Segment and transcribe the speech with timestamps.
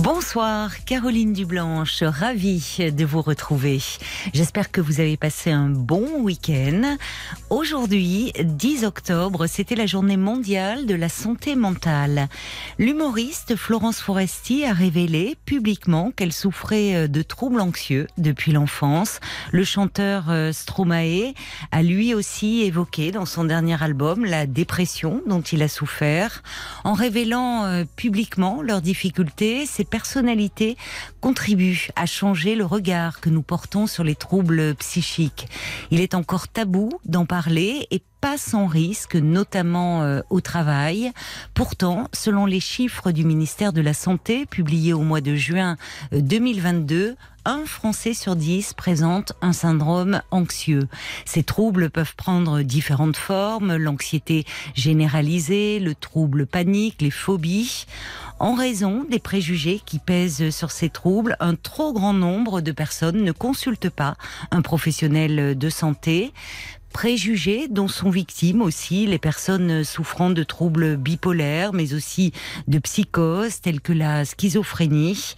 [0.00, 3.78] Bonsoir, Caroline Dublanche, ravie de vous retrouver.
[4.32, 6.96] J'espère que vous avez passé un bon week-end.
[7.50, 12.28] Aujourd'hui, 10 octobre, c'était la journée mondiale de la santé mentale.
[12.78, 19.20] L'humoriste Florence Foresti a révélé publiquement qu'elle souffrait de troubles anxieux depuis l'enfance.
[19.50, 21.34] Le chanteur euh, Stromae
[21.70, 26.42] a lui aussi évoqué dans son dernier album la dépression dont il a souffert.
[26.82, 30.76] En révélant euh, publiquement leurs difficultés, ces personnalités
[31.20, 35.48] contribuent à changer le regard que nous portons sur les troubles psychiques.
[35.90, 41.10] Il est encore tabou d'en parler et pas sans risque, notamment euh, au travail.
[41.54, 45.76] Pourtant, selon les chiffres du ministère de la Santé publiés au mois de juin
[46.12, 50.86] 2022, un Français sur dix présente un syndrome anxieux.
[51.24, 54.44] Ces troubles peuvent prendre différentes formes, l'anxiété
[54.74, 57.86] généralisée, le trouble panique, les phobies.
[58.42, 63.22] En raison des préjugés qui pèsent sur ces troubles, un trop grand nombre de personnes
[63.22, 64.16] ne consultent pas
[64.50, 66.32] un professionnel de santé
[66.92, 72.32] préjugés dont sont victimes aussi les personnes souffrant de troubles bipolaires, mais aussi
[72.66, 75.36] de psychoses telles que la schizophrénie.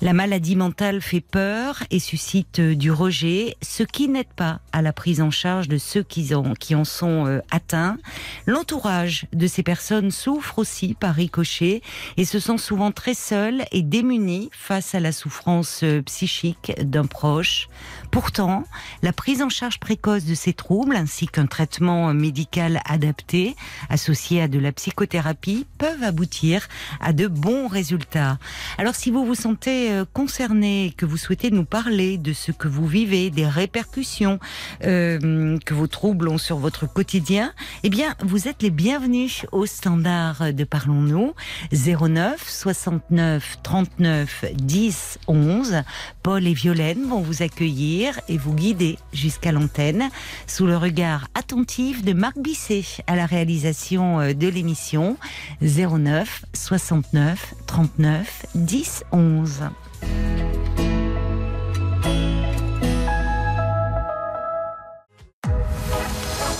[0.00, 4.92] La maladie mentale fait peur et suscite du rejet, ce qui n'aide pas à la
[4.92, 7.98] prise en charge de ceux qui en, qui en sont euh, atteints.
[8.46, 11.82] L'entourage de ces personnes souffre aussi par ricochet
[12.16, 17.06] et se sent souvent très seul et démuni face à la souffrance euh, psychique d'un
[17.06, 17.68] proche.
[18.12, 18.62] Pourtant,
[19.02, 23.56] la prise en charge précoce de ces troubles ainsi qu'un traitement médical adapté
[23.90, 26.68] associé à de la psychothérapie peuvent aboutir
[27.00, 28.38] à de bons résultats.
[28.78, 32.68] Alors si vous vous sentez euh, concerné, que vous souhaitez nous parler de ce que
[32.68, 34.38] vous vivez, des répercussions
[34.84, 39.66] euh, que vos troubles ont sur votre quotidien, eh bien vous êtes les bienvenus au
[39.66, 41.34] standard de Parlons-nous
[41.72, 45.82] 09 69 39 10 11.
[46.22, 50.08] Paul et Violaine vont vous accueillir et vous guider jusqu'à l'antenne
[50.46, 55.16] sous le regard attentif de Marc Bisset à la réalisation euh, de l'émission
[55.62, 59.62] 09 69 39 10 11.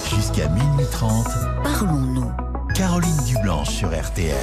[0.08, 1.26] Jusqu'à minuit 30,
[1.62, 2.30] Parlons-nous.
[2.74, 4.34] Caroline Dublanche sur RTL.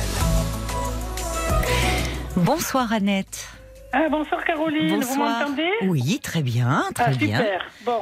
[2.37, 3.49] Bonsoir Annette.
[3.93, 5.69] Ah, bonsoir Caroline, vous m'entendez?
[5.83, 7.37] Oui, très bien, très Ah, bien.
[7.37, 7.65] super.
[7.85, 8.01] Bon.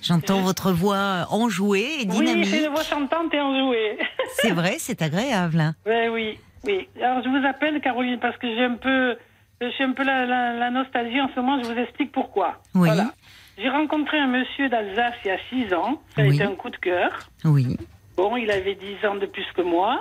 [0.00, 2.44] J'entends votre voix enjouée et dynamique.
[2.44, 3.98] Oui, c'est une voix chantante et enjouée.
[4.40, 5.60] C'est vrai, c'est agréable.
[5.60, 5.74] hein.
[6.12, 6.88] oui, oui.
[7.02, 9.16] Alors, je vous appelle Caroline parce que j'ai un peu,
[9.62, 11.62] je suis un peu la, la- la nostalgie en ce moment.
[11.62, 12.60] Je vous explique pourquoi.
[12.74, 12.88] Oui.
[12.88, 13.12] Voilà.
[13.58, 16.02] J'ai rencontré un monsieur d'Alsace il y a 6 ans.
[16.16, 16.34] Ça a Oui.
[16.34, 17.10] été un coup de cœur.
[17.44, 17.76] Oui,
[18.16, 19.98] Bon, il avait 10 ans de plus que moi.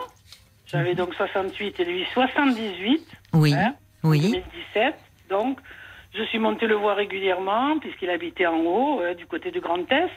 [0.65, 3.05] J'avais donc 68 et lui 78.
[3.33, 3.73] oui, hein,
[4.03, 4.19] en oui.
[4.21, 4.95] 2017.
[5.29, 5.59] Donc,
[6.13, 9.89] je suis montée le voir régulièrement, puisqu'il habitait en haut, euh, du côté du Grand
[9.91, 10.09] Est.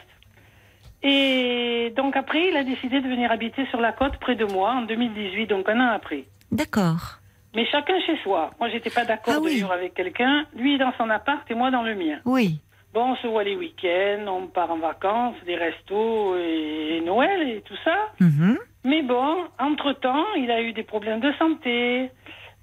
[1.03, 4.71] Et donc, après, il a décidé de venir habiter sur la côte près de moi
[4.71, 6.25] en 2018, donc un an après.
[6.51, 7.19] D'accord.
[7.55, 8.51] Mais chacun chez soi.
[8.59, 9.55] Moi, j'étais pas d'accord Ah de oui.
[9.55, 10.45] vivre avec quelqu'un.
[10.55, 12.19] Lui dans son appart et moi dans le mien.
[12.25, 12.59] Oui,
[12.93, 17.49] Bon, on se voit les week-ends, on part en vacances, des restos et, et Noël
[17.49, 17.97] et tout ça.
[18.21, 18.57] Mhm.
[18.85, 22.09] Mais bon, entre-temps, il a eu des problèmes de santé.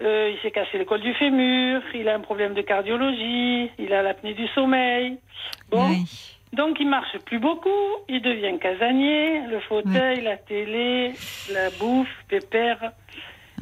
[0.02, 1.82] Euh, il s'est cassé le col du fémur.
[1.94, 3.70] Il a un problème de cardiologie.
[3.78, 5.18] Il a l'apnée du sommeil.
[5.70, 6.04] Bon, oui.
[6.54, 7.68] donc il marche plus beaucoup.
[8.08, 9.42] Il devient casanier.
[9.50, 11.12] Le fauteuil, la télé,
[11.52, 12.92] la bouffe, pépère.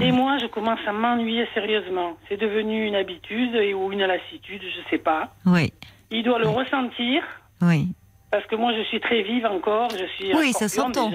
[0.00, 2.16] Et moi, je commence à m'ennuyer sérieusement.
[2.28, 5.28] C'est devenu une habitude et ou une lassitude, je sais pas.
[5.46, 5.72] oui,
[6.10, 7.22] Il doit le ressentir
[7.62, 7.88] oui.
[8.30, 9.90] parce que moi, je suis très vive encore.
[9.90, 11.10] Je suis un Oui, ça s'entend.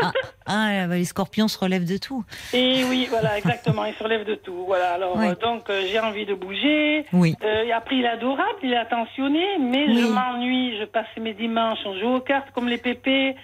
[0.00, 0.10] Ah,
[0.46, 2.24] ah, bah, les scorpions se relèvent de tout.
[2.52, 4.64] Et oui, voilà, exactement, il se relève de tout.
[4.66, 5.26] Voilà, alors Oui.
[5.28, 7.04] euh, donc euh, j'ai envie de bouger.
[7.12, 10.00] Oui, Euh, et après, il est adorable, il est attentionné, mais Oui.
[10.02, 10.76] je m'ennuie.
[10.80, 13.36] Je passe mes dimanches, on joue aux cartes comme les pépés.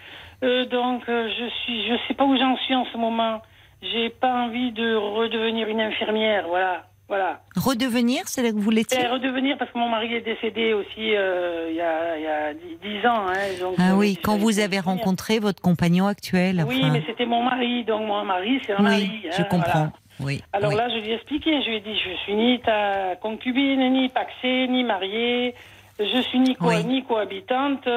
[0.43, 3.43] Euh, donc, je suis, je sais pas où j'en suis en ce moment.
[3.83, 7.41] J'ai pas envie de redevenir une infirmière, voilà, voilà.
[7.57, 11.17] redevenir, c'est là que vous l'étiez Et redevenir parce que mon mari est décédé aussi
[11.17, 13.27] euh, il y a, il y a dix- dix ans.
[13.29, 16.63] Hein, donc, Ah euh, oui, je quand vous avez rencontré votre compagnon actuel.
[16.69, 16.93] Oui, enfin.
[16.93, 19.11] mais c'était mon mari, donc mon mari, c'est un oui, mari.
[19.35, 19.73] je hein, comprends.
[19.73, 19.93] voilà.
[20.23, 20.43] Oui.
[20.53, 20.77] Alors oui.
[20.77, 24.11] là, je lui ai expliqué, je lui ai dit, je suis ni ta concubine, ni
[24.11, 25.55] paxée, ni mariée,
[25.99, 26.85] je suis ni, co Oui.
[26.85, 27.89] ni cohabitante,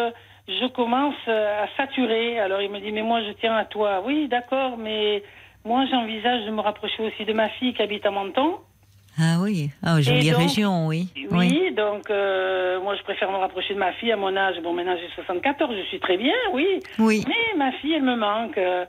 [0.48, 2.40] je commence à saturer.
[2.40, 4.02] Alors il me dit, mais moi je tiens à toi.
[4.06, 5.22] Oui, d'accord, mais
[5.66, 8.58] moi, j'envisage de me rapprocher aussi de ma fille qui habite à Menton.
[9.20, 11.08] Ah oui, ah, jolie donc- région, oui.
[11.32, 14.56] Oui, donc euh, moi, je préfère me rapprocher de ma fille à mon âge.
[14.64, 16.80] Bon, maintenant, j'ai 74, je suis très bien, oui.
[16.98, 17.24] Oui.
[17.28, 18.58] Mais ma fille, elle me manque.
[18.58, 18.86] euh,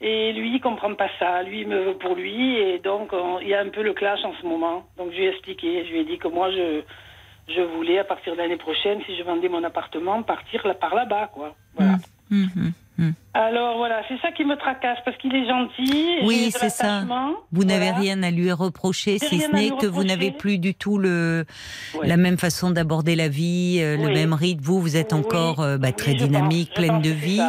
[0.00, 1.42] et lui, il comprend pas ça.
[1.44, 2.56] Lui, il me veut pour lui.
[2.56, 4.84] Et donc, on- il y a un peu le clash en ce moment.
[4.96, 5.84] Donc, je lui ai expliqué.
[5.86, 6.82] Je lui ai dit que moi, je,
[7.48, 10.94] je voulais, à partir de l'année prochaine, si je vendais mon appartement, partir là, par
[10.94, 11.54] là-bas, quoi.
[11.76, 11.94] Voilà.
[12.30, 12.72] Mhm.
[13.32, 16.18] Alors, voilà, c'est ça qui me tracasse, parce qu'il est gentil.
[16.24, 17.04] Oui, c'est ça.
[17.52, 20.98] Vous n'avez rien à lui reprocher, si ce n'est que vous n'avez plus du tout
[20.98, 21.44] le,
[22.02, 24.64] la même façon d'aborder la vie, euh, le même rythme.
[24.64, 27.40] Vous, vous êtes encore euh, bah, très pense, dynamique, pleine de vie.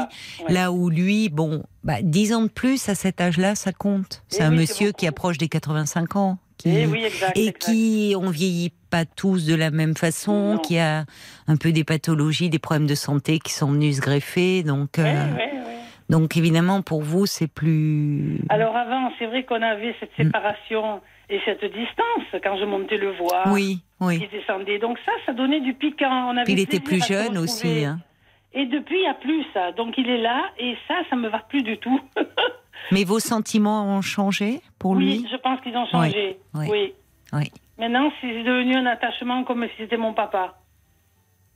[0.47, 4.23] Là où lui, bon, bah, 10 ans de plus à cet âge-là, ça compte.
[4.27, 6.37] C'est un monsieur qui approche des 85 ans.
[6.59, 7.59] Qui, oui, exact, et exact.
[7.63, 10.57] qui, on vieillit pas tous de la même façon, Non.
[10.57, 11.05] qui a
[11.47, 14.63] un peu des pathologies, des problèmes de santé qui sont venus se greffer.
[14.63, 15.13] Donc, euh,
[16.09, 18.39] donc évidemment, pour vous, c'est plus.
[18.49, 23.11] Alors avant, c'est vrai qu'on avait cette séparation et cette distance quand je montais le
[23.11, 23.47] voir.
[23.53, 24.19] oui, oui.
[24.21, 24.79] Il descendait.
[24.79, 26.27] Donc ça, ça donnait du piquant.
[26.29, 27.85] On avait Puis il était plus jeune aussi.
[27.85, 27.99] hein.
[28.51, 29.71] Et depuis, il n'y a plus ça.
[29.73, 32.01] Donc il est là et ça, ça me va plus du tout.
[32.91, 36.39] Mais vos sentiments ont changé pour oui, lui je pense qu'ils ont changé.
[36.53, 36.67] Oui, oui.
[36.71, 36.93] Oui.
[37.31, 37.51] Oui.
[37.77, 40.55] Maintenant, c'est devenu un attachement comme si c'était mon papa.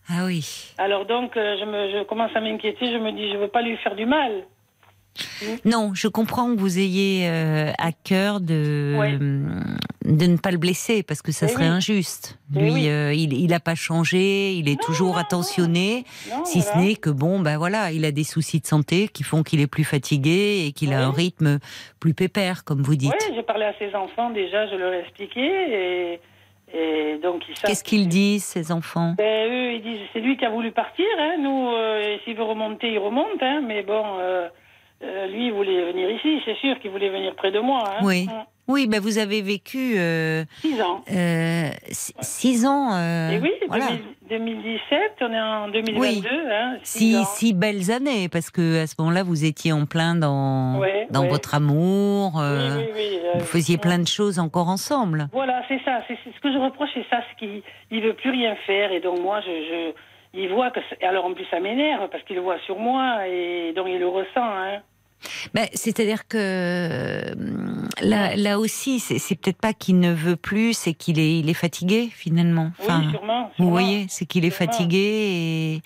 [0.09, 0.73] Ah oui.
[0.77, 2.91] Alors donc, euh, je, me, je commence à m'inquiéter.
[2.91, 4.43] Je me dis, je veux pas lui faire du mal.
[5.65, 9.11] Non, je comprends que vous ayez euh, à cœur de, Ouais.
[9.17, 12.39] de ne pas le blesser parce que ça Eh serait injuste.
[12.55, 16.73] Eh Lui, euh, il n'a pas changé, il est toujours attentionné, Non, si voilà.
[16.73, 19.59] ce n'est que bon, ben voilà, il a des soucis de santé qui font qu'il
[19.61, 21.59] est plus fatigué et qu'il a un rythme
[21.99, 23.11] plus pépère, comme vous dites.
[23.13, 25.41] Oui, j'ai parlé à ses enfants déjà, je leur ai expliqué.
[25.41, 26.19] Et,
[26.75, 27.43] et donc.
[27.65, 29.13] Qu'est-ce qu'ils disent, ces enfants?
[29.17, 31.05] Ben, eux, ils disent c'est lui qui a voulu partir.
[31.19, 31.35] Hein.
[31.39, 33.41] Nous, euh, s'il veut remonter, il remonte.
[33.41, 33.61] Hein.
[33.67, 34.47] Mais bon, euh,
[35.03, 37.83] euh, lui, il voulait venir ici, c'est sûr qu'il voulait venir près de moi.
[37.87, 37.99] Hein.
[38.03, 38.27] Oui.
[38.31, 38.43] Hum.
[38.69, 41.01] Oui, ben vous avez vécu euh, Six ans.
[41.11, 42.93] euh, six- six ans.
[42.93, 43.87] euh, Et oui, voilà.
[43.87, 45.99] 2000 2017, on est en 2022.
[45.99, 46.23] Oui.
[46.49, 47.23] Hein, six si, ans.
[47.25, 51.23] si belles années, parce que à ce moment-là, vous étiez en plein dans, Ouais, dans
[51.23, 51.27] ouais.
[51.27, 52.35] votre amour.
[52.37, 55.27] Oui, oui, Vous faisiez plein de choses encore ensemble.
[55.33, 55.99] Voilà, c'est ça.
[56.07, 57.61] C'est ce que je reproche, c'est ça, c'est qu'il
[57.91, 58.93] il veut plus rien faire.
[58.93, 59.47] Et donc, moi, je.
[59.51, 59.91] je
[60.35, 60.79] il voit que.
[61.05, 64.07] Alors, en plus, ça m'énerve parce qu'il le voit sur moi et donc il le
[64.07, 64.29] ressent.
[64.37, 64.79] Hein.
[65.53, 67.33] Ben, C'est-à-dire que euh,
[68.01, 71.53] là, là aussi, c'est peut-être pas qu'il ne veut plus, c'est qu'il est, il est
[71.53, 72.71] fatigué finalement.
[72.79, 73.51] oui, sûrement.
[73.57, 75.81] Vous voyez, c'est qu'il est fatigué et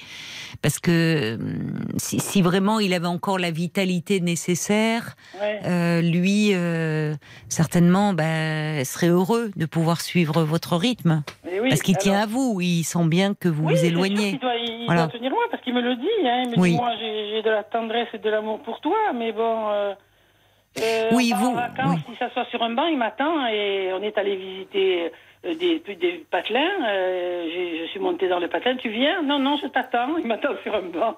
[0.62, 5.60] parce que hum, si, si vraiment il avait encore la vitalité nécessaire, Ouais.
[5.66, 7.13] euh, lui euh,
[7.50, 11.24] certainement ben, serait heureux de pouvoir suivre votre rythme
[11.62, 12.60] oui, parce qu'il tient à vous.
[12.62, 14.31] Il sent bien que vous Oui, vous sûr éloignez.
[14.31, 15.07] qu'il doit, il Voilà.
[15.07, 16.06] doit tenir loin parce qu'il me le dit.
[16.28, 16.44] Hein.
[16.45, 16.72] Il me Oui.
[16.72, 19.69] dit, moi, j'ai j'ai de la tendresse et de l'amour pour toi, mais bon.
[19.69, 19.94] euh,
[20.81, 22.13] euh, Oui, part en vous- vacances, oui.
[22.13, 25.12] il s'assoit sur un banc, il m'attend et on est allé visiter
[25.45, 26.85] euh, des, des patelins.
[26.88, 28.75] euh, je suis montée dans le patelin.
[28.75, 29.21] Tu viens?
[29.24, 30.18] Non, non, je t'attends.
[30.18, 31.15] Il m'attend sur un banc.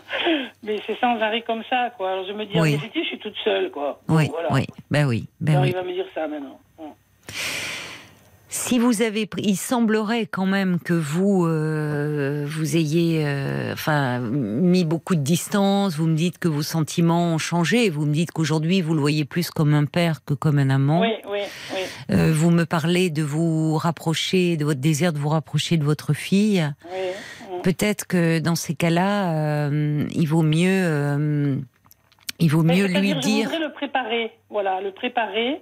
[0.62, 2.12] mais c'est sans arrêt comme ça, quoi.
[2.12, 2.74] Alors je me dis, Oui.
[2.74, 4.00] en vérité, je suis toute seule, quoi.
[4.08, 4.48] Oui, Voilà.
[4.52, 5.70] oui, ben oui, ben Alors oui.
[5.70, 6.58] il va me dire ça maintenant.
[8.56, 14.18] Si vous avez pris, il semblerait quand même que vous euh, vous ayez, euh, enfin,
[14.18, 15.94] mis beaucoup de distance.
[15.96, 17.90] Vous me dites que vos sentiments ont changé.
[17.90, 21.02] Vous me dites qu'aujourd'hui vous le voyez plus comme un père que comme un amant.
[21.02, 21.40] Oui, oui,
[21.74, 21.80] oui.
[22.10, 26.14] Euh, vous me parlez de vous rapprocher, de votre désir de vous rapprocher de votre
[26.14, 26.66] fille.
[26.90, 27.60] oui.
[27.62, 31.58] Peut-être que dans ces cas-là, il vaut mieux,
[32.38, 33.48] il vaut mieux lui dire.
[33.50, 35.60] Je voudrais le préparer, voilà, le préparer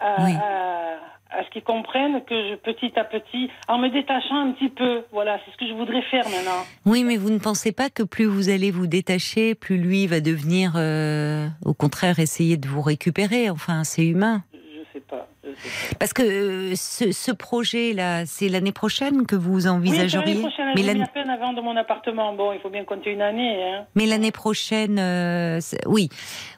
[0.00, 0.32] à, Oui.
[0.34, 4.68] à, à ce qu'ils comprennent que je, petit à petit, en me détachant un petit
[4.68, 6.64] peu, voilà, c'est ce que je voudrais faire maintenant.
[6.86, 10.20] Oui, mais vous ne pensez pas que plus vous allez vous détacher, plus lui va
[10.20, 13.48] devenir, euh, au contraire, essayer de vous récupérer.
[13.50, 14.42] Enfin, c'est humain.
[14.52, 15.28] Je sais pas.
[15.44, 15.54] Je sais
[15.90, 15.96] pas.
[16.00, 20.34] Parce que euh, ce, ce projet-là, c'est l'année prochaine que vous Oui, envisageriez.
[20.34, 22.34] l'année prochaine, mais l'année, à peine avant de mon appartement.
[22.34, 23.62] Bon, il faut bien compter une année.
[23.64, 23.84] Hein.
[23.94, 26.08] mais l'année prochaine, euh, oui,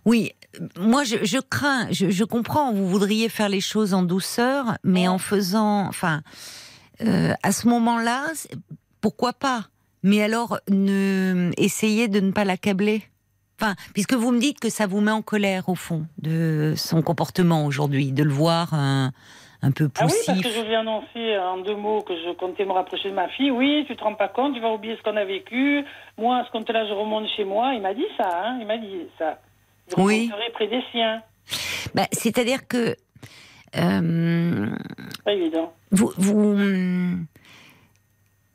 [0.07, 0.33] oui.
[0.79, 2.73] Moi, je, je crains, je, je comprends.
[2.73, 6.23] Vous voudriez faire les choses en douceur, mais en faisant, enfin,
[7.03, 8.25] euh, à ce moment-là,
[9.01, 9.65] pourquoi pas?
[10.03, 13.03] Mais alors, ne, essayez de ne pas l'accabler.
[13.61, 17.01] Enfin, puisque vous me dites que ça vous met en colère au fond de son
[17.03, 19.13] comportement aujourd'hui, de le voir un,
[19.63, 20.27] un peu Ah oui, poussif.
[20.27, 23.15] parce que je lui ai annoncé en deux mots que je comptais me rapprocher de
[23.15, 23.53] ma fille.
[23.53, 25.85] Oui, tu te rends pas compte, tu vas oublier ce qu'on a vécu.
[26.19, 27.73] Moi, à ce compte-là, je remonte chez moi.
[27.75, 29.39] Il m'a dit ça, hein, il m'a dit ça.
[29.99, 30.31] Oui.
[30.55, 31.23] près des siens.
[31.95, 32.97] Bah, C'est-à-dire que
[33.77, 34.67] euh,
[35.25, 35.73] Pas évident.
[35.91, 37.27] vous, vous, hum,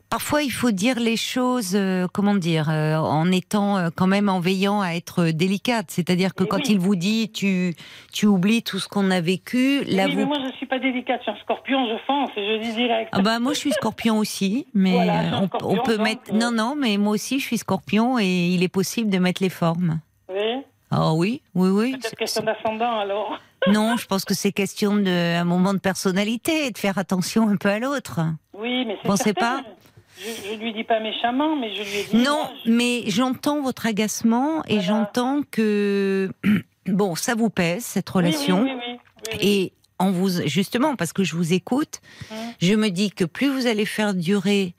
[0.10, 4.40] parfois il faut dire les choses, euh, comment dire, euh, en étant quand même en
[4.40, 5.88] veillant à être délicate.
[5.90, 6.74] C'est-à-dire que Eh quand oui.
[6.74, 7.74] il vous dit tu
[8.14, 10.28] tu oublies tout ce qu'on a vécu, là oui, mais vous.
[10.30, 11.20] moi, je suis pas délicate.
[11.20, 13.10] Je suis un scorpion, je fonce et je dis direct.
[13.12, 16.34] Ah bah moi je suis Scorpion aussi, mais Voilà, on, Scorpion, on peut donc, mettre.
[16.34, 19.50] Non non, mais moi aussi je suis Scorpion et il est possible de mettre les
[19.50, 20.00] formes.
[20.30, 20.62] Oui.
[20.92, 21.92] Ah oui, oui oui.
[21.98, 23.38] Peut-être question d'ascendant, alors.
[23.68, 27.58] Non, je pense que c'est question de un moment de personnalité, de faire attention un
[27.58, 28.22] peu à l'autre.
[28.54, 29.62] Oui, mais c'est Pensez pas
[30.20, 32.16] je, je lui dis pas méchamment, mais je lui ai dit.
[32.18, 34.82] Non, je- mais j'entends votre agacement et Voilà.
[34.88, 36.32] j'entends que
[36.88, 39.00] bon, ça vous pèse cette relation Oui, oui, oui,
[39.34, 39.38] oui.
[39.42, 42.00] et en vous justement parce que je vous écoute,
[42.32, 42.38] Hum.
[42.62, 44.76] je me dis que plus vous allez faire durer,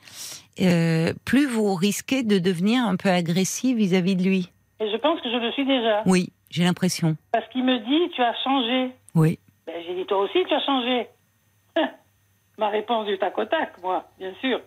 [0.61, 4.51] euh, plus vous risquez de devenir un peu agressif vis-à-vis de lui.
[4.81, 6.03] Et je pense que je le suis déjà.
[6.07, 7.17] Oui, j'ai l'impression.
[7.33, 8.93] Parce qu'il me dit, tu as changé.
[9.15, 9.39] Oui.
[9.67, 11.09] Ben, j'ai dit, toi aussi, tu as changé.
[12.59, 14.61] Ma réponse du tac au tac, moi, bien sûr.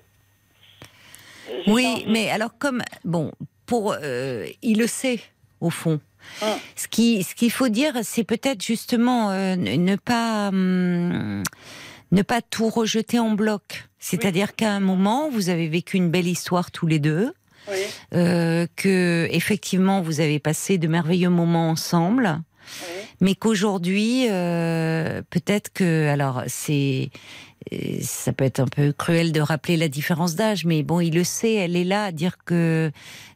[1.68, 2.06] Oui, changé.
[2.08, 3.32] mais alors comme bon,
[3.66, 5.20] pour euh, il le sait
[5.60, 6.00] au fond.
[6.42, 6.50] Hum.
[6.76, 11.42] Ce qui ce qu'il faut dire, c'est peut-être justement euh, ne ne pas hum,
[12.12, 13.88] ne pas tout rejeter en bloc.
[13.98, 17.34] C'est-à-dire qu'à un moment, vous avez vécu une belle histoire tous les deux,
[17.70, 17.78] Oui,
[18.14, 22.42] euh, que effectivement vous avez passé de merveilleux moments ensemble,
[22.84, 22.88] oui.
[23.22, 27.10] mais qu'aujourd'hui, euh, peut-être que, alors c'est,
[27.74, 31.14] euh, ça peut être un peu cruel de rappeler la différence d'âge, mais bon, il
[31.14, 32.92] le sait, elle est là à dire que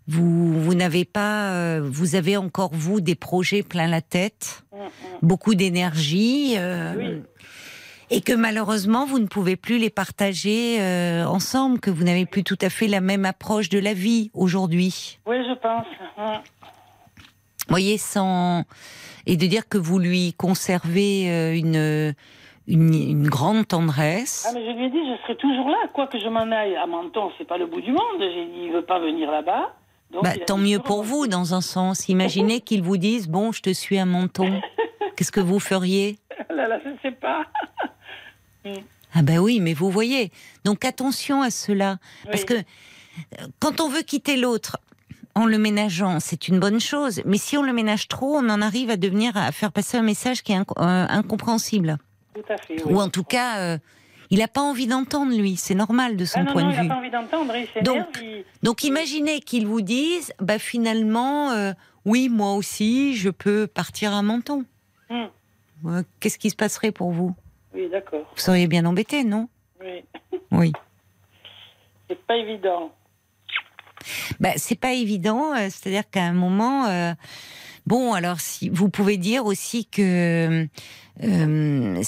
[0.08, 4.82] vous, vous n'avez pas, euh, vous avez encore vous des projets plein la tête, Hum,
[4.82, 4.89] hum.
[5.22, 6.55] beaucoup d'énergie.
[6.58, 7.22] euh, Oui.
[8.12, 12.44] Et que malheureusement, vous ne pouvez plus les partager euh, ensemble, que vous n'avez plus
[12.44, 15.20] tout à fait la même approche de la vie aujourd'hui.
[15.26, 15.86] Oui, je pense.
[16.18, 16.40] Hum.
[17.68, 18.64] voyez, sans
[19.26, 22.16] et de dire que vous lui conservez euh, une,
[22.68, 24.46] une une grande tendresse.
[24.48, 26.76] Ah, mais je lui ai dit, je serai toujours là, quoi que je m'en aille.
[26.76, 28.20] À Menton, c'est pas le bout du monde.
[28.20, 29.74] J'ai dit, il veut pas venir là-bas.
[30.22, 32.08] Bah, tant mieux pour vous, dans un sens.
[32.10, 34.62] Imaginez qu'ils vous disent bon, je te suis à Menton.
[35.16, 36.18] Qu'est-ce que vous feriez?
[36.50, 37.46] Là, là, je sais pas.
[39.14, 40.32] Ah ben oui, mais vous voyez.
[40.66, 44.78] Donc attention à cela, parce que euh, quand on veut quitter l'autre.
[45.38, 47.22] En le ménageant, c'est une bonne chose.
[47.26, 50.02] Mais si on le ménage trop, on en arrive à devenir à faire passer un
[50.02, 51.98] message qui est euh, incompréhensible.
[52.34, 52.82] Tout à fait.
[52.86, 52.94] Oui.
[52.94, 53.78] Ou en tout cas, euh,
[54.30, 55.58] il n'a pas envie d'entendre, lui.
[55.58, 56.88] C'est normal de son ah non, point non, de il vue.
[56.88, 57.54] n'a pas envie d'entendre.
[57.84, 61.74] Donc, il- Donc imaginez qu'ils vous disent, bah finalement, euh,
[62.06, 64.64] oui, moi aussi, je peux partir à Menton.
[65.10, 65.28] Hum.
[65.88, 67.36] Euh, Qu'est-ce qui se passerait pour vous?
[67.75, 68.25] Oui, d'accord.
[68.34, 69.48] Vous seriez bien embêté, non
[69.82, 70.03] Oui.
[70.51, 70.72] Oui.
[72.10, 72.91] C'est pas évident.
[74.39, 75.53] Bah, c'est pas évident.
[75.53, 77.13] euh, C'est-à-dire qu'à un moment, euh,
[77.88, 80.67] bon, alors si vous pouvez dire aussi que
[81.24, 82.01] euh,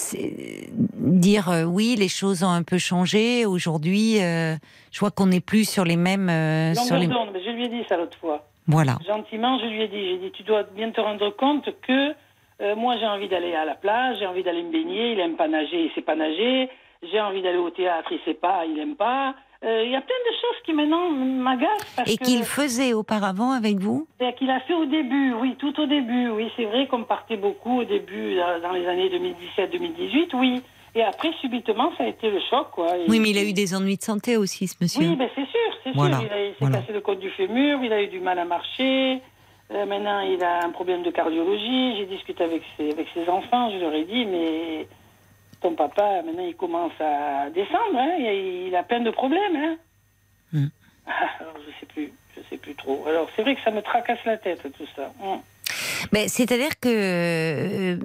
[0.93, 3.47] dire oui, les choses ont un peu changé.
[3.47, 6.27] Aujourd'hui, je vois qu'on n'est plus sur les mêmes.
[6.75, 7.07] sur les...
[7.07, 8.47] mais je lui ai dit ça l'autre fois.
[8.67, 8.99] Voilà.
[9.07, 12.13] Gentiment, je lui ai dit, j'ai dit, tu dois bien te rendre compte que
[12.61, 15.35] euh, moi j'ai envie d'aller à la plage, j'ai envie d'aller me baigner, il aime
[15.35, 16.69] pas nager, il sait pas nager,
[17.03, 19.35] j'ai envie d'aller au théâtre, il sait pas, il aime pas.
[19.63, 23.77] Euh, Il y a plein de choses qui maintenant m'agacent Et qu'il faisait auparavant avec
[23.79, 24.07] vous?
[24.19, 27.37] Ben, qu'il a fait au début, oui, tout au début, oui, c'est vrai qu'on partait
[27.37, 29.09] beaucoup au début, dans les années
[29.57, 30.61] 2017-2018, oui.
[30.95, 32.87] Et après, subitement, ça a été le choc, quoi.
[33.07, 35.07] Oui, mais il a eu des ennuis de santé aussi, ce monsieur.
[35.09, 36.27] Oui, ben c'est sûr, c'est Voilà, sûr.
[36.31, 36.77] Il s'est voilà.
[36.79, 39.21] cassé le côte du fémur, il a eu du mal à marcher.
[39.71, 41.97] Euh, maintenant, il a un problème de cardiologie.
[41.97, 44.87] J'ai discuté avec ses, avec ses enfants, je leur ai dit, mais
[45.61, 48.15] ton papa, maintenant, il commence à descendre, hein.
[48.19, 49.55] il, il a plein de problèmes.
[49.55, 49.77] Hein.
[51.07, 53.03] Ah, Alors, je sais plus, je sais plus trop.
[53.07, 55.11] Alors, c'est vrai que ça me tracasse la tête, tout ça.
[55.19, 55.39] Hmm.
[56.13, 57.97] Mais c'est-à-dire que euh,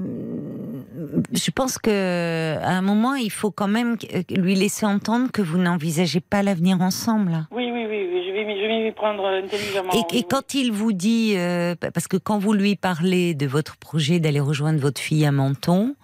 [1.33, 3.97] je pense que à un moment, il faut quand même
[4.31, 7.47] lui laisser entendre que vous n'envisagez pas l'avenir ensemble.
[7.51, 9.93] Oui, oui, oui, oui, je vais, prendre intelligemment.
[9.93, 13.47] Et, oui, et quand il vous dit, euh, parce que quand vous lui parlez de
[13.47, 15.95] votre projet d'aller rejoindre votre fille à Menton,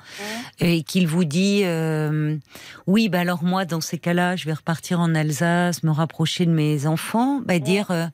[0.61, 2.37] et qu'il vous dit, euh,
[2.87, 6.53] oui, bah alors moi, dans ces cas-là, je vais repartir en Alsace, me rapprocher de
[6.53, 8.07] mes enfants, bah dire, euh,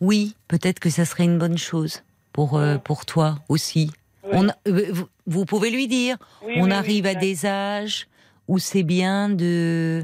[0.00, 3.90] oui, peut-être que ça serait une bonne chose pour euh, pour toi aussi.
[4.24, 4.30] oui.
[4.32, 4.92] On, a- euh,
[5.26, 8.08] vous, pouvez lui dire, Oui, on arrive à des âges
[8.48, 10.02] où c'est bien de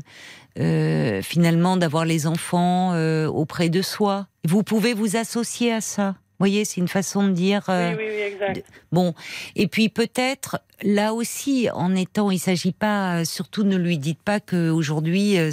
[0.59, 4.26] euh, finalement d'avoir les enfants euh, auprès de soi.
[4.47, 6.14] Vous pouvez vous associer à ça.
[6.38, 7.62] Vous voyez, c'est une façon de dire.
[7.68, 8.64] euh, Oui, oui, oui, exact.
[8.90, 9.14] Bon,
[9.54, 14.21] et puis peut-être là aussi, en étant, il s'agit pas, euh, surtout ne lui dites
[14.21, 15.50] pas que aujourd'hui, euh,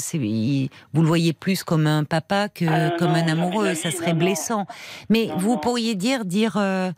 [0.94, 4.08] vous le voyez plus comme un papa que Ah, comme non, un amoureux, ça serait
[4.08, 4.20] non, non.
[4.26, 4.66] blessant.
[5.10, 6.92] Mais vous pourriez dire, dire, euh,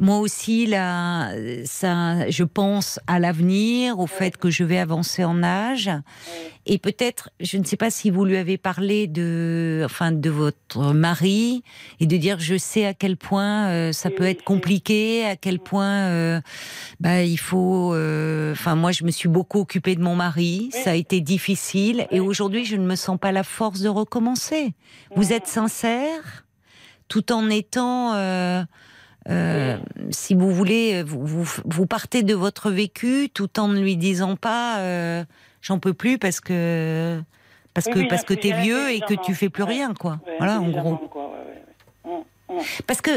[0.00, 1.30] moi aussi, là,
[1.66, 5.90] ça, je pense à l'avenir, au fait que je vais avancer en âge,
[6.64, 10.94] et peut-être, je ne sais pas si vous lui avez parlé de, enfin, de votre
[10.94, 11.62] mari
[12.00, 15.58] et de dire, je sais à quel point euh, ça peut être compliqué, à quel
[15.58, 16.40] point, euh,
[16.98, 20.92] bah, il faut, euh, enfin, moi, je me suis beaucoup occupée de mon mari, ça
[20.92, 24.72] a été difficile, et aujourd'hui, je ne me sens pas la force de recommencer.
[25.14, 26.46] Vous êtes sincère,
[27.08, 28.14] tout en étant
[29.28, 29.76] euh,
[30.10, 34.36] si vous voulez, vous, vous, vous partez de votre vécu tout en ne lui disant
[34.36, 35.24] pas euh,
[35.60, 37.20] j'en peux plus parce que
[37.74, 39.68] parce Oui, que oui, parce que t'es vieux et que tu fais plus ouais.
[39.70, 40.20] rien quoi.
[40.26, 40.96] Ouais, voilà en gros.
[40.96, 42.10] quoi, ouais, ouais, ouais.
[42.12, 42.24] Hum, hum.
[42.86, 43.10] Parce que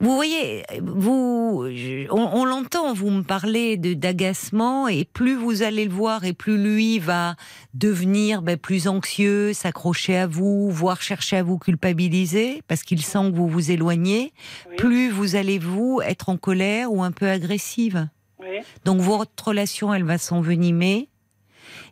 [0.00, 1.66] vous voyez, vous,
[2.10, 6.32] on, on l'entend, vous me parlez de d'agacement et plus vous allez le voir et
[6.32, 7.36] plus lui va
[7.74, 13.30] devenir ben, plus anxieux, s'accrocher à vous, voire chercher à vous culpabiliser parce qu'il sent
[13.30, 14.32] que vous vous éloignez.
[14.68, 14.76] Oui.
[14.76, 18.08] Plus vous allez vous être en colère ou un peu agressive.
[18.40, 18.60] Oui.
[18.84, 21.09] Donc votre relation, elle va s'envenimer.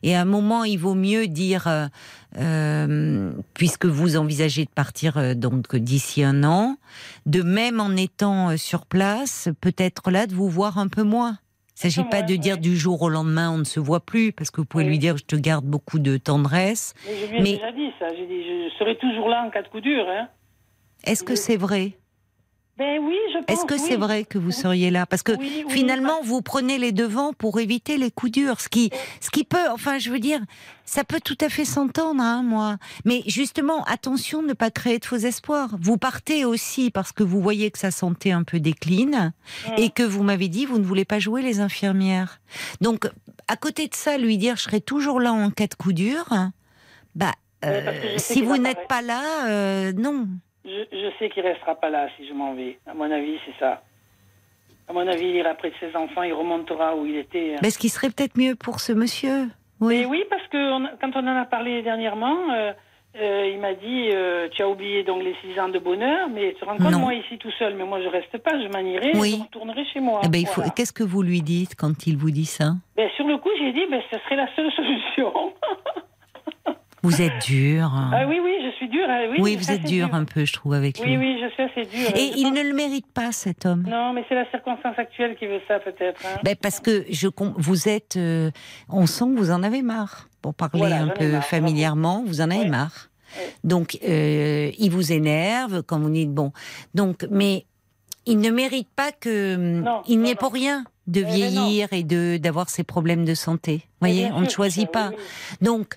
[0.03, 1.87] Et à un moment, il vaut mieux dire, euh,
[2.39, 6.77] euh, puisque vous envisagez de partir euh, donc d'ici un an,
[7.27, 11.39] de même en étant sur place, peut-être là de vous voir un peu moins.
[11.77, 12.61] Il s'agit peu pas de dire ouais.
[12.61, 14.91] du jour au lendemain on ne se voit plus, parce que vous pouvez Oui.
[14.91, 16.93] lui dire je te garde beaucoup de tendresse.
[17.07, 18.07] Mais je lui ai Mais- déjà dit ça.
[18.17, 20.05] J'ai dit, je serai toujours là en cas de coup dur.
[20.09, 20.29] Hein.
[21.05, 21.93] Est-ce que c'est vrai?
[22.79, 23.57] Ben oui, je pense.
[23.57, 25.05] Est-ce que c'est vrai que vous seriez là?
[25.05, 28.61] Parce que Oui, oui, finalement, vous prenez les devants pour éviter les coups durs.
[28.61, 30.41] Ce qui, ce qui peut, enfin, je veux dire,
[30.85, 32.77] ça peut tout à fait s'entendre, hein, moi.
[33.05, 35.77] Mais justement, attention de ne pas créer de faux espoirs.
[35.81, 39.33] Vous partez aussi parce que vous voyez que sa santé un peu décline
[39.77, 42.41] et que vous m'avez dit vous ne voulez pas jouer les infirmières.
[42.81, 43.11] Donc,
[43.49, 46.27] à côté de ça, lui dire je serai toujours là en cas de coup dur.
[47.17, 47.33] Bah,
[47.65, 50.29] euh, si vous n'êtes pas là, euh, non.
[50.69, 52.79] Je, je sais qu'il restera pas là si je m'en vais.
[52.87, 53.83] À mon avis, c'est ça.
[54.89, 57.55] À mon avis, il ira près de ses enfants, il remontera où il était.
[57.55, 57.59] hein.
[57.63, 59.49] Mais ce qui serait peut-être mieux pour ce monsieur.
[59.81, 60.01] Oui.
[60.01, 62.73] Mais oui, parce que on quand on en a parlé dernièrement, euh,
[63.17, 66.53] euh, il m'a dit euh, Tu as oublié donc les six ans de bonheur, mais
[66.55, 66.99] tu te rends compte, Non.
[67.01, 69.37] moi ici tout seul, mais moi je reste pas, je m'en irai, Oui.
[69.39, 70.21] je retournerai chez moi.
[70.25, 70.45] Eh ben.
[70.55, 70.71] Voilà.
[70.71, 72.73] Qu'est-ce que vous lui dites quand il vous dit ça?
[72.97, 75.33] Ben, sur le coup, j'ai dit ben, Ce serait la seule solution.
[77.03, 77.91] Vous êtes dur.
[77.95, 79.07] ah oui, oui, je suis dure.
[79.09, 81.19] hein, oui, oui, vous êtes dur un peu, je trouve, avec Oui, lui.
[81.19, 82.17] oui, je suis assez dure.
[82.17, 83.85] Et il pense- ne le mérite pas, cet homme.
[83.89, 86.21] Non, mais c'est la circonstance actuelle qui veut ça, peut-être.
[86.27, 86.41] hein.
[86.43, 88.51] Ben, parce que je, vous êtes, euh,
[88.89, 90.29] on sent que vous en avez marre.
[90.43, 93.09] Pour parler Voilà, un peu marre, familièrement, vous en avez marre.
[93.65, 96.33] Donc, euh, il vous énerve, comme vous dites.
[96.33, 96.53] Bon,
[96.95, 97.67] donc, mais
[98.27, 101.89] il ne mérite pas que Non, il n'y ait pour rien de Eh ben vieillir
[101.93, 103.83] et de d'avoir ces problèmes de santé.
[104.03, 105.09] Mais voyez, bien on ne choisit pas.
[105.11, 105.57] oui, oui.
[105.67, 105.95] Donc,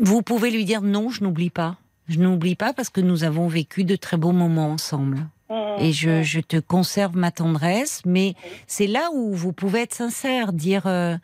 [0.00, 1.76] vous pouvez lui dire non, je n'oublie pas.
[2.08, 5.26] Je n'oublie pas parce que nous avons vécu de très beaux moments ensemble.
[5.48, 8.34] Hum, Et je, je te conserve ma tendresse, mais
[8.66, 11.16] c'est là où vous pouvez être sincère, dire euh,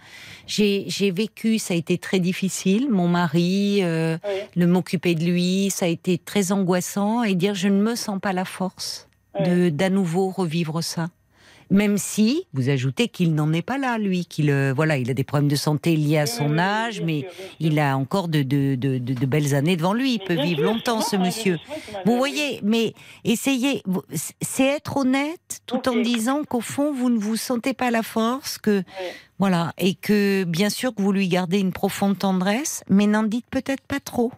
[0.47, 5.71] j'ai vécu, ça a été très difficile, mon mari, euh, Oui, le m'occuper de lui,
[5.71, 9.09] ça a été très angoissant, et dire je ne me sens pas la force
[9.45, 11.09] de d'à nouveau revivre ça.
[11.73, 15.15] Même si vous ajoutez qu'il n'en est pas là, lui, qu'il euh, voilà, il a
[15.15, 17.27] des problèmes de santé liés à son âge, mais
[17.61, 20.15] il a encore de, de, de, de- de belles années devant lui.
[20.15, 21.59] Il peut vivre longtemps, ce monsieur.
[22.05, 22.93] Vous voyez, mais
[23.25, 23.83] essayez,
[24.43, 28.59] c'est être honnête tout en disant qu'au fond, vous ne vous sentez pas la force,
[28.59, 28.83] que
[29.39, 33.47] voilà, et que bien sûr que vous lui gardez une profonde tendresse, mais n'en dites
[33.51, 34.31] peut-être pas trop.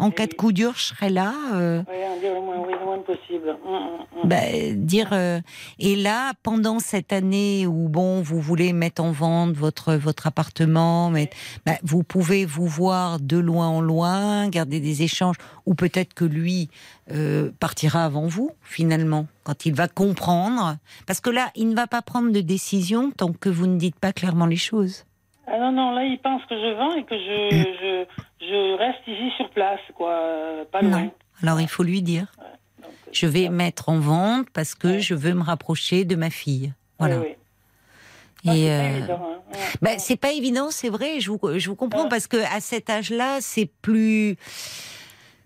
[0.00, 1.32] En cas de coup dur, je serai là.
[1.54, 3.56] euh, Oui, dit le moins, oui, le moins possible.
[3.66, 4.28] Hum, hum, hum.
[4.28, 5.40] ben, dire euh,
[5.78, 11.10] et là pendant cette année où bon vous voulez mettre en vente votre votre appartement
[11.10, 11.30] mais
[11.66, 15.36] ben, vous pouvez vous voir de loin en loin garder des échanges
[15.66, 16.68] ou peut-être que lui
[17.12, 21.86] euh, partira avant vous finalement quand il va comprendre parce que là il ne va
[21.86, 25.04] pas prendre de décision tant que vous ne dites pas clairement les choses
[25.52, 28.06] Ah non, non, là, il pense que je vends et que je,
[28.40, 31.02] je, je reste ici sur place, quoi, euh, pas loin.
[31.04, 31.10] non
[31.42, 32.26] alors il faut lui dire
[32.82, 35.00] Donc, je vais mettre en vente parce que Ouais.
[35.00, 37.36] je veux me rapprocher de ma fille voilà Oui, oui.
[38.46, 39.56] Ah, et c'est pas euh, évident, hein.
[39.82, 39.98] Ouais.
[39.98, 41.20] C'est pas évident, c'est vrai.
[41.20, 42.08] Je vous, je vous comprends Ouais.
[42.10, 44.36] parce que à cet âge-là, c'est plus,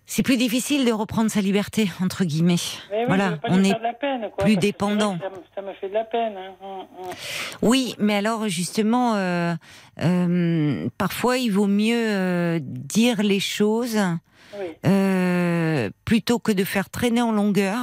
[0.07, 2.55] c'est plus difficile de reprendre sa liberté entre guillemets.
[2.91, 5.17] Mais oui, voilà, on est faire de la peine, quoi, plus dépendant.
[5.21, 6.33] Ça, me- ça me fait de la peine.
[6.37, 6.53] hein.
[6.61, 7.13] Hum, hum.
[7.61, 9.55] Oui, mais alors justement, euh,
[10.01, 13.97] euh, parfois il vaut mieux euh, dire les choses
[14.59, 14.67] Oui,
[16.05, 17.77] plutôt que de faire traîner en longueur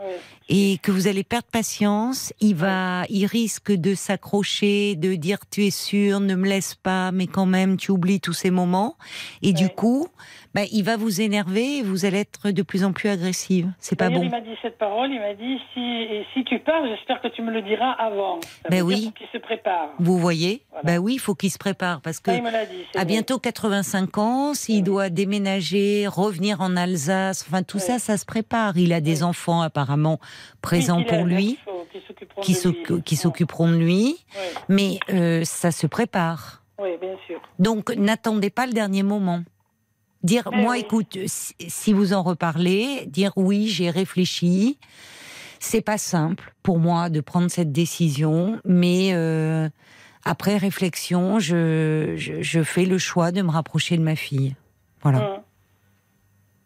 [0.00, 0.06] oui.
[0.48, 2.32] et que vous allez perdre patience.
[2.40, 7.12] Il va, il risque de s'accrocher, de dire tu es sûr, ne me laisse pas,
[7.12, 8.96] mais quand même tu oublies tous ces moments.
[9.42, 10.08] Et du coup,
[10.54, 13.70] bah, il va vous énerver et vous allez être de plus en plus agressive.
[13.78, 14.22] C'est pas bon.
[14.22, 17.28] il m'a dit cette parole, il m'a dit si, et si tu pars, j'espère que
[17.28, 18.40] tu me le diras avant.
[18.62, 19.12] Ça Ben oui.
[19.16, 19.90] qu'il se prépare.
[19.98, 20.82] Vous voyez Voilà.
[20.84, 22.38] Bah oui, il faut qu'il se prépare parce que dit.
[22.94, 23.04] à vrai.
[23.04, 24.82] bientôt 85 ans, s'il Oui.
[24.82, 27.82] doit déménager, revenir en Alsace, enfin tout Oui.
[27.84, 28.76] ça, ça se prépare.
[28.76, 29.22] Il a des Oui.
[29.22, 30.18] enfants apparemment
[30.62, 31.76] présents pour lui, faut-
[33.04, 34.16] Qui s'occuperont de lui.
[34.68, 36.62] mais euh, ça se prépare.
[36.78, 37.40] oui, bien sûr.
[37.58, 39.42] Donc n'attendez pas le dernier moment.
[40.22, 44.78] Dire, Mais moi écoute, si, vous en reparlez, dire oui, j'ai réfléchi.
[45.58, 49.68] C'est pas simple pour moi de prendre cette décision, mais euh,
[50.24, 54.54] après réflexion, je, je, je fais le choix de me rapprocher de ma fille.
[55.02, 55.18] Voilà.
[55.18, 55.42] Hum.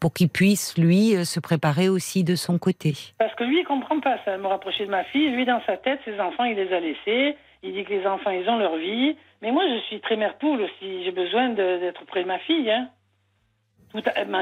[0.00, 2.92] Pour qu'il puisse, lui, euh, se préparer aussi de son côté.
[3.18, 5.30] Parce que lui, il comprend pas ça, me rapprocher de ma fille.
[5.30, 7.36] Lui, dans sa tête, ses enfants, il les a laissés.
[7.62, 9.16] Il dit que les enfants, ils ont leur vie.
[9.40, 11.04] Mais moi, je suis très mère poule aussi.
[11.04, 12.70] J'ai besoin d'être près de ma fille.
[12.70, 12.90] Hein.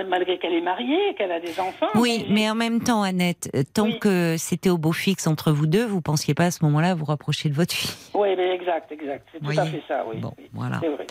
[0.09, 1.87] Malgré qu'elle est mariée, qu'elle a des enfants.
[1.95, 3.99] Oui, mais en même temps, Annette, euh, tant Oui.
[3.99, 7.05] que c'était au beau fixe entre vous deux, vous pensiez pas à ce moment-là vous
[7.05, 7.91] rapprocher de votre fille.
[8.15, 9.27] Oui, mais exact, exact.
[9.33, 10.21] C'est tout à fait ça, oui.
[10.21, 10.49] Bon, oui.
[10.53, 10.79] voilà.
[10.79, 11.07] Vrai.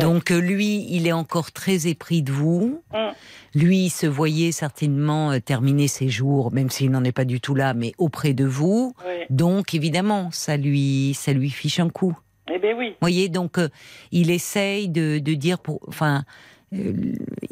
[0.00, 2.82] Donc euh, lui, il est encore très épris de vous.
[2.94, 3.12] Hum.
[3.54, 7.40] Lui, il se voyait certainement euh, terminer ses jours, même s'il n'en est pas du
[7.40, 8.94] tout là, mais auprès de vous.
[9.06, 9.24] Oui.
[9.30, 12.16] Donc évidemment, ça lui, ça lui fiche un coup.
[12.52, 12.90] Eh bien, oui.
[12.90, 13.68] Vous voyez, donc euh,
[14.12, 16.22] il essaye de, de dire, pour, enfin,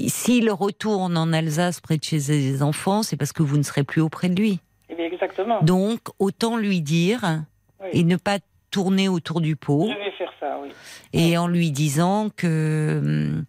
[0.08, 3.84] s'il retourne en Alsace près de chez ses enfants, c'est parce que vous ne serez
[3.84, 4.60] plus auprès de lui.
[4.90, 5.62] Eh bien, exactement.
[5.62, 7.42] Donc autant lui dire
[7.80, 7.88] Oui.
[7.92, 8.38] et ne pas
[8.70, 9.88] tourner autour du pot.
[9.88, 10.70] Je vais faire ça, oui.
[11.12, 13.44] et en lui disant que, hum,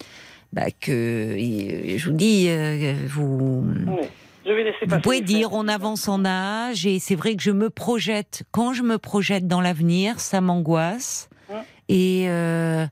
[0.53, 4.07] bah, que euh, je vous dis, euh, vous, oui.
[4.45, 7.49] Je vais laisser vous pouvez dire on avance en âge et c'est vrai que je
[7.49, 8.43] me projette.
[8.51, 11.29] Quand je me projette dans l'avenir, ça m'angoisse.
[11.87, 12.87] Et, euh,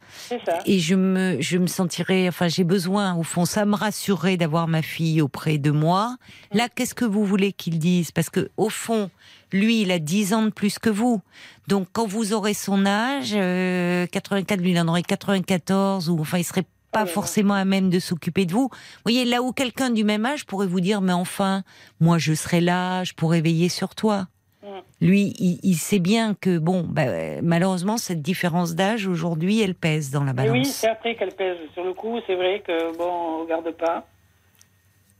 [0.66, 4.68] et je me, je me sentirais, enfin j'ai besoin, au fond, ça me rassurerait d'avoir
[4.68, 6.16] ma fille auprès de moi.
[6.52, 8.12] Là, qu'est-ce que vous voulez qu'il dise?
[8.12, 9.10] Parce que au fond,
[9.52, 11.22] lui, il a 10 ans de plus que vous.
[11.68, 16.38] Donc quand vous aurez son âge, euh, 84, lui, il en aurait 94, ou enfin,
[16.38, 17.06] il serait pas là.
[17.08, 18.70] forcément à même de s'occuper de vous.
[18.72, 21.64] Vous voyez, là où quelqu'un du même âge pourrait vous dire, mais enfin,
[22.00, 24.28] moi, je serai là, je pourrais veiller sur toi.
[24.64, 25.06] Mm.
[25.06, 27.06] Lui, il, il sait bien que, bon, bah,
[27.42, 30.54] malheureusement, cette différence d'âge, aujourd'hui, elle pèse dans la Mais balance.
[30.58, 31.58] oui, c'est après qu'elle pèse.
[31.74, 34.06] Sur le coup, c'est vrai que, bon, on regarde pas.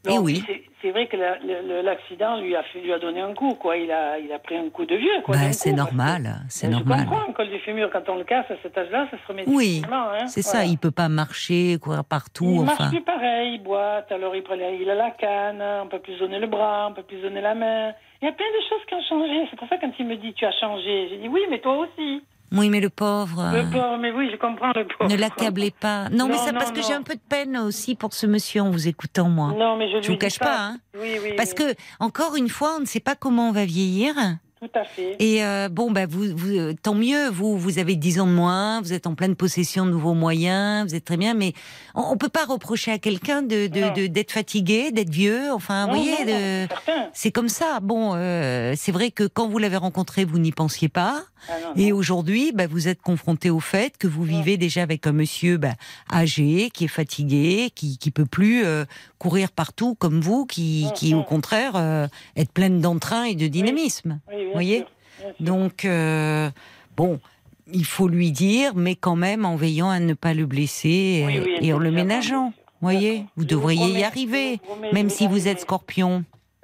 [0.06, 0.44] Eh Donc, oui.
[0.46, 3.78] c'est- vrai que la- l'accident lui a, fait, lui a donné un coup, quoi.
[3.78, 5.36] Il a, il a pris un coup de vieux, quoi.
[5.38, 7.00] Bah, d'un c'est normal, parce c'est normal.
[7.00, 9.26] Je comprends, un col du fémur, quand on le casse à cet âge-là, ça se
[9.28, 10.28] remet Oui, hein.
[10.28, 10.60] C'est Voilà.
[10.60, 12.76] ça, il peut pas marcher, courir partout, Il enfin.
[12.84, 16.00] marche plus pareil, il boite, alors il, prend les- il a la canne, on peut
[16.00, 17.94] plus donner le bras, on peut plus donner la main.
[18.22, 19.48] Il y a plein de choses qui ont changé.
[19.50, 21.60] C'est pour ça que quand il me dit tu as changé, j'ai dit oui, mais
[21.60, 22.22] toi aussi.
[22.54, 23.50] Oui, mais le pauvre.
[23.52, 25.10] Le euh, pauvre, mais oui, je comprends le pauvre.
[25.10, 26.10] Ne l'accablez pas.
[26.10, 28.70] Non, mais non, parce que j'ai un peu de peine aussi pour ce monsieur en
[28.70, 29.54] vous écoutant, moi.
[29.58, 30.78] Non, mais je Je vous cache pas, hein.
[31.00, 31.34] Oui, oui.
[31.36, 34.14] Parce oui, que, encore une fois, on ne sait pas comment on va vieillir.
[34.64, 35.16] Tout à fait.
[35.20, 38.32] Et euh, bon, bah, vous, vous, euh, tant mieux, vous, vous avez 10 ans de
[38.32, 41.54] moins, vous êtes en pleine possession de nouveaux moyens, vous êtes très bien, mais
[41.96, 45.88] on, on peut pas reprocher à quelqu'un de, de, de- d'être fatigué, d'être vieux, enfin,
[45.88, 46.68] vous voyez, de-
[47.14, 47.80] c'est comme ça.
[47.82, 51.24] Bon, euh, c'est vrai que quand vous l'avez rencontré, vous n'y pensiez pas.
[51.50, 55.06] Ah, non, Et aujourd'hui, bah, vous êtes confronté au fait que vous vivez déjà avec
[55.08, 55.74] un monsieur bah,
[56.10, 58.86] âgé, qui est fatigué, qui qui peut plus euh,
[59.20, 61.26] courir partout comme vous, qui, Mm, qui au mm.
[61.26, 64.20] contraire euh, est plein d'entrain et de dynamisme.
[64.32, 64.86] Oui, bien sûr.
[65.40, 66.50] Donc euh,
[66.98, 67.20] bon,
[67.72, 71.36] il faut lui dire, mais quand même en veillant à ne pas le blesser Oui,
[71.36, 72.54] et, oui, et en le ménageant.
[72.82, 76.26] Voyez, vous devriez y arriver, vous même si vous êtes scorpion.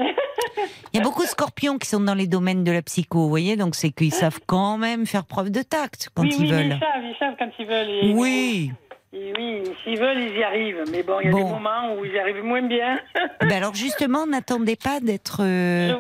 [0.94, 3.30] Il y a beaucoup de scorpions qui sont dans les domaines de la psycho, vous
[3.30, 6.52] voyez, donc c'est qu'ils savent quand même faire preuve de tact quand oui, ils oui,
[6.52, 6.66] veulent.
[6.66, 7.90] ils savent, ils savent quand ils veulent.
[7.90, 8.72] et- Oui.
[9.12, 10.84] Et oui, s'ils veulent, ils y arrivent.
[10.92, 11.38] Mais bon, il y a Bon.
[11.44, 13.00] des moments où ils y arrivent moins bien.
[13.42, 15.96] Ben alors justement, n'attendez pas d'être euh,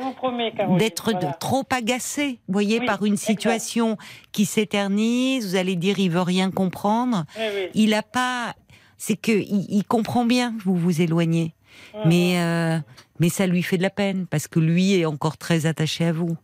[0.77, 1.33] d'être voilà.
[1.33, 3.27] trop agacé, voyez, Oui, par une exact.
[3.31, 3.97] situation
[4.31, 5.47] qui s'éternise.
[5.49, 7.25] Vous allez dire, il veut rien comprendre.
[7.37, 7.69] Oui, oui.
[7.73, 8.53] Il a pas,
[8.97, 11.53] c'est que il, il comprend bien que vous vous éloignez,
[11.95, 12.01] Mhm.
[12.05, 12.77] mais euh,
[13.19, 16.11] mais ça lui fait de la peine parce que lui est encore très attaché à
[16.11, 16.35] vous.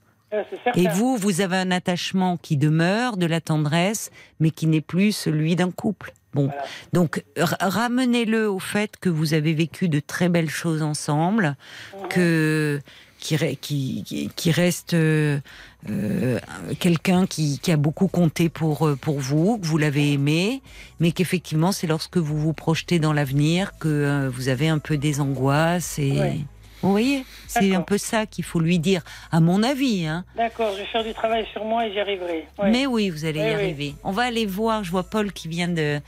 [0.75, 5.13] Et vous, vous avez un attachement qui demeure, de la tendresse, mais qui n'est plus
[5.13, 6.11] celui d'un couple.
[6.35, 6.63] Bon, Voilà.
[6.93, 7.23] donc
[7.61, 11.55] ramenez-le au fait que vous avez vécu de très belles choses ensemble,
[11.93, 12.07] Mhm.
[12.09, 12.79] que
[13.19, 15.39] qui, qui, qui- reste euh,
[15.89, 16.37] euh,
[16.79, 20.61] quelqu'un qui, qui a beaucoup compté pour euh, pour vous, que vous l'avez aimé,
[20.99, 24.97] mais qu'effectivement c'est lorsque vous vous projetez dans l'avenir que euh, vous avez un peu
[24.97, 26.37] des angoisses et Ouais.
[26.85, 27.77] Vous voyez C'est D'accord.
[27.77, 30.05] un peu ça qu'il faut lui dire, à mon avis.
[30.05, 30.23] Hein.
[30.37, 32.47] D'accord, je vais faire du travail sur moi et j'y arriverai.
[32.59, 32.69] Ouais.
[32.71, 33.53] Mais oui, vous allez Oui, y oui.
[33.55, 33.95] arriver.
[34.03, 35.99] On va aller voir, je vois Paul qui vient de,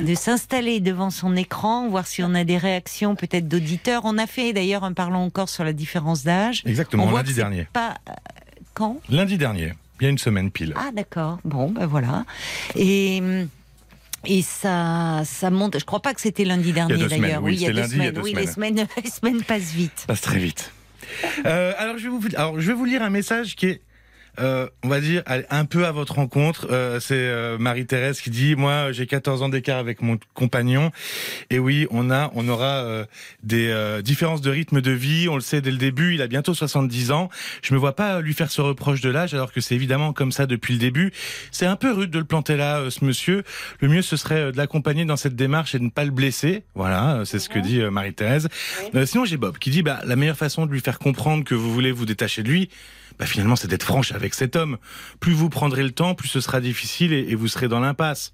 [0.00, 4.02] de s'installer devant son écran, voir si on a des réactions peut-être d'auditeurs.
[4.04, 6.62] On a fait d'ailleurs un parlant encore sur la différence d'âge.
[6.66, 7.66] Exactement, On lundi dernier.
[7.72, 8.12] Pas euh,
[8.74, 8.96] quand?
[9.10, 10.72] Lundi dernier, il y a une semaine pile.
[10.76, 11.38] Ah d'accord.
[11.44, 12.24] Bon, ben voilà.
[12.74, 13.48] Et hum,
[14.26, 15.78] et ça, ça monte.
[15.78, 17.42] Je crois pas que c'était lundi dernier d'ailleurs.
[17.42, 18.22] oui, il y a deux lundi, il y a semaines.
[18.22, 20.04] oui, les semaines, les semaines passent vite.
[20.06, 20.72] passe très vite.
[21.44, 23.82] Euh, alors, je vais vous, alors, je vais vous lire un message qui est,
[24.40, 26.68] euh, on va dire, un peu à votre rencontre.
[26.70, 30.90] Euh, c'est euh, Marie-Thérèse qui dit, moi, j'ai 14 ans d'écart avec mon compagnon.
[31.50, 33.04] Et oui, on a, on aura euh,
[33.42, 35.28] des euh, différences de rythme de vie.
[35.28, 36.14] On le sait dès le début.
[36.14, 37.28] Il a bientôt 70 ans.
[37.62, 40.32] Je me vois pas lui faire ce reproche de l'âge, alors que c'est évidemment comme
[40.32, 41.12] ça depuis le début.
[41.50, 43.42] C'est un peu rude de le planter là, ce monsieur.
[43.80, 46.64] Le mieux, ce serait de l'accompagner dans cette démarche et de ne pas le blesser.
[46.74, 47.64] Voilà, c'est ce que Mhm.
[47.64, 48.48] dit Marie-Thérèse.
[48.94, 49.06] Oui.
[49.06, 51.72] Sinon, j'ai Bob qui dit bah, la meilleure façon de lui faire comprendre que vous
[51.72, 52.68] voulez vous détacher de lui,
[53.18, 54.78] bah, finalement, c'est d'être franche avec cet homme.
[55.20, 58.32] Plus vous prendrez le temps, plus ce sera difficile et, et vous serez dans l'impasse.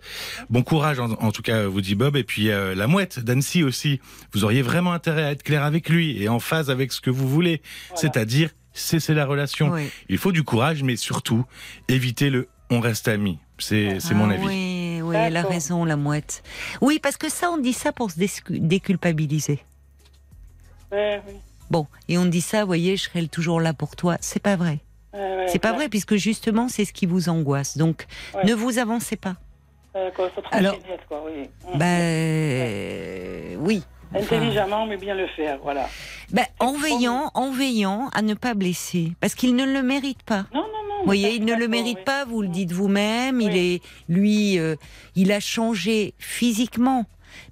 [0.50, 2.16] Bon courage, en, en tout cas, vous dit Bob.
[2.16, 4.00] Et puis euh, la mouette d'Annecy aussi.
[4.32, 7.10] Vous auriez vraiment intérêt à être clair avec lui et en phase avec ce que
[7.10, 8.00] vous voulez, Voilà.
[8.00, 9.70] c'est-à-dire cesser la relation.
[9.70, 9.88] Oui.
[10.08, 11.44] Il faut du courage, mais surtout
[11.88, 13.38] éviter le on reste amis.
[13.58, 14.46] C'est c'est mon Ah avis.
[14.46, 16.42] Oui, oui, elle a raison, la mouette.
[16.80, 18.18] Oui, parce que ça, on dit ça pour se
[18.50, 19.60] déculpabiliser.
[20.92, 21.34] Ouais, oui.
[21.70, 24.16] Bon, et on dit ça, vous voyez, je serai toujours là pour toi.
[24.20, 24.78] C'est pas vrai.
[25.14, 25.76] Ouais, ouais, C'est pas ouais.
[25.76, 27.76] vrai, puisque justement, c'est ce qui vous angoisse.
[27.76, 28.44] Donc, Ouais.
[28.44, 29.36] ne vous avancez pas.
[29.96, 31.48] Euh, quoi, faut Alors- net, quoi, oui.
[31.74, 31.78] Mm.
[31.78, 33.82] Ben, euh, oui.
[34.14, 35.86] Intelligemment, mais bien le faire, voilà.
[36.30, 40.46] ben, en veillant, en veillant à ne pas blesser, parce qu'il ne le mérite pas.
[40.54, 40.98] Non, non, non.
[41.00, 42.04] Vous voyez, il ne le mérite oui.
[42.04, 43.40] pas, vous le dites vous-même.
[43.42, 44.76] Il est, lui, euh,
[45.14, 47.04] il a changé physiquement,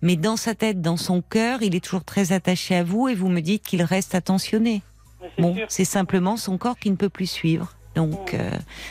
[0.03, 3.15] mais dans sa tête, dans son cœur, il est toujours très attaché à vous et
[3.15, 4.83] vous me dites qu'il reste attentionné.
[5.39, 7.73] Bon, c'est simplement son corps qui ne peut plus suivre.
[7.97, 8.51] Donc euh,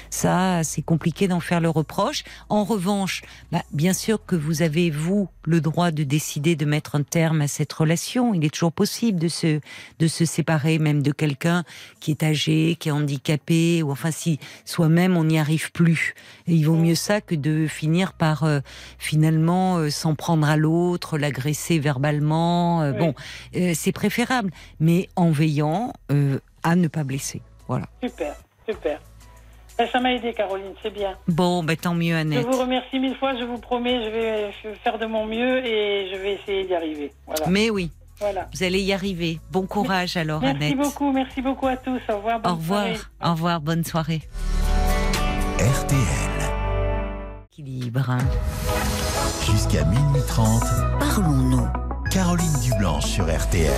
[0.09, 2.23] ça, c'est compliqué d'en faire le reproche.
[2.49, 6.95] En revanche, bah, bien sûr que vous avez, vous, le droit de décider de mettre
[6.95, 8.33] un terme à cette relation.
[8.33, 9.59] Il est toujours possible de se,
[9.99, 11.63] de se séparer même de quelqu'un
[11.99, 16.15] qui est âgé, qui est handicapé, ou enfin si soi-même on n'y arrive plus.
[16.47, 18.59] Et il vaut mieux ça que de finir par euh,
[18.97, 22.81] finalement euh, s'en prendre à l'autre, l'agresser verbalement.
[22.81, 22.99] Euh, Oui.
[22.99, 23.13] Bon,
[23.55, 27.41] euh, c'est préférable, mais en veillant euh, à ne pas blesser.
[27.67, 27.87] Voilà.
[28.03, 28.35] Super,
[28.69, 28.99] super.
[29.77, 31.15] Ben, ça m'a aidé, Caroline, c'est bien.
[31.27, 32.45] Bon, ben tant mieux, Je Annette.
[32.45, 34.51] vous remercie mille fois, je vous promets, je vais
[34.83, 37.11] faire de mon mieux et je vais essayer d'y arriver.
[37.27, 37.45] Voilà.
[37.47, 38.47] Mais oui, voilà.
[38.53, 39.39] vous allez y arriver.
[39.51, 40.77] Bon courage alors, Merci Annette.
[40.77, 41.99] beaucoup, merci beaucoup à tous.
[42.09, 42.39] Au revoir.
[42.39, 42.99] bonne Au revoir, soirée.
[43.25, 44.21] au revoir, bonne soirée.
[45.59, 45.99] RTL.
[47.51, 48.17] Équilibre.
[49.45, 50.63] Jusqu'à minuit 30,
[50.99, 51.67] Parlons-nous.
[52.11, 53.71] Caroline Dublanche sur RTL.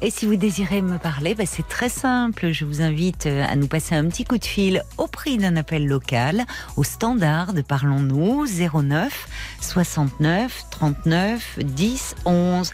[0.00, 2.52] Et si vous désirez me parler, ben c'est très simple.
[2.52, 5.56] Je vous invite euh, à nous passer un petit coup de fil au prix d'un
[5.56, 6.44] appel local
[6.76, 9.28] au standard de Parlons-nous 09
[9.62, 12.72] 69 39 10 11.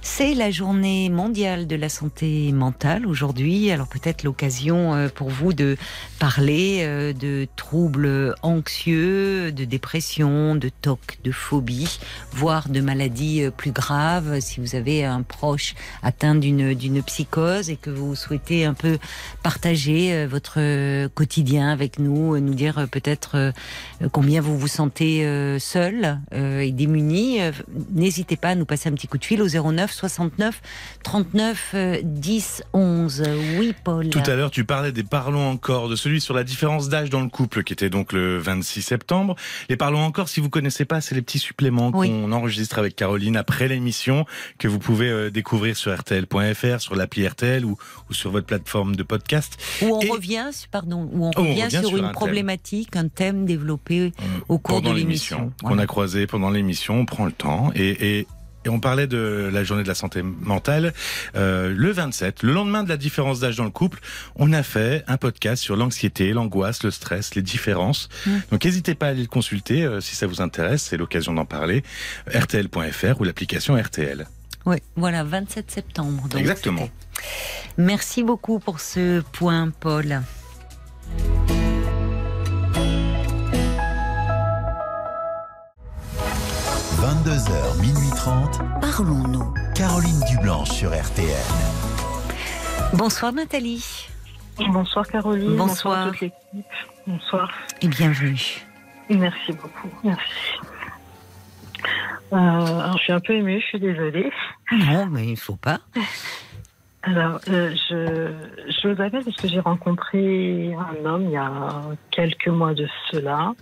[0.00, 3.70] C'est la journée mondiale de la santé mentale aujourd'hui.
[3.70, 5.76] Alors peut-être l'occasion euh, pour vous de
[6.18, 11.98] parler euh, de troubles anxieux, de dépression, de TOC, de phobie,
[12.32, 14.40] voire de maladies euh, plus graves.
[14.40, 18.98] Si vous avez un proche atteint d'une d'une psychose et que vous souhaitez un peu
[19.42, 20.58] partager votre
[21.08, 23.52] quotidien avec nous, nous dire peut-être
[24.12, 27.52] combien vous vous sentez seul et démuni, euh,
[27.92, 30.60] n'hésitez pas à nous passer un petit coup de fil au 09 69
[31.02, 33.22] 39 euh, 10 11.
[33.58, 34.08] Oui, Paul.
[34.10, 37.20] Tout à l'heure, tu parlais des parlons encore, de celui sur la différence d'âge dans
[37.20, 39.36] le couple, qui était donc le 26 septembre.
[39.68, 42.08] Les parlons encore, si vous connaissez pas, c'est les petits suppléments Oui.
[42.08, 44.26] qu'on enregistre avec Caroline après l'émission,
[44.58, 47.76] que vous pouvez euh, découvrir sur RTL.fr, sur l'appli RTL ou,
[48.10, 49.56] ou sur votre plateforme de podcast.
[49.82, 52.12] Où on Et- revient, pardon, où on on revient, sur, sur un une thème.
[52.12, 54.12] problématique, un thème développé
[54.48, 55.52] au cours de l'émission, l'émission.
[55.62, 55.82] qu'on Voilà.
[55.82, 58.26] a croisé pendant l'émission, on prend le temps et, et
[58.64, 60.92] et on parlait de la journée de la santé mentale.
[61.36, 64.00] Euh, le 27, le lendemain de la différence d'âge dans le couple,
[64.36, 68.08] on a fait un podcast sur l'anxiété, l'angoisse, le stress, les différences.
[68.26, 68.30] Mm.
[68.50, 71.46] Donc n'hésitez pas à aller le consulter euh, si ça vous intéresse, c'est l'occasion d'en
[71.46, 71.82] parler.
[72.32, 74.26] RTL.fr ou l'application RTL.
[74.66, 76.28] Oui, voilà, 27 septembre.
[76.28, 76.90] donc Exactement.
[77.78, 80.20] Merci beaucoup pour ce point, Paul.–
[87.24, 89.52] 22h, minuit 30, Parlons-nous.
[89.74, 91.26] Caroline Dublanche sur RTL.
[92.92, 94.08] Bonsoir Nathalie
[94.58, 95.56] Bonsoir Caroline.
[95.56, 96.06] Bonsoir.
[96.06, 96.66] à toute l'équipe.
[97.08, 97.50] Bonsoir.
[97.82, 98.64] et bienvenue.
[99.10, 99.88] Merci beaucoup.
[100.04, 100.22] Merci.
[102.32, 104.30] Euh, alors, je suis un peu émue, je suis désolée.
[104.70, 105.78] Non, mais il faut pas.
[107.02, 108.32] Alors, euh, je,
[108.70, 112.86] je vous appelle parce que j'ai rencontré un homme il y a quelques mois de
[113.10, 113.54] cela.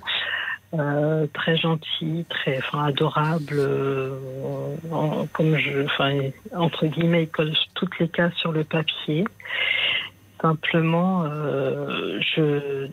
[0.74, 4.18] Euh, très gentil, très enfin, adorable, euh,
[4.90, 6.18] en- comme je, enfin,
[6.55, 9.24] entre guillemets, il colle toutes les cases sur le papier.
[10.42, 12.88] Simplement, euh, je,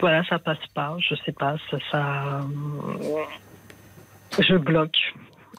[0.00, 0.96] voilà, ça passe pas.
[1.00, 2.40] Je sais pas, ça, ça
[4.38, 5.14] je bloque.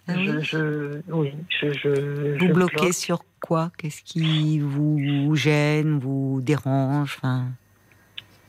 [0.07, 2.93] Ah oui je, je, oui, je, je, Vous bloquez bloque.
[2.93, 3.69] sur quoi?
[3.77, 7.17] Qu'est-ce qui vous gêne, vous dérange?
[7.19, 7.47] Enfin,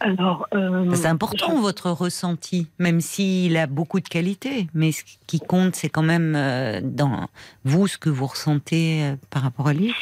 [0.05, 4.67] Alors, euh, C'est important votre ressenti, même s'il a beaucoup de qualités.
[4.75, 7.29] Mais ce qui compte, c'est quand même euh, dans
[7.65, 9.95] vous ce que vous ressentez euh, par rapport à lui.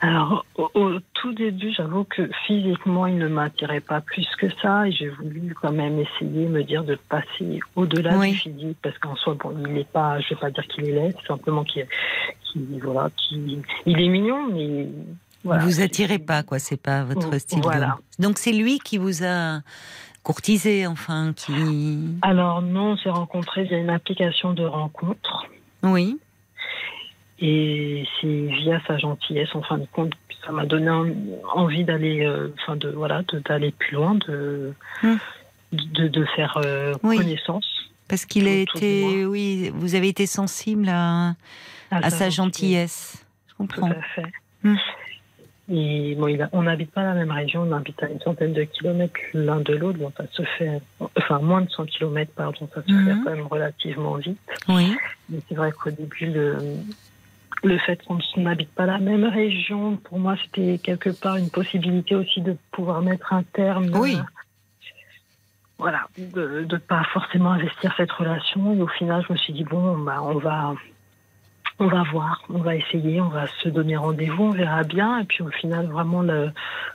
[0.00, 4.88] Alors, au, au tout début, j'avoue que physiquement, il ne m'attirait pas plus que ça,
[4.88, 8.32] et j'ai voulu quand même essayer, me dire de passer au-delà Oui.
[8.32, 10.92] du physique, parce qu'en soi, bon, il n'est pas, je vais pas dire qu'il est
[10.92, 11.86] laid, simplement qu'il,
[12.82, 14.88] voilà, il est mignon, mais
[15.44, 15.64] voilà.
[15.64, 16.58] vous attirez pas, quoi.
[16.58, 17.58] C'est pas votre style.
[17.58, 17.98] de- Voilà.
[18.18, 19.60] Donc c'est lui qui vous a
[20.22, 21.98] courtisé, enfin, qui.
[22.22, 25.44] Alors non, on s'est rencontrés via une application de rencontre,
[25.82, 26.18] Oui.
[27.40, 30.12] et c'est via sa gentillesse, en fin de compte,
[30.46, 30.90] ça m'a donné
[31.54, 35.16] envie d'aller, euh, enfin de voilà, d'aller plus loin, de Hmm.
[35.72, 37.16] de, de faire euh, Oui.
[37.18, 37.66] connaissance.
[38.08, 41.34] Parce qu'il a été, oui, vous avez été sensible à,
[41.90, 43.24] à sa gentillesse.
[43.48, 43.90] Je Tout comprends.
[43.90, 44.26] à fait.
[44.62, 44.76] Hmm.
[45.70, 48.52] Et bon, il a- on n'habite pas la même région, on habite à une centaine
[48.52, 50.82] de kilomètres l'un de l'autre, donc ça se fait,
[51.16, 53.04] enfin moins de 100 kilomètres, pardon, ça se Mhm.
[53.04, 54.38] fait quand même relativement vite.
[54.68, 54.94] Oui.
[55.30, 56.56] Mais c'est vrai qu'au début, le,
[57.62, 62.14] le fait qu'on n'habite pas la même région, pour moi, c'était quelque part une possibilité
[62.14, 63.88] aussi de pouvoir mettre un terme.
[63.94, 64.16] Oui.
[64.16, 64.22] euh,
[65.78, 68.74] voilà, de ne pas forcément investir cette relation.
[68.74, 70.74] Et au final, je me suis dit, bon, bah, on va.
[71.80, 75.18] On va voir, on va essayer, on va se donner rendez-vous, on verra bien.
[75.18, 76.50] Et puis au final, vraiment, le,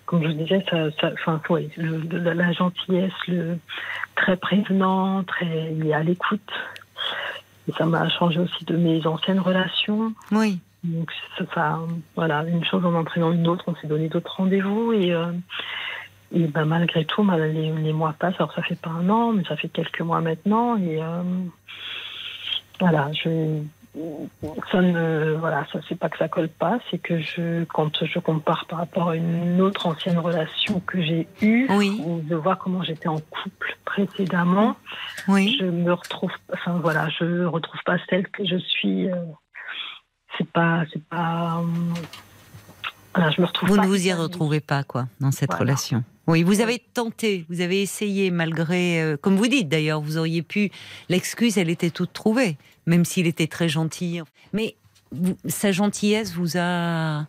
[0.06, 3.58] comme je vous disais, ça, ça, enfin, ouais, le- le- la gentillesse, le
[4.16, 6.50] très prévenant, très, il est à l'écoute.
[7.68, 10.14] Et ça m'a changé aussi de mes anciennes relations.
[10.32, 10.60] Oui.
[10.86, 11.80] Donc ça, ça-
[12.16, 15.26] voilà, une chose en entraînant une autre, on s'est donné d'autres rendez-vous et, euh,
[16.34, 18.36] et ben, malgré tout, bah, les, les mois passent.
[18.40, 21.22] Alors ça fait pas un an, mais ça fait quelques mois maintenant et euh,
[22.80, 23.62] voilà, je
[24.72, 28.20] ça ne voilà, ça c'est pas que ça colle pas, c'est que je quand je
[28.20, 32.00] compare par rapport à une autre ancienne relation que j'ai eue, Oui.
[32.06, 34.76] où je vois comment j'étais en couple précédemment
[35.28, 35.58] Oui.
[35.60, 39.16] je me retrouve enfin voilà je retrouve pas celle que je suis euh,
[40.38, 41.64] c'est pas c'est pas euh,
[43.16, 45.62] voilà, je me retrouve Vous pas ne vous y retrouvez pas, quoi, dans cette Voilà.
[45.64, 46.04] relation.
[46.28, 50.44] Oui, vous avez tenté, vous avez essayé, malgré, euh, comme vous dites d'ailleurs, vous auriez
[50.44, 50.70] pu.
[51.10, 52.58] L'excuse, elle était toute trouvée,
[52.90, 54.20] même s'il était très gentil.
[54.54, 54.76] Mais
[55.12, 57.26] vous- sa gentillesse vous a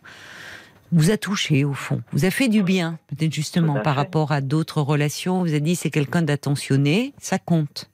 [0.93, 3.99] vous a touché au fond, vous a fait du bien, peut-être justement par fait.
[4.01, 5.39] rapport à d'autres relations.
[5.41, 7.89] Vous a dit c'est quelqu'un d'attentionné, ça compte,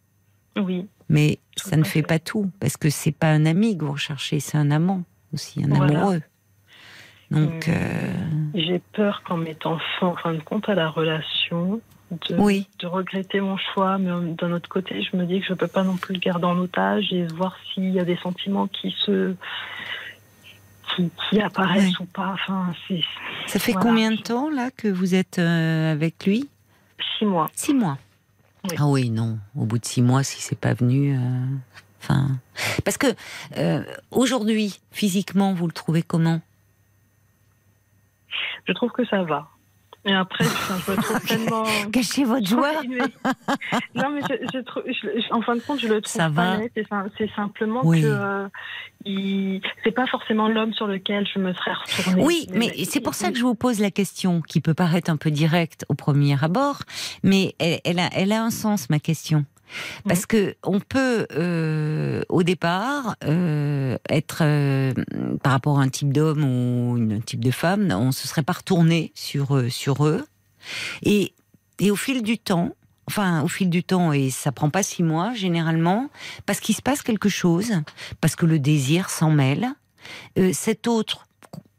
[0.55, 2.03] oui mais ça ne fait fait.
[2.03, 5.03] pas tout parce que c'est pas un ami que vous recherchez, c'est un amant
[5.33, 5.99] aussi, un Voilà.
[5.99, 6.21] amoureux.
[7.31, 7.71] Donc Mm.
[7.71, 8.13] euh,
[8.55, 11.79] j'ai peur qu'en mettant fin en fin de compte à la relation
[12.11, 12.67] de, oui.
[12.79, 15.67] de regretter mon choix mais euh, d'un autre côté je me dis que je peux
[15.67, 18.95] pas non plus le garder en otage et voir s'il y a des sentiments qui
[19.05, 19.35] se
[20.95, 22.73] qui, qui apparaissent ou pas enfin
[23.47, 23.89] Ça fait Voilà.
[23.89, 26.47] combien de temps là que vous êtes euh, avec lui?
[27.17, 27.97] Six mois Six mois.
[28.69, 28.75] Oui.
[28.79, 29.37] Ah oui, non.
[29.55, 31.19] Au bout de six mois, si c'est pas venu, euh,
[32.01, 32.29] enfin,
[32.85, 33.07] parce que
[33.57, 36.41] euh, aujourd'hui, physiquement, vous le trouvez comment?
[38.65, 39.47] Je trouve que ça va
[40.07, 42.71] et après je trouve tellement Cachez votre joie.
[43.95, 46.57] Non, mais je, je trouve, je- en fin de compte, je le trouve Ça pas
[46.57, 46.59] va.
[46.75, 48.01] C'est sim- C'est simplement Oui.
[48.01, 48.47] que euh,
[49.05, 52.23] il- c'est pas forcément l'homme sur lequel je me serais retournée.
[52.23, 55.17] Oui, mais c'est pour ça que je vous pose la question, qui peut paraître un
[55.17, 56.79] peu directe au premier abord,
[57.23, 59.45] mais elle, elle a, elle a un sens, ma question.
[60.07, 64.93] Parce que on peut, euh, au départ, euh, être euh,
[65.43, 68.53] par rapport à un type d'homme ou un type de femme, on se serait pas
[68.53, 70.25] retourné sur eux, sur eux,
[71.03, 71.33] et,
[71.79, 72.75] et au fil du temps,
[73.07, 76.09] enfin au fil du temps, et ça prend pas six mois généralement,
[76.45, 77.73] parce qu'il se passe quelque chose,
[78.21, 79.67] parce que le désir s'en mêle,
[80.53, 81.25] cet autre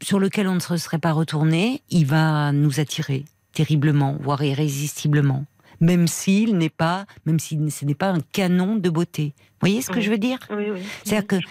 [0.01, 5.45] sur lequel on ne se serait pas retourné, il va nous attirer terriblement, voire irrésistiblement.
[5.81, 9.33] Même s'il n'est pas, même si ce n'est pas un canon de beauté.
[9.61, 10.01] Vous voyez ce que Oui.
[10.01, 10.39] je veux dire?
[10.49, 10.81] Oui, oui.
[11.03, 11.45] C'est-à-dire que-.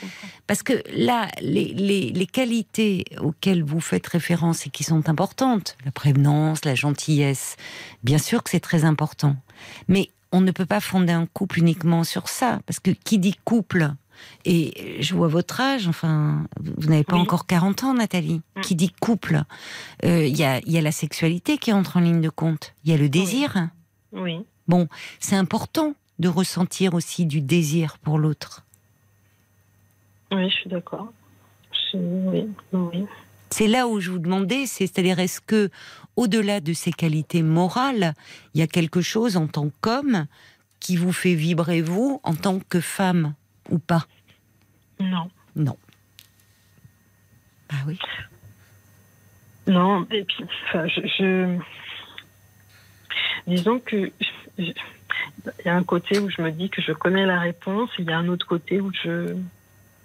[0.47, 5.77] Parce que là, les, les- les qualités auxquelles vous faites référence et qui sont importantes,
[5.85, 7.57] la prévenance, la gentillesse,
[8.03, 9.37] bien sûr que c'est très important.
[9.89, 12.61] Mais on ne peut pas fonder un couple uniquement sur ça.
[12.67, 13.93] Parce que qui dit couple
[14.45, 17.23] Et je vois votre âge, enfin, vous n'avez pas Oui.
[17.23, 18.41] encore 40 ans, Nathalie.
[18.57, 18.61] Mm.
[18.63, 19.43] Qui dit couple,
[20.05, 22.75] euh, il y, a, il y a la sexualité qui entre en ligne de compte.
[22.85, 23.69] Il y a le désir.
[24.13, 24.45] Oui.
[24.67, 24.89] Bon,
[25.21, 28.65] c'est important de ressentir aussi du désir pour l'autre.
[30.33, 31.13] Oui, je suis d'accord.
[31.73, 33.07] Je- Oui, oui.
[33.51, 35.71] C'est là où je vous demandais, c'est- c'est-à-dire est-ce que,
[36.17, 38.15] au-delà de ces qualités morales,
[38.55, 40.27] il y a quelque chose en tant qu'homme
[40.81, 43.35] qui vous fait vibrer vous en tant que femme
[43.71, 44.07] ou pas?
[45.01, 45.31] Non.
[45.57, 45.77] Non.
[47.71, 47.99] Ah oui.
[49.67, 51.59] Non, et puis, enfin, je, je-
[53.49, 54.11] Disons que.
[54.59, 54.75] Il
[55.65, 58.09] y a un côté où je me dis que je connais la réponse, et il
[58.09, 59.35] y a un autre côté où je.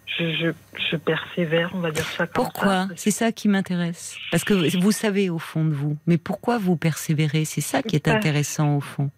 [0.05, 0.47] Je, je,
[0.91, 2.87] je persévère, on va dire ça comme Pourquoi.
[2.95, 4.15] C'est ça qui m'intéresse.
[4.29, 5.97] Parce que vous savez au fond de vous.
[6.05, 7.45] Mais pourquoi vous persévérez?
[7.45, 9.09] C'est ça qui est Parce- intéressant au fond.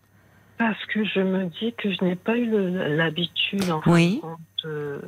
[0.57, 2.49] Parce que je me dis que je n'ai pas eu
[2.95, 4.19] l'habitude, en Oui.
[4.21, 5.01] compte, de,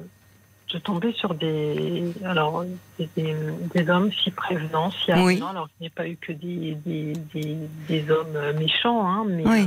[0.74, 2.66] de tomber sur des, alors,
[3.00, 3.36] des, des-
[3.74, 5.34] des hommes si prévenants, si Oui.
[5.36, 5.48] avenants.
[5.50, 9.62] Alors, je n'ai pas eu que des, des, hommes méchants, hein, mais Oui.
[9.62, 9.66] euh,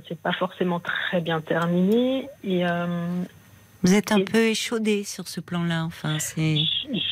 [0.08, 2.28] s'est pas forcément très bien terminé.
[2.44, 2.86] Et euh,
[3.82, 5.84] Vous êtes un Et- peu échaudé sur ce plan-là.
[5.84, 6.56] Enfin, c'est.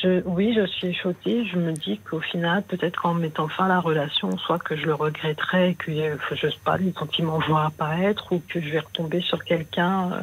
[0.03, 1.45] je, oui, je suis échaudée.
[1.45, 4.85] Je me dis qu'au final, peut-être qu'en mettant fin à la relation, soit que je
[4.85, 8.79] le regretterai, que euh, je sais pas, les sentiments vont apparaître, ou que je vais
[8.79, 10.19] retomber sur quelqu'un euh,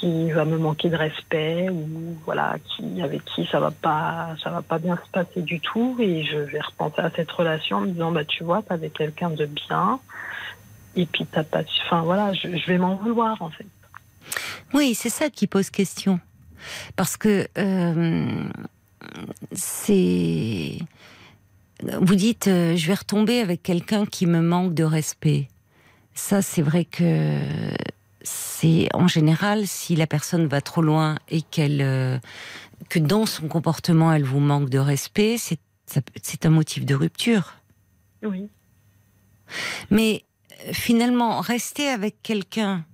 [0.00, 4.48] qui va me manquer de respect, ou voilà, qui avec qui ça va pas, ça
[4.50, 7.80] va pas bien se passer du tout, et je vais repenser à cette relation en
[7.82, 10.00] me disant, bah tu vois, t'avais quelqu'un de bien,
[10.96, 13.66] et puis t'as pas, enfin voilà, je, vais m'en vouloir en fait.
[14.72, 16.18] Oui, c'est ça qui pose question.
[16.96, 18.48] Parce que euh,
[19.52, 20.78] c'est.
[21.82, 25.48] Vous dites, euh, je vais retomber avec quelqu'un qui me manque de respect.
[26.14, 27.38] Ça, c'est vrai que
[28.22, 32.18] c'est en général si la personne va trop loin et qu'elle euh,
[32.88, 37.54] que dans son comportement elle vous manque de respect, c'est un motif de rupture.
[38.22, 38.48] Oui.
[39.90, 40.24] Mais
[40.66, 42.84] euh, finalement, rester avec quelqu'un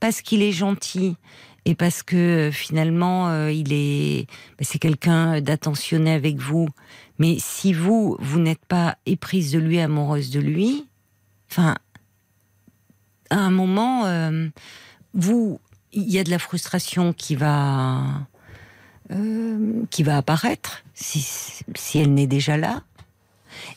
[0.00, 1.16] parce qu'il est gentil
[1.64, 2.16] et parce que
[2.48, 4.26] euh, finalement euh, il est,
[4.58, 6.68] ben, c'est quelqu'un d'attentionné avec vous.
[7.18, 10.86] Mais si vous, vous n'êtes pas éprise de lui, amoureuse de lui,
[11.50, 11.76] enfin,
[13.32, 14.48] à un moment, euh,
[15.14, 15.58] vous,
[15.92, 18.02] il y a de la frustration qui va,
[19.10, 21.20] euh, qui va apparaître si,
[21.74, 22.82] si elle n'est déjà là.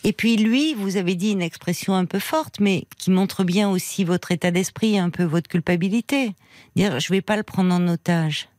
[0.03, 3.69] Et puis lui, vous avez dit une expression un peu forte, mais qui montre bien
[3.69, 6.33] aussi votre état d'esprit, un peu votre culpabilité.
[6.75, 8.49] Dire, je vais pas le prendre en otage.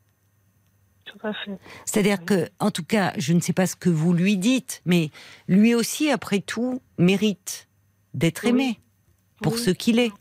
[1.05, 1.59] Tout à fait.
[1.85, 5.11] C'est-à-dire que, en tout cas, je ne sais pas ce que vous lui dites, mais
[5.49, 7.69] lui aussi, après tout, mérite
[8.15, 8.51] d'être Oui.
[8.51, 8.81] aimé
[9.43, 9.61] pour Oui.
[9.61, 10.13] ce qu'il est.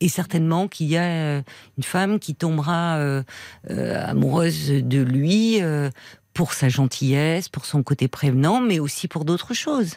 [0.00, 1.42] Et certainement qu'il y a euh,
[1.76, 3.22] une femme qui tombera euh,
[3.70, 5.90] euh, amoureuse de lui euh,
[6.32, 9.96] pour sa gentillesse, pour son côté prévenant, mais aussi pour d'autres choses.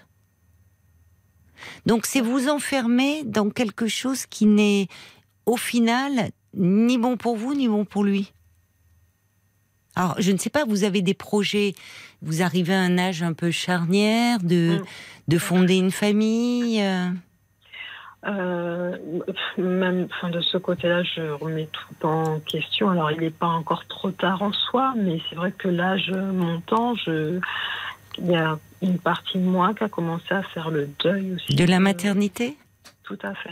[1.85, 4.87] Donc c'est vous enfermer dans quelque chose qui n'est
[5.45, 8.33] au final ni bon pour vous ni bon pour lui.
[9.95, 11.75] Alors je ne sais pas, vous avez des projets,
[12.21, 14.85] vous arrivez à un âge un peu charnière de, Mm.
[15.29, 16.83] de fonder une famille.
[18.25, 18.97] Euh,
[19.57, 22.89] même enfin, de ce côté-là, je remets tout en question.
[22.89, 26.95] Alors, il n'est pas encore trop tard en soi, mais c'est vrai que l'âge montant,
[26.95, 27.39] je...
[28.17, 31.55] il y a une partie de moi qui a commencé à faire le deuil aussi.
[31.55, 32.57] de la maternité?
[33.03, 33.49] Tout à fait.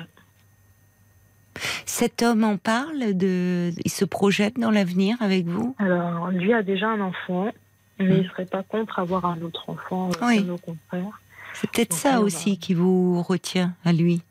[1.86, 5.76] Cet homme en parle, de, il se projette dans l'avenir avec vous?
[5.80, 7.50] Alors, lui a déjà un enfant,
[8.00, 8.12] mais Mm.
[8.12, 10.50] il ne serait pas contre avoir un autre enfant, euh, Oui.
[10.50, 11.20] au contraire.
[11.54, 14.22] C'est peut-être ça va- aussi qui vous retient à lui.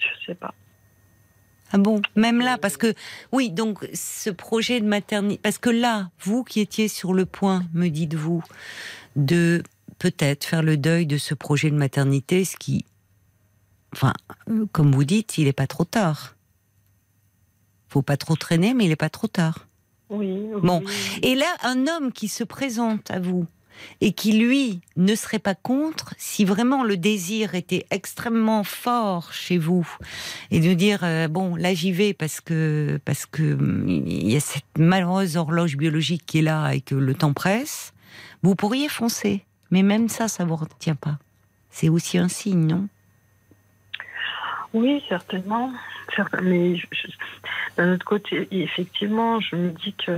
[0.00, 0.54] Je sais pas.
[1.72, 2.94] Ah bon Même là, parce que
[3.32, 7.64] oui, donc ce projet de maternité, parce que là, vous qui étiez sur le point,
[7.74, 8.42] me dites-vous,
[9.16, 9.62] de
[9.98, 12.84] peut-être faire le deuil de ce projet de maternité, ce qui,
[13.92, 14.12] enfin,
[14.72, 16.34] comme vous dites, il n'est pas trop tard.
[17.88, 19.66] Faut pas trop traîner, mais il n'est pas trop tard.
[20.08, 20.48] Oui.
[20.62, 20.82] Bon.
[20.84, 20.92] oui.
[21.22, 23.46] Et là, un homme qui se présente à vous
[24.00, 29.58] et qui, lui, ne serait pas contre, si vraiment le désir était extrêmement fort chez
[29.58, 29.88] vous,
[30.50, 34.36] et de dire, euh, bon, là j'y vais parce que, parce que hum, il y
[34.36, 37.92] a cette malheureuse horloge biologique qui est là et que le temps presse,
[38.42, 39.44] vous pourriez foncer.
[39.70, 41.18] Mais même ça, ça vous retient pas.
[41.70, 42.88] C'est aussi un signe, non?
[44.72, 45.72] Oui, certainement.
[46.14, 46.74] Certain- Mais
[47.76, 50.12] d'un autre côté, effectivement, je me dis que.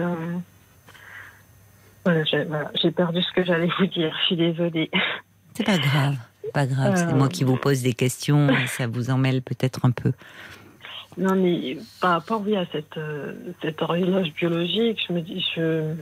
[2.04, 4.12] Voilà, j'ai voilà, perdu ce que j'allais vous dire.
[4.20, 4.90] Je suis désolée.
[5.54, 6.16] C'est pas grave.
[6.52, 7.16] Pas grave, c'est Euh.
[7.16, 10.12] moi qui vous pose des questions et ça vous emmêle peut-être un peu.
[11.16, 15.44] Non, mais par rapport oui, à cette, euh, cette horloge biologique, je me dis.
[15.54, 15.94] Je...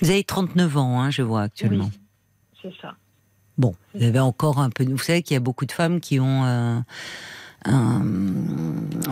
[0.00, 1.90] Vous avez 39 ans, hein, je vois actuellement.
[1.92, 2.00] Oui,
[2.62, 2.94] c'est ça.
[3.58, 4.84] Bon, vous avez encore un peu.
[4.84, 6.44] Vous savez qu'il y a beaucoup de femmes qui ont.
[6.44, 6.78] euh,
[7.64, 8.02] un,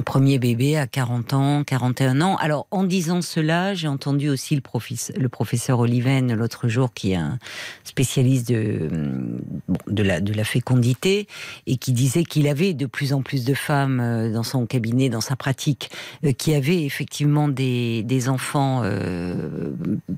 [0.05, 2.37] premier bébé à 40 ans, 41 ans.
[2.37, 7.13] Alors, en disant cela, j'ai entendu aussi le, professe- le professeur Oliven l'autre jour, qui
[7.13, 7.39] est un
[7.85, 11.29] spécialiste de, la, fécondité,
[11.67, 15.09] et qui disait qu'il avait de plus en plus de femmes euh, dans son cabinet,
[15.09, 15.91] dans sa pratique,
[16.25, 19.73] euh, qui avaient effectivement des, enfants euh,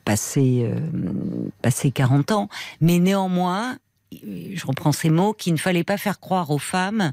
[0.04, 0.68] passés,
[1.60, 2.48] passés 40 ans.
[2.80, 3.76] Mais néanmoins,
[4.12, 7.12] je reprends ces mots, qu'il ne fallait pas faire croire aux femmes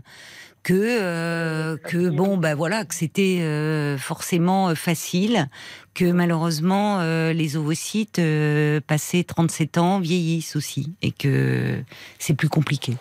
[0.63, 5.49] que euh, que bon ben voilà que c'était euh, forcément euh, facile
[5.93, 7.01] que malheureusement
[7.33, 8.21] les ovocytes
[8.87, 11.83] passés 37 ans vieillissent aussi et que
[12.19, 12.95] c'est plus compliqué.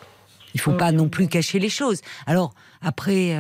[0.55, 2.01] Il faut pas non plus cacher les choses.
[2.27, 3.37] Alors après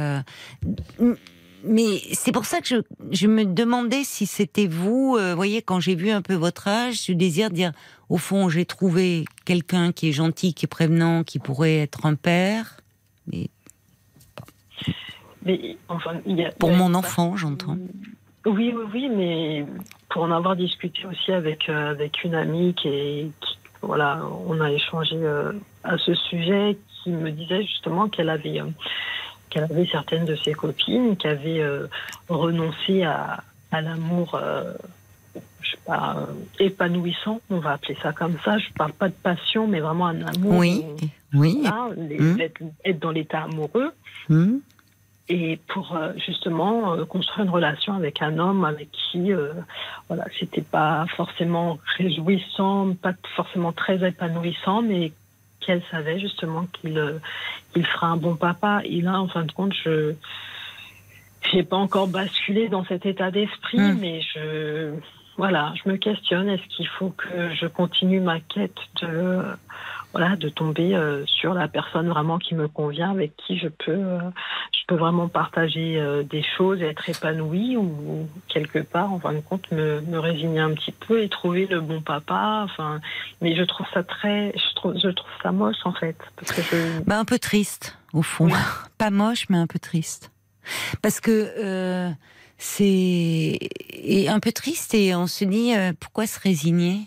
[1.64, 2.76] mais c'est pour ça que je,
[3.10, 6.96] je me demandais si c'était vous, euh, voyez, quand j'ai vu un peu votre âge,
[6.96, 7.72] ce désir de dire,
[8.08, 12.14] au fond, j'ai trouvé quelqu'un qui est gentil, qui est prévenant, qui pourrait être un
[12.14, 12.78] père.
[13.30, 13.50] Mais
[15.44, 17.76] Mais enfin, il y a, pour il y a mon enfant, j'entends.
[18.46, 19.66] Oui, oui, oui, mais
[20.08, 23.30] pour en avoir discuté aussi avec, euh, avec une amie qui est.
[23.40, 25.52] qui- voilà, on a échangé euh,
[25.84, 28.64] à ce sujet qui me disait justement qu'elle avait, euh,
[29.50, 31.64] qu'elle avait certaines de ses copines qui avaient
[32.28, 34.36] renoncé à, à l'amour.
[35.60, 36.26] je sais pas,
[36.58, 38.58] épanouissant, on va appeler ça comme ça.
[38.58, 40.56] Je parle pas de passion, mais vraiment un amour.
[40.58, 40.84] Oui,
[41.34, 41.62] où, oui.
[41.96, 42.40] les- Hum.
[42.40, 43.92] être, être dans l'état amoureux
[44.28, 44.56] Hmm.
[45.28, 49.52] Et pour euh, justement euh, construire une relation avec un homme avec qui euh,
[50.08, 55.12] voilà c'était pas forcément réjouissant pas forcément très épanouissant mais
[55.60, 57.18] qu'elle savait justement qu'il euh,
[57.72, 60.14] qu'il fera un bon papa et là en fin de compte je
[61.52, 63.98] j'ai pas encore basculé dans cet état d'esprit Mm.
[64.00, 64.94] mais je
[65.36, 69.42] voilà je me questionne est-ce qu'il faut que je continue ma quête de
[70.12, 73.92] voilà de tomber euh, sur la personne vraiment qui me convient avec qui je peux
[73.92, 74.18] euh,
[74.72, 79.34] je peux vraiment partager euh, des choses et être épanouie ou quelque part en fin
[79.34, 83.00] de compte me, me résigner un petit peu et trouver le bon papa enfin
[83.42, 86.62] mais je trouve ça très je trouve je trouve ça moche en fait parce que
[86.62, 88.46] je Bah, un peu triste, au fond.
[88.46, 88.52] Oui.
[88.98, 90.30] Pas moche, mais un peu triste.
[91.02, 92.12] Parce que
[92.58, 93.58] c'est
[94.28, 97.02] un peu triste et on se dit pourquoi se résigner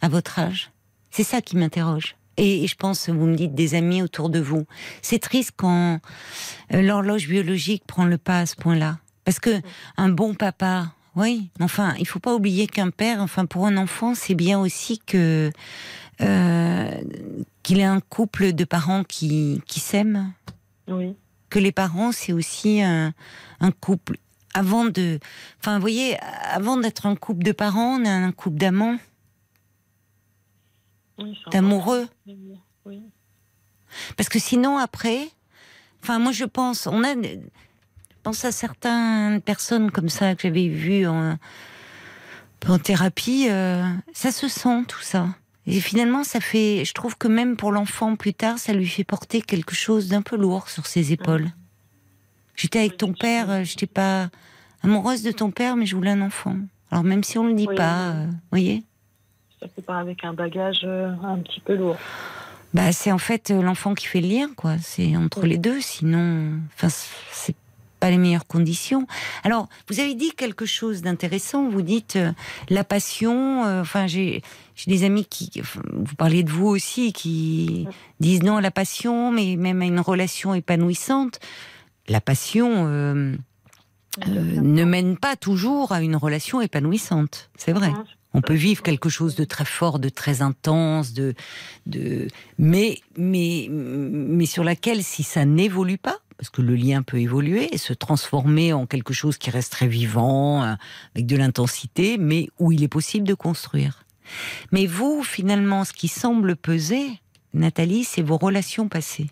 [0.00, 0.70] à votre âge?
[1.10, 2.16] C'est ça qui m'interroge.
[2.36, 4.66] Et, et je pense, vous me dites des amis autour de vous.
[5.02, 6.00] C'est triste quand
[6.72, 8.98] euh, l'horloge biologique prend le pas à ce point-là.
[9.24, 9.60] Parce que
[9.96, 14.14] un bon papa, oui, enfin, il faut pas oublier qu'un père, enfin pour un enfant,
[14.14, 15.50] c'est bien aussi que
[16.20, 16.90] euh,
[17.62, 20.32] qu'il ait un couple de parents qui, qui s'aiment,
[20.88, 21.16] oui
[21.54, 23.12] que les parents, c'est aussi un,
[23.60, 24.16] un couple.
[24.54, 25.20] Avant de.
[25.60, 26.16] Enfin, vous voyez,
[26.50, 28.98] avant d'être un couple de parents, on est un couple d'amants,
[31.18, 32.08] oui d'amoureux.
[32.86, 33.02] oui
[34.16, 35.28] Parce que sinon, après.
[36.02, 36.86] Enfin, moi, je pense.
[36.86, 37.14] On a.
[37.14, 41.36] Je pense à certaines personnes comme ça que j'avais vues en,
[42.66, 43.48] en thérapie.
[43.50, 43.84] euh,
[44.14, 45.28] ça se sent, tout ça.
[45.66, 46.84] Et finalement, ça fait.
[46.84, 50.22] Je trouve que même pour l'enfant, plus tard, ça lui fait porter quelque chose d'un
[50.22, 51.50] peu lourd sur ses épaules.
[52.56, 54.30] J'étais avec ton père, euh, j'étais pas
[54.82, 56.56] amoureuse de ton père, mais je voulais un enfant.
[56.90, 58.84] Alors même si on le dit Oui, pas, euh, vous voyez,
[59.76, 61.96] ça pas avec un bagage euh, un petit peu lourd
[62.72, 64.76] bah c'est en fait euh, l'enfant qui fait le lien, quoi.
[64.82, 65.50] C'est entre Oui.
[65.50, 66.88] les deux, sinon, enfin
[67.30, 67.54] c'est
[68.00, 69.06] pas les meilleures conditions.
[69.44, 71.68] Alors vous avez dit quelque chose d'intéressant.
[71.68, 72.32] Vous dites euh,
[72.70, 73.64] la passion.
[73.64, 74.42] euh, Enfin j'ai
[74.74, 77.86] j'ai des amis qui, enfin, vous parliez de vous aussi, qui
[78.18, 81.38] disent non à la passion, mais même à une relation épanouissante.
[82.08, 82.86] La passion.
[82.88, 83.36] euh,
[84.26, 87.50] euh, ne mène pas toujours à une relation épanouissante.
[87.56, 87.92] C'est vrai.
[88.34, 91.34] On peut vivre quelque chose de très fort, de très intense, de,
[91.86, 92.28] de,
[92.58, 97.72] mais, mais, mais sur laquelle, si ça n'évolue pas, parce que le lien peut évoluer
[97.72, 100.74] et se transformer en quelque chose qui reste très vivant, euh,
[101.14, 104.04] avec de l'intensité, mais où il est possible de construire.
[104.72, 107.06] Mais vous, finalement, ce qui semble peser,
[107.52, 109.30] Nathalie, c'est vos relations passées.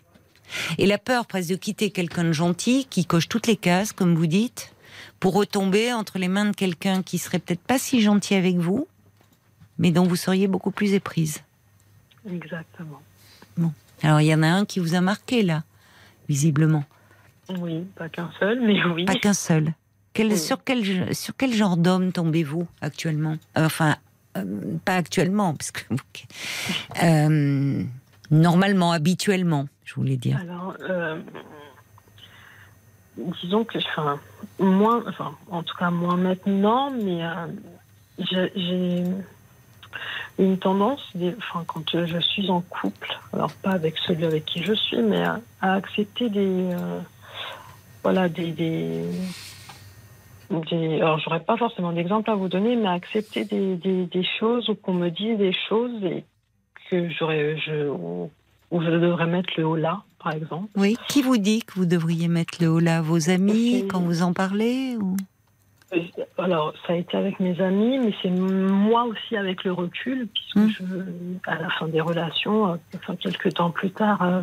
[0.77, 4.15] Et la peur presque de quitter quelqu'un de gentil, qui coche toutes les cases, comme
[4.15, 4.73] vous dites,
[5.19, 8.87] pour retomber entre les mains de quelqu'un qui serait peut-être pas si gentil avec vous,
[9.79, 11.41] mais dont vous seriez beaucoup plus éprise.
[12.29, 13.01] exactement
[14.03, 15.63] Alors il y en a un qui vous a marqué là,
[16.29, 16.83] visiblement.
[17.49, 19.73] oui pas qu'un seul mais oui Pas qu'un seul.
[20.13, 20.37] Quel- Oui.
[20.37, 23.37] sur, quel, sur quel genre d'homme tombez-vous actuellement?
[23.57, 23.95] Euh, Enfin,
[24.37, 24.43] euh,
[24.85, 25.81] pas actuellement, parce que
[27.03, 27.83] euh,
[28.29, 30.37] normalement, habituellement, je voulais dire.
[30.39, 31.19] Alors, euh,
[33.41, 34.19] disons que, enfin,
[34.59, 37.21] moins, enfin, en tout cas moins maintenant, mais
[38.19, 39.03] j'ai
[40.39, 44.63] une tendance, des- enfin, quand je suis en couple, alors pas avec celui avec qui
[44.63, 46.99] je suis, mais à, à accepter des, euh,
[48.03, 49.03] voilà, des, des,
[50.49, 54.25] des- alors j'aurais pas forcément d'exemple à vous donner, mais à accepter des, des, des
[54.39, 56.23] choses ou qu'on me dise des choses et
[56.89, 58.29] que j'aurais, je, où,
[58.71, 60.67] où je devrais mettre le haut là, par exemple.
[60.75, 60.97] Oui.
[61.07, 63.01] Qui vous dit que vous devriez mettre le haut là?
[63.01, 65.15] Vos amis, quand vous en parlez ou...
[66.37, 70.57] Alors, ça a été avec mes amis, mais c'est moi aussi avec le recul, puisque
[70.57, 70.69] Mm.
[70.69, 70.83] je,
[71.51, 74.41] à la fin des relations, euh, enfin, quelques temps plus tard, euh,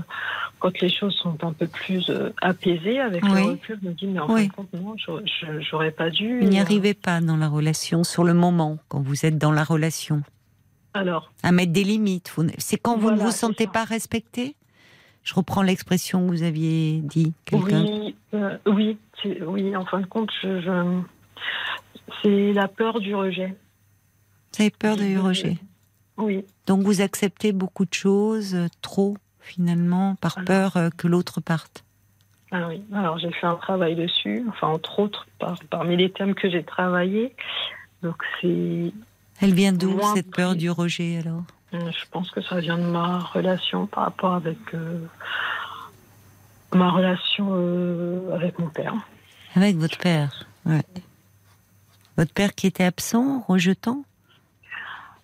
[0.59, 3.31] quand les choses sont un peu plus euh, apaisées, avec Oui.
[3.35, 4.43] le recul, je me dis, mais en Oui.
[4.57, 4.95] fin de compte, non,
[5.61, 6.41] j'aurais pas dû.
[6.41, 9.53] Vous n'y euh, arrivez pas dans la relation, sur le moment, quand vous êtes dans
[9.53, 10.23] la relation,
[10.95, 12.35] Alors, à mettre des limites.
[12.59, 14.55] C'est quand vous ne vous sentez pas respecté?
[15.23, 17.35] Je reprends l'expression que vous aviez dit.
[17.45, 17.85] Quelqu'un.
[17.85, 18.97] oui, euh, oui,
[19.47, 21.01] oui, en fin de compte, je, je-
[22.23, 23.55] c'est la peur du rejet.
[24.53, 25.57] Vous avez peur du Je- rejet.
[26.17, 30.47] Oui, Donc vous acceptez beaucoup de choses, euh, trop finalement, par Alors.
[30.47, 31.83] peur euh, que l'autre parte.
[32.53, 36.35] Ah oui, alors j'ai fait un travail dessus, enfin entre autres par, parmi les thèmes
[36.35, 37.35] que j'ai travaillé.
[38.03, 38.93] Donc c'est,
[39.41, 41.45] Elle vient d'où cette peur du rejet alors?
[41.73, 44.99] Euh, je pense que ça vient de ma relation par rapport avec euh,
[46.75, 48.95] ma relation euh, avec mon père.
[49.55, 50.47] Avec votre père.
[50.67, 50.83] ouais.
[52.21, 54.05] Votre père qui était absent, rejetant?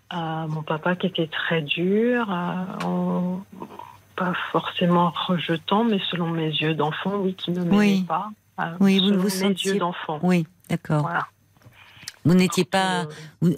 [0.09, 3.43] À mon papa qui était très dur, à- en-
[4.17, 8.05] pas forcément rejetant, mais selon mes yeux d'enfant, oui, qui ne m'aimait Oui.
[8.09, 8.31] pas.
[8.57, 10.21] à- Oui, vous selon vous mes sentiez- yeux d'enfant.
[10.23, 11.03] Oui, d'accord.
[11.03, 11.27] Voilà.
[12.25, 13.03] Vous n'étiez pas.
[13.03, 13.07] Euh,
[13.43, 13.57] vous-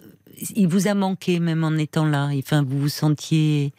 [0.56, 2.30] il vous a manqué même en étant là.
[2.36, 3.72] Enfin, vous vous sentiez.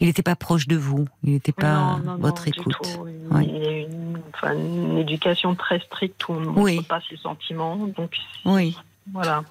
[0.00, 1.06] Il n'était pas proche de vous.
[1.24, 2.76] Il n'était pas Non, votre écoute.
[2.84, 6.82] Il a une, enfin, une éducation très stricte où on ne montre Oui.
[6.82, 7.76] pas ses sentiments.
[7.76, 8.76] Donc Oui,
[9.12, 9.44] voilà.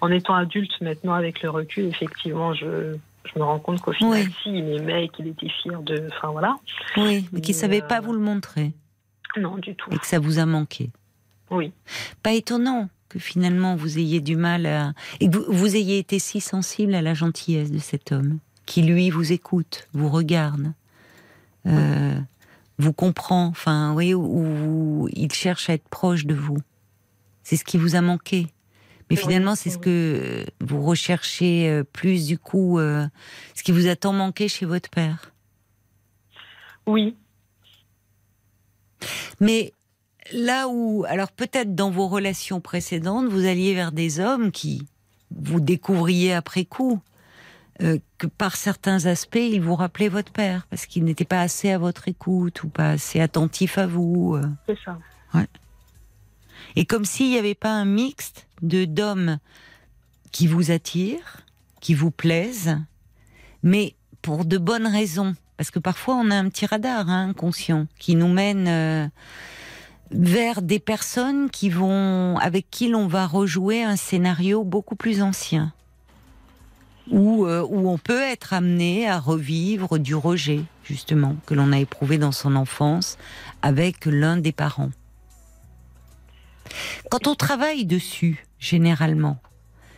[0.00, 4.12] En étant adulte maintenant avec le recul, effectivement, je, je me rends compte qu'au final,
[4.26, 4.34] Oui.
[4.42, 6.08] si, il aimait et qu'il était fier de.
[6.12, 6.56] Enfin voilà.
[6.96, 8.72] oui, mais qui Mais, savait euh, pas vous le montrer
[9.36, 9.90] Non, du tout.
[9.92, 10.90] et que ça vous a manqué.
[11.50, 11.72] Oui.
[12.22, 16.18] Pas étonnant que finalement vous ayez du mal à et que vous, vous ayez été
[16.20, 20.72] si sensible à la gentillesse de cet homme qui lui vous écoute, vous regarde,
[21.66, 22.14] euh,
[22.78, 26.58] vous comprend, enfin, oui, ou il cherche à être proche de vous.
[27.42, 28.46] C'est ce qui vous a manqué.
[29.10, 33.06] Mais finalement, c'est ce que vous recherchez euh, plus du coup, euh,
[33.54, 35.32] ce qui vous a tant manqué chez votre père?
[36.86, 37.16] Oui.
[39.40, 39.72] Mais
[40.32, 44.86] là où, alors peut-être dans vos relations précédentes, vous alliez vers des hommes qui
[45.32, 47.00] vous découvriez après coup
[47.82, 51.70] euh, que par certains aspects, ils vous rappelaient votre père parce qu'il n'était pas assez
[51.70, 54.38] à votre écoute ou pas assez attentif à vous.
[54.66, 54.98] C'est ça.
[56.76, 59.38] Et comme s'il n'y avait pas un mixte de d'hommes
[60.32, 61.44] qui vous attirent,
[61.80, 62.78] qui vous plaisent,
[63.62, 65.34] mais pour de bonnes raisons.
[65.56, 69.08] Parce que parfois on a un petit radar hein, inconscient qui nous mène euh,
[70.10, 75.72] vers des personnes qui vont, avec qui l'on va rejouer un scénario beaucoup plus ancien.
[77.10, 81.78] Où, euh, où on peut être amené à revivre du rejet, justement, que l'on a
[81.78, 83.18] éprouvé dans son enfance
[83.62, 84.90] avec l'un des parents.
[87.10, 89.38] Quand on travaille dessus, généralement,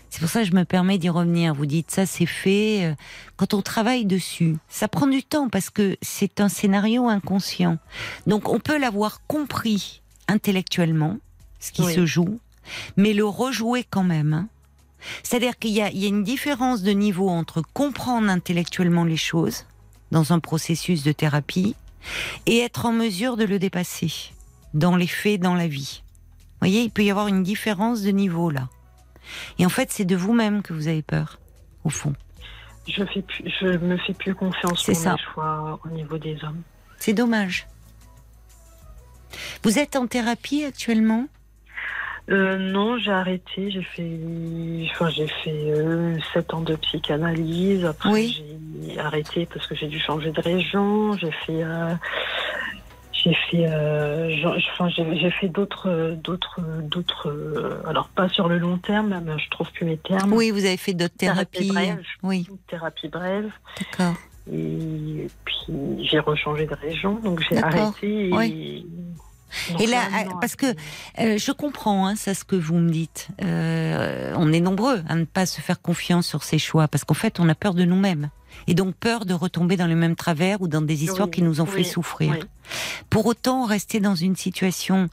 [0.08, 1.54] c'est pour ça que je me permets d'y revenir.
[1.54, 2.84] Vous dites ça, c'est fait.
[2.84, 2.94] euh,
[3.36, 7.78] Quand on travaille dessus, ça prend du temps parce que c'est un scénario inconscient.
[8.26, 11.16] Donc on peut l'avoir compris intellectuellement,
[11.60, 11.94] ce qui Oui.
[11.94, 12.38] se joue,
[12.96, 14.32] mais le rejouer quand même.
[14.34, 14.48] hein.
[15.22, 19.64] C'est-à-dire qu'il y, y a une différence de niveau entre comprendre intellectuellement les choses
[20.12, 21.74] dans un processus de thérapie
[22.46, 24.12] et être en mesure de le dépasser
[24.74, 26.02] dans les faits, dans la vie.
[26.62, 28.68] Vous voyez, il peut y avoir une différence de niveau là.
[29.58, 31.40] Et en fait, c'est de vous-même que vous avez peur,
[31.82, 32.12] au fond.
[32.86, 35.14] Je, fais plus, je me fais plus confiance pour ça.
[35.14, 36.62] mes choix au niveau des hommes.
[36.98, 37.66] C'est dommage.
[39.64, 41.26] Vous êtes en thérapie actuellement?
[42.30, 43.72] Euh, non, j'ai arrêté.
[43.72, 47.84] J'ai fait, enfin, j'ai fait euh, sept ans de psychanalyse.
[47.84, 48.44] Après, Oui.
[48.86, 51.16] j'ai arrêté parce que j'ai dû changer de région.
[51.16, 51.92] J'ai fait, euh,
[53.22, 54.30] j'ai fait, euh,
[54.72, 57.28] enfin, j'ai fait d'autres, d'autres, d'autres.
[57.28, 60.32] euh, alors pas sur le long terme, mais je trouve plus mes termes.
[60.32, 61.68] Oui, vous avez fait d'autres Thérapie thérapies.
[61.68, 62.02] brève.
[62.22, 63.50] Oui, thérapie brève.
[63.78, 64.14] d'accord.
[64.52, 68.28] Et puis j'ai rechangé de région, donc j'ai arrêté.
[68.28, 68.86] Et oui.
[69.70, 72.56] Donc Et là, là, non, parce que après, euh, je comprends hein, ça, ce que
[72.56, 73.28] vous me dites.
[73.42, 77.14] Euh, on est nombreux à ne pas se faire confiance sur ses choix, parce qu'en
[77.14, 78.30] fait, on a peur de nous-mêmes.
[78.66, 81.42] Et donc peur de retomber dans le même travers ou dans des histoires Oui, qui
[81.42, 82.32] nous ont fait souffrir.
[82.32, 82.40] oui.
[83.08, 85.08] Pour autant, rester dans une situation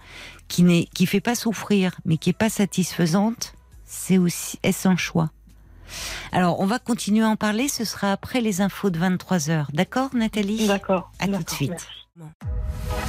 [0.48, 3.54] qui n'est, qui fait pas souffrir, mais qui est pas satisfaisante,
[3.86, 5.32] c'est aussi, est-ce un choix?
[6.32, 7.68] Alors, on va continuer à en parler.
[7.68, 9.68] Ce sera après les infos de 23 heures.
[9.74, 10.68] D'accord, Nathalie?
[10.68, 11.12] D'accord.
[11.20, 11.88] À tout de suite.
[12.16, 13.09] merci.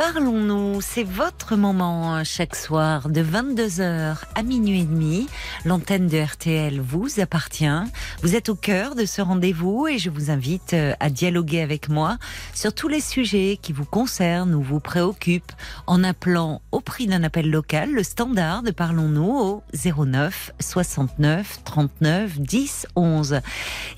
[0.00, 5.28] Parlons-nous, c'est votre moment hein, chaque soir de 22h à minuit et demi.
[5.66, 7.66] L'antenne de RTL vous appartient.
[8.22, 11.90] Vous êtes au cœur de ce rendez-vous et je vous invite euh, à dialoguer avec
[11.90, 12.16] moi
[12.54, 15.52] sur tous les sujets qui vous concernent ou vous préoccupent
[15.86, 22.40] en appelant au prix d'un appel local le standard de Parlons-nous au 09 69 39
[22.40, 23.40] 10 11.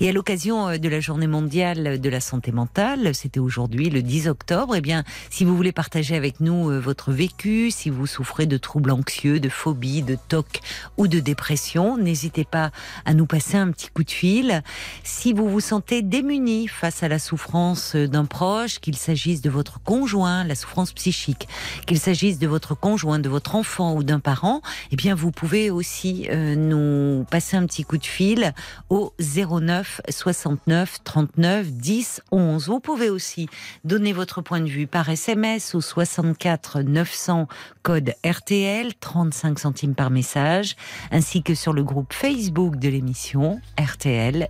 [0.01, 4.01] Et à l'occasion euh, de la journée mondiale de la santé mentale, c'était aujourd'hui le
[4.01, 8.07] 10 octobre, eh bien, si vous voulez partager avec nous euh, votre vécu, si vous
[8.07, 10.61] souffrez de troubles anxieux, de phobie, de TOC
[10.97, 12.71] ou de dépression, n'hésitez pas
[13.05, 14.63] à nous passer un petit coup de fil.
[15.03, 19.81] Si vous vous sentez démuni face à la souffrance d'un proche, qu'il s'agisse de votre
[19.83, 21.47] conjoint, la souffrance psychique,
[21.85, 25.69] qu'il s'agisse de votre conjoint, de votre enfant ou d'un parent, eh bien, vous pouvez
[25.69, 28.53] aussi euh, nous passer un petit coup de fil
[28.89, 32.67] au 09 69 39 10 11.
[32.67, 33.47] Vous pouvez aussi
[33.83, 37.47] donner votre point de vue par SMS au 64 900
[37.83, 40.75] code RTL 35 centimes par message
[41.11, 44.49] ainsi que sur le groupe Facebook de l'émission RTL-Parlons-nous.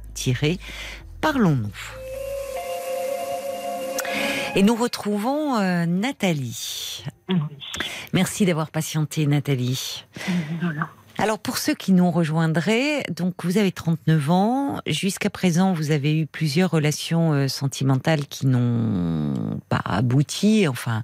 [4.55, 7.03] Et nous retrouvons euh, Nathalie.
[8.13, 10.05] Merci d'avoir patienté Nathalie.
[10.61, 10.88] Voilà.
[11.20, 16.18] Alors pour ceux qui nous rejoindraient, donc vous avez 39 ans, jusqu'à présent vous avez
[16.18, 21.03] eu plusieurs relations euh, sentimentales qui n'ont pas abouti, enfin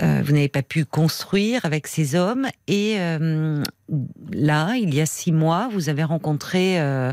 [0.00, 3.62] euh, vous n'avez pas pu construire avec ces hommes et euh,
[4.32, 7.12] là, il y a six mois, vous avez rencontré euh,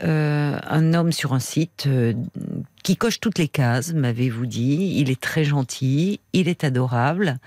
[0.00, 1.88] un homme sur un site
[2.82, 4.94] qui coche toutes les cases, m'avez-vous dit.
[4.96, 7.38] Il est très gentil, il est adorable.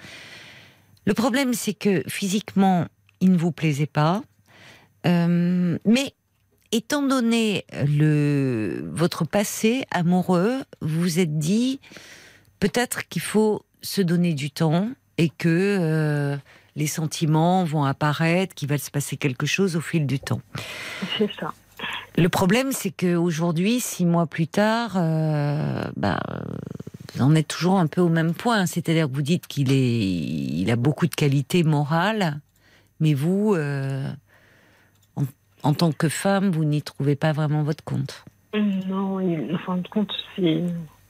[1.06, 2.86] Le problème, c'est que physiquement,
[3.24, 4.22] il ne vous plaisait pas,
[5.06, 6.14] Euh, mais
[6.72, 11.80] étant donné le votre passé amoureux, vous vous êtes dit
[12.60, 15.50] peut-être qu'il faut se donner du temps et que
[15.82, 16.38] euh,
[16.76, 20.42] les sentiments vont apparaître, qu'il va se passer quelque chose au fil du temps.
[21.18, 21.54] C'est ça.
[22.18, 26.20] Le problème, c'est que aujourd'hui, six mois plus tard, euh, bah,
[27.14, 28.66] vous en êtes toujours un peu au même point.
[28.66, 32.40] C'est-à-dire que vous dites qu'il est, il a beaucoup de qualités morales,
[33.04, 34.10] mais vous, euh,
[35.64, 38.24] en, tant que femme, vous n'y trouvez pas vraiment votre compte.
[38.54, 40.64] Non, il, en fin de compte, c'est.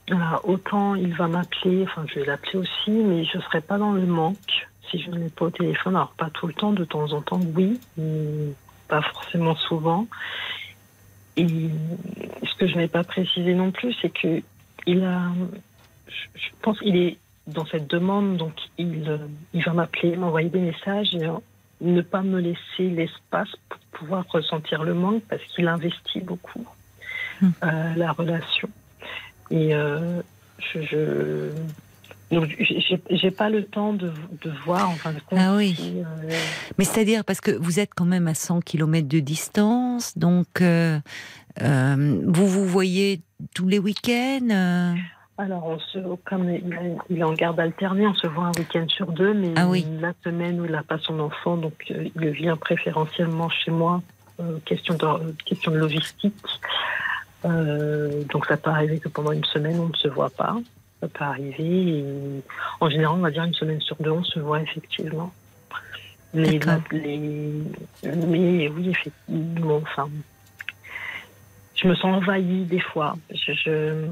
[0.08, 3.78] voilà, autant il va m'appeler, enfin je vais l'appeler aussi, mais je ne serai pas
[3.78, 5.94] dans le manque si je ne l'ai pas au téléphone.
[5.94, 8.54] Alors pas tout le temps, de temps en temps, oui, mais
[8.88, 10.08] pas forcément souvent.
[11.36, 11.46] Et
[12.42, 14.42] ce que je n'ai pas précisé non plus, c'est que
[14.86, 15.30] il a,
[16.08, 19.18] je, pense qu'il est dans cette demande, donc il, euh,
[19.52, 21.38] il va m'appeler, m'envoyer des messages et euh,
[21.84, 26.66] ne pas me laisser l'espace pour pouvoir ressentir le manque parce qu'il investit beaucoup
[27.40, 27.50] Hmm.
[27.64, 28.68] euh, la relation.
[29.50, 30.22] Et euh,
[30.58, 31.50] je, je
[32.30, 34.12] donc j'ai j'ai pas le temps de,
[34.42, 35.38] de voir en fin de compte.
[35.40, 35.74] Ah oui.
[35.76, 36.04] si, euh,
[36.78, 41.00] Mais c'est-à-dire parce que vous êtes quand même à 100 km de distance, donc euh,
[41.60, 43.20] euh, vous vous voyez
[43.54, 44.94] tous les week-ends.
[45.36, 46.48] Alors, on se, comme
[47.10, 49.84] il, est en garde alternée, on se voit un week-end sur deux, mais Ah oui.
[50.00, 54.00] la semaine où il n'a pas son enfant, donc euh, il vient préférentiellement chez moi.
[54.40, 56.34] euh, question, de, euh, question de logistique.
[57.44, 60.56] Donc, ça peut arriver que pendant une semaine, on ne se voit pas.
[61.00, 61.98] Ça peut arriver.
[61.98, 62.04] et
[62.80, 65.32] en général, on va dire une semaine sur deux, on se voit effectivement.
[66.32, 66.82] Mais, D'accord.
[66.92, 67.62] les,
[68.02, 70.08] mais oui, effectivement, enfin,
[71.74, 73.16] je me sens envahie des fois.
[73.30, 74.06] Je, je-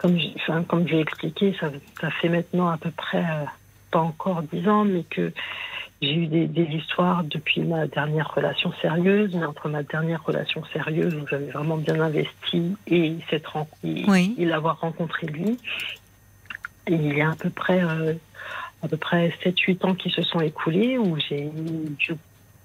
[0.00, 1.70] comme, j'ai- enfin, comme je l'ai expliqué, ça,
[2.00, 3.44] ça fait maintenant à peu près, euh,
[3.90, 5.32] pas encore dix ans, mais que
[6.00, 10.64] j'ai eu des, des histoires depuis ma dernière relation sérieuse, mais entre ma dernière relation
[10.72, 13.44] sérieuse où j'avais vraiment bien investi et cette
[13.84, 14.34] et, Oui.
[14.38, 15.58] et l'avoir rencontré lui.
[16.86, 18.14] Et il y a à peu près, euh,
[18.82, 21.50] à peu près 7-8 ans qui se sont écoulés où j'ai,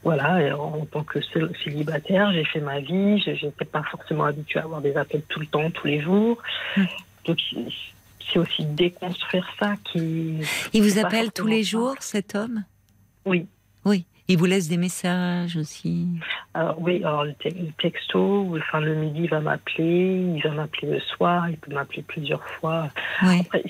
[0.04, 4.60] voilà, en tant que cél- célibataire, j'ai fait ma vie, je n'étais pas forcément habituée
[4.62, 6.42] à avoir des appels tout le temps, tous les jours.
[6.78, 6.84] Mm.
[7.28, 7.40] Donc,
[8.32, 10.38] c'est aussi déconstruire ça qui.
[10.74, 12.64] Il vous appelle tous les jours, cet homme?
[13.26, 13.46] Oui.
[13.86, 14.06] Oui.
[14.28, 16.08] Il vous laisse des messages aussi?
[16.56, 20.50] Alors oui, alors le, te- le texto, enfin le midi il va m'appeler, il va
[20.50, 22.90] m'appeler le soir, il peut m'appeler plusieurs fois.
[23.22, 23.42] Oui.
[23.42, 23.64] Après,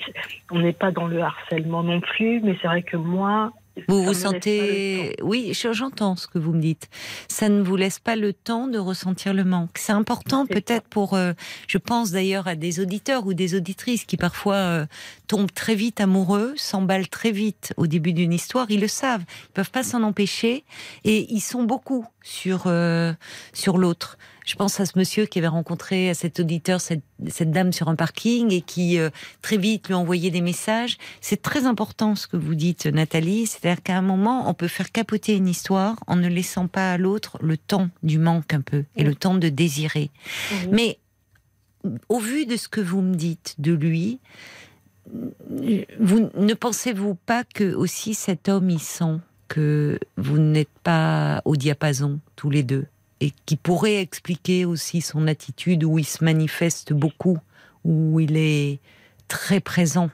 [0.50, 3.52] on n'est pas dans le harcèlement non plus, mais c'est vrai que moi,
[3.88, 5.16] Vous vous sentez...
[5.22, 6.88] Oui, je- j'entends ce que vous me dites.
[7.28, 9.70] Ça ne vous laisse pas le temps de ressentir le manque.
[9.76, 11.14] C'est important peut-être pour...
[11.14, 11.32] euh,
[11.68, 14.86] je pense d'ailleurs à des auditeurs ou des auditrices qui parfois euh,
[15.28, 18.66] tombent très vite amoureux, s'emballent très vite au début d'une histoire.
[18.70, 19.24] Ils le savent.
[19.50, 20.64] Ils peuvent pas s'en empêcher.
[21.04, 23.12] Et ils sont beaucoup sur, euh,
[23.52, 24.16] sur l'autre.
[24.46, 27.88] Je pense à ce monsieur qui avait rencontré, à cet auditeur, cette, cette dame sur
[27.88, 29.10] un parking et qui euh,
[29.42, 30.98] très vite lui a envoyé des messages.
[31.20, 33.46] C'est très important ce que vous dites, Nathalie.
[33.46, 36.96] C'est-à-dire qu'à un moment, on peut faire capoter une histoire en ne laissant pas à
[36.96, 40.10] l'autre le temps du manque un peu et le temps de désirer.
[40.70, 41.00] Mais
[42.08, 44.20] au vu de ce que vous me dites de lui,
[45.10, 49.18] vous ne pensez-vous pas que aussi cet homme il sent
[49.48, 52.86] que vous n'êtes pas au diapason tous les deux?
[53.20, 57.38] Et qui pourrait expliquer aussi son attitude où il se manifeste beaucoup,
[57.84, 58.78] où il est
[59.28, 60.10] très présent.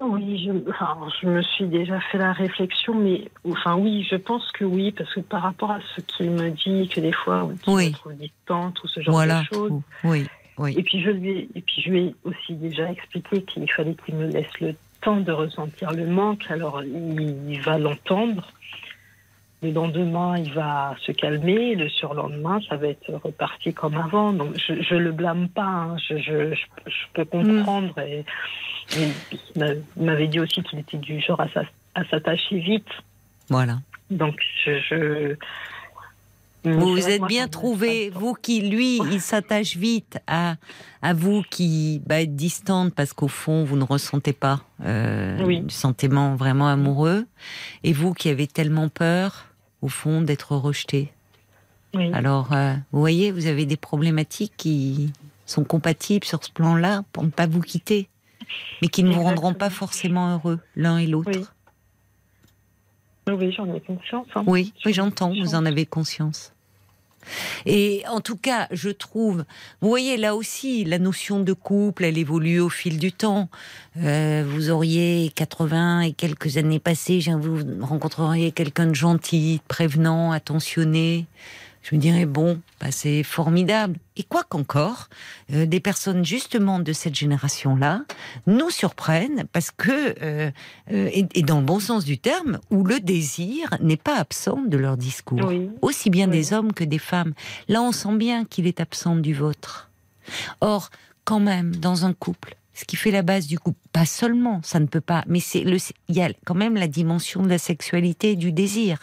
[0.00, 4.92] Oui, je, me suis déjà fait la réflexion, mais enfin oui, je pense que oui,
[4.92, 7.86] parce que par rapport à ce qu'il me dit, que des fois, on Oui.
[7.86, 9.40] se trouve distante ou ce genre Voilà.
[9.40, 9.72] de choses.
[10.04, 10.26] Oui,
[10.58, 10.74] oui.
[10.78, 13.96] Et puis je lui, ai, et puis je lui ai aussi déjà expliqué qu'il fallait
[14.06, 16.44] qu'il me laisse le temps de ressentir le manque.
[16.48, 18.52] Alors il va l'entendre.
[19.62, 21.74] Le lendemain, il va se calmer.
[21.74, 24.32] Le surlendemain, ça va être reparti comme avant.
[24.32, 25.62] Donc je, je le blâme pas.
[25.64, 25.96] hein.
[26.08, 27.98] Je, je, je, je peux comprendre.
[27.98, 28.24] Et,
[28.96, 31.64] et il m'a- il m'avait dit aussi qu'il était du genre à, s'a-
[31.96, 32.86] à s'attacher vite.
[33.50, 33.78] Voilà.
[34.10, 35.34] Donc je.
[36.64, 40.56] Vous vous êtes bien trouvé, vous qui, lui, il s'attache vite à,
[41.02, 45.60] à vous qui bah, êtes distante parce qu'au fond, vous ne ressentez pas euh, Oui.
[45.60, 47.26] du sentiment vraiment amoureux,
[47.84, 49.46] et vous qui avez tellement peur,
[49.82, 51.12] au fond, d'être rejeté.
[51.94, 52.12] Oui.
[52.12, 55.12] Alors, euh, vous voyez, vous avez des problématiques qui
[55.46, 58.08] sont compatibles sur ce plan-là pour ne pas vous quitter,
[58.82, 61.30] mais qui ne vous rendront pas forcément heureux l'un et l'autre.
[61.34, 61.44] Oui.
[63.30, 64.26] Oui, j'en ai conscience.
[64.34, 64.44] hein.
[64.46, 66.52] Oui, j'entends, vous en avez conscience.
[67.66, 69.44] Et en tout cas, je trouve,
[69.80, 73.48] vous voyez là aussi, la notion de couple, elle évolue au fil du temps.
[74.02, 81.26] Euh, vous auriez 80 et quelques années passées, vous rencontreriez quelqu'un de gentil, prévenant, attentionné.
[81.88, 83.96] Je me dirais, bon, bah, c'est formidable.
[84.16, 85.08] Et quoi qu'encore,
[85.54, 88.02] euh, des personnes justement de cette génération-là
[88.46, 90.50] nous surprennent parce que, euh,
[90.92, 94.60] euh, et, et dans le bon sens du terme, où le désir n'est pas absent
[94.66, 95.70] de leur discours Oui.
[95.80, 96.32] aussi bien Oui.
[96.36, 97.32] des hommes que des femmes.
[97.68, 99.88] Là, on sent bien qu'il est absent du vôtre.
[100.60, 100.90] Or,
[101.24, 104.78] quand même, dans un couple, ce qui fait la base du couple, pas seulement, ça
[104.78, 107.58] ne peut pas, mais c'est le, il y a quand même la dimension de la
[107.58, 109.00] sexualité et du désir.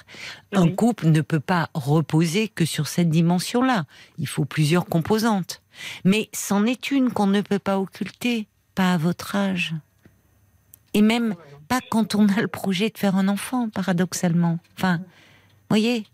[0.54, 3.84] Un couple ne peut pas reposer que sur cette dimension-là.
[4.18, 5.62] Il faut plusieurs composantes.
[6.06, 9.74] Mais c'en est une qu'on ne peut pas occulter, pas à votre âge.
[10.94, 11.36] Et même
[11.68, 14.58] pas quand on a le projet de faire un enfant, paradoxalement.
[14.78, 15.02] Enfin,
[15.70, 16.08] voyez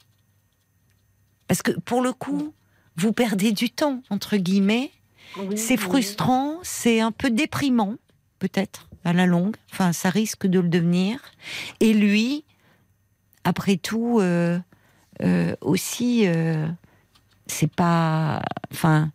[1.48, 2.56] Parce que pour le coup,
[2.96, 4.90] vous perdez du temps, entre guillemets.
[5.38, 5.80] Oui, C'est oui.
[5.80, 7.96] frustrant, c'est un peu déprimant,
[8.40, 9.56] peut-être, à la longue.
[9.72, 11.20] Enfin, ça risque de le devenir.
[11.80, 12.44] Et lui,
[13.44, 14.60] après tout, euh,
[15.24, 16.68] euh, aussi, euh,
[17.48, 18.42] c'est pas.
[18.72, 19.12] Enfin.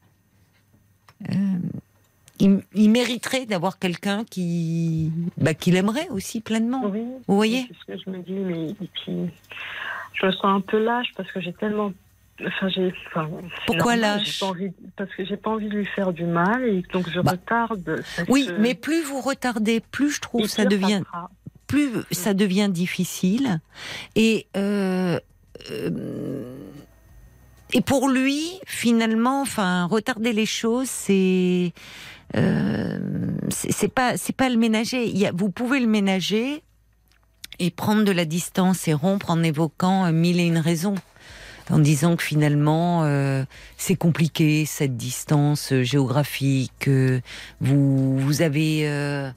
[2.39, 6.85] il, il mériterait d'avoir quelqu'un qui, bah, qui l'aimerait aussi pleinement.
[6.87, 9.31] Oui, Vous voyez C'est ce que je me dis, mais et puis,
[10.14, 11.93] je me sens un peu lâche parce que j'ai tellement.
[12.45, 12.93] Enfin, j'ai.
[13.09, 13.28] Enfin,
[13.66, 16.82] Pourquoi lâche pas envie- Parce que j'ai pas envie de lui faire du mal et
[16.93, 17.32] donc je Bah.
[17.32, 18.03] retarde.
[18.28, 21.03] Oui, mais plus vous retardez, plus je trouve et ça devient
[21.66, 23.61] plus ça devient difficile.
[24.14, 25.18] Et, euh,
[25.72, 26.57] euh,
[27.72, 31.72] et pour lui, finalement, enfin, retarder les choses, c'est
[32.37, 32.99] euh,
[33.49, 35.07] c'est pas c'est pas le ménager.
[35.07, 36.62] Il y a, vous pouvez le ménager
[37.59, 40.95] et prendre de la distance et rompre en évoquant euh, mille et une raisons.
[41.69, 43.45] En disant que finalement euh,
[43.77, 47.21] c'est compliqué cette distance euh, géographique, que
[47.61, 49.31] vous vous avez euh,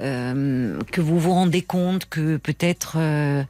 [0.00, 3.44] euh, que vous vous rendez compte que peut-être euh,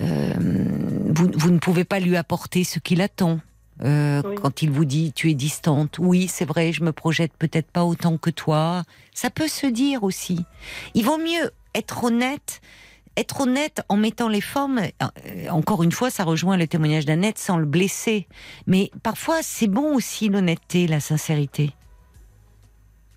[0.00, 3.40] euh, vous, vous ne pouvez pas lui apporter ce qu'il attend.
[3.84, 4.34] Euh, Oui.
[4.42, 7.84] Quand il vous dit tu es distante, oui c'est vrai, je me projette peut-être pas
[7.84, 8.82] autant que toi.
[9.14, 10.44] Ça peut se dire aussi.
[10.94, 12.60] Il vaut mieux être honnête,
[13.18, 14.78] être honnête en mettant les formes.
[14.80, 18.26] euh, Encore une fois, ça rejoint le témoignage d'Annette sans le blesser.
[18.66, 21.72] Mais parfois c'est bon aussi l'honnêteté, la sincérité.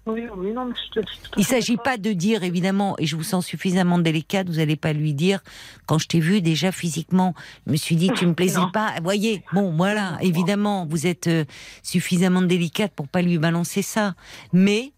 [0.08, 2.12] Oui, oui, non, mais je te- je suis tout à Il ne s'agit pas de
[2.12, 5.42] dire, évidemment, et je vous sens suffisamment délicate, vous n'allez pas lui dire,
[5.86, 7.36] quand je t'ai vu déjà physiquement,
[7.68, 8.72] je me suis dit, tu me plaisais Non.
[8.72, 8.96] pas.
[9.04, 11.46] Voyez, bon, voilà, évidemment, vous êtes euh,
[11.84, 14.16] suffisamment délicate pour pas lui balancer ça.
[14.54, 14.92] Mais,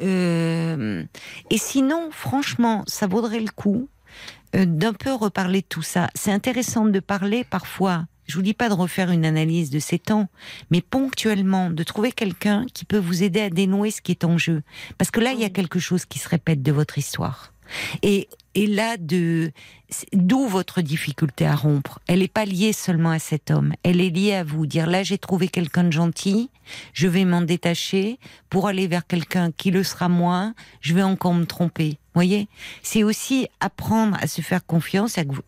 [0.00, 1.04] euh,
[1.50, 3.86] et sinon, franchement, ça vaudrait le coup
[4.54, 6.08] d'un peu reparler de tout ça.
[6.14, 8.06] C'est intéressant de parler parfois.
[8.26, 10.28] Je vous dis pas de refaire une analyse de ces temps,
[10.70, 14.36] mais ponctuellement de trouver quelqu'un qui peut vous aider à dénouer ce qui est en
[14.36, 14.62] jeu.
[14.98, 15.52] Parce que là, il y a Oui.
[15.52, 17.54] quelque chose qui se répète de votre histoire.
[18.02, 19.52] Et, et là, de
[20.12, 22.00] d'où votre difficulté à rompre?
[22.06, 23.72] Elle n'est pas liée seulement à cet homme.
[23.82, 24.66] Elle est liée à vous.
[24.66, 26.50] Dire là, j'ai trouvé quelqu'un de gentil,
[26.92, 28.18] je vais m'en détacher
[28.50, 30.54] pour aller vers quelqu'un qui le sera moins.
[30.80, 31.98] Je vais encore me tromper.
[32.14, 32.48] Voyez,
[32.82, 35.18] c'est aussi apprendre à se faire confiance.
[35.18, 35.40] À vous...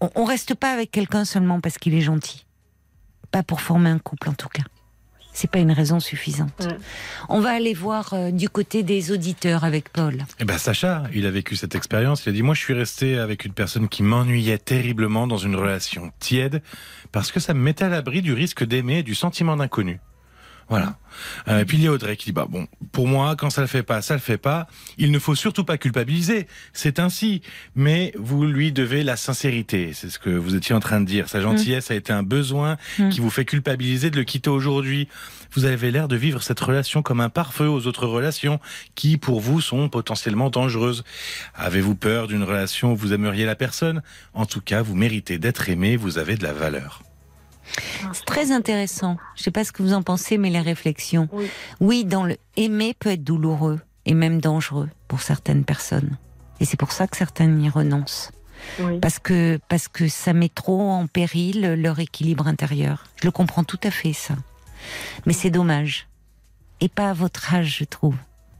[0.00, 2.46] On, on reste pas avec quelqu'un seulement parce qu'il est gentil.
[3.30, 4.64] Pas pour former un couple, en tout cas.
[5.32, 6.52] C'est pas une raison suffisante.
[6.60, 6.76] Ouais.
[7.28, 10.18] On va aller voir euh, du côté des auditeurs avec Paul.
[10.38, 12.26] Eh ben Sacha, il a vécu cette expérience.
[12.26, 15.56] Il a dit moi je suis resté avec une personne qui m'ennuyait terriblement dans une
[15.56, 16.62] relation tiède
[17.12, 20.00] parce que ça me mettait à l'abri du risque d'aimer et du sentiment d'inconnu.
[20.68, 20.96] Voilà.
[21.48, 23.60] Euh, et puis il y a Audrey qui dit bah bon pour moi quand ça
[23.60, 24.66] le fait pas ça le fait pas.
[24.96, 26.46] Il ne faut surtout pas culpabiliser.
[26.72, 27.42] C'est ainsi.
[27.74, 29.92] Mais vous lui devez la sincérité.
[29.94, 31.28] C'est ce que vous étiez en train de dire.
[31.28, 33.08] Sa gentillesse a été un besoin Mm.
[33.10, 35.08] qui vous fait culpabiliser de le quitter aujourd'hui.
[35.52, 38.58] Vous avez l'air de vivre cette relation comme un pare-feu aux autres relations
[38.94, 41.04] qui, pour vous, sont potentiellement dangereuses.
[41.54, 44.02] Avez-vous peur d'une relation où vous aimeriez la personne?
[44.34, 47.02] En tout cas, vous méritez d'être aimé, vous avez de la valeur.
[48.12, 49.16] C'est très intéressant.
[49.36, 51.28] Je sais pas ce que vous en pensez, mais les réflexions.
[51.32, 51.48] Oui.
[51.80, 56.18] Oui, dans le aimer peut être douloureux et même dangereux pour certaines personnes.
[56.60, 58.30] Et c'est pour ça que certaines y renoncent.
[58.80, 59.00] Oui.
[59.00, 63.04] Parce que, parce que ça met trop en péril leur équilibre intérieur.
[63.20, 64.34] Je le comprends tout à fait, ça.
[65.26, 66.08] Mais c'est dommage.
[66.80, 68.16] Et pas à votre âge, je trouve.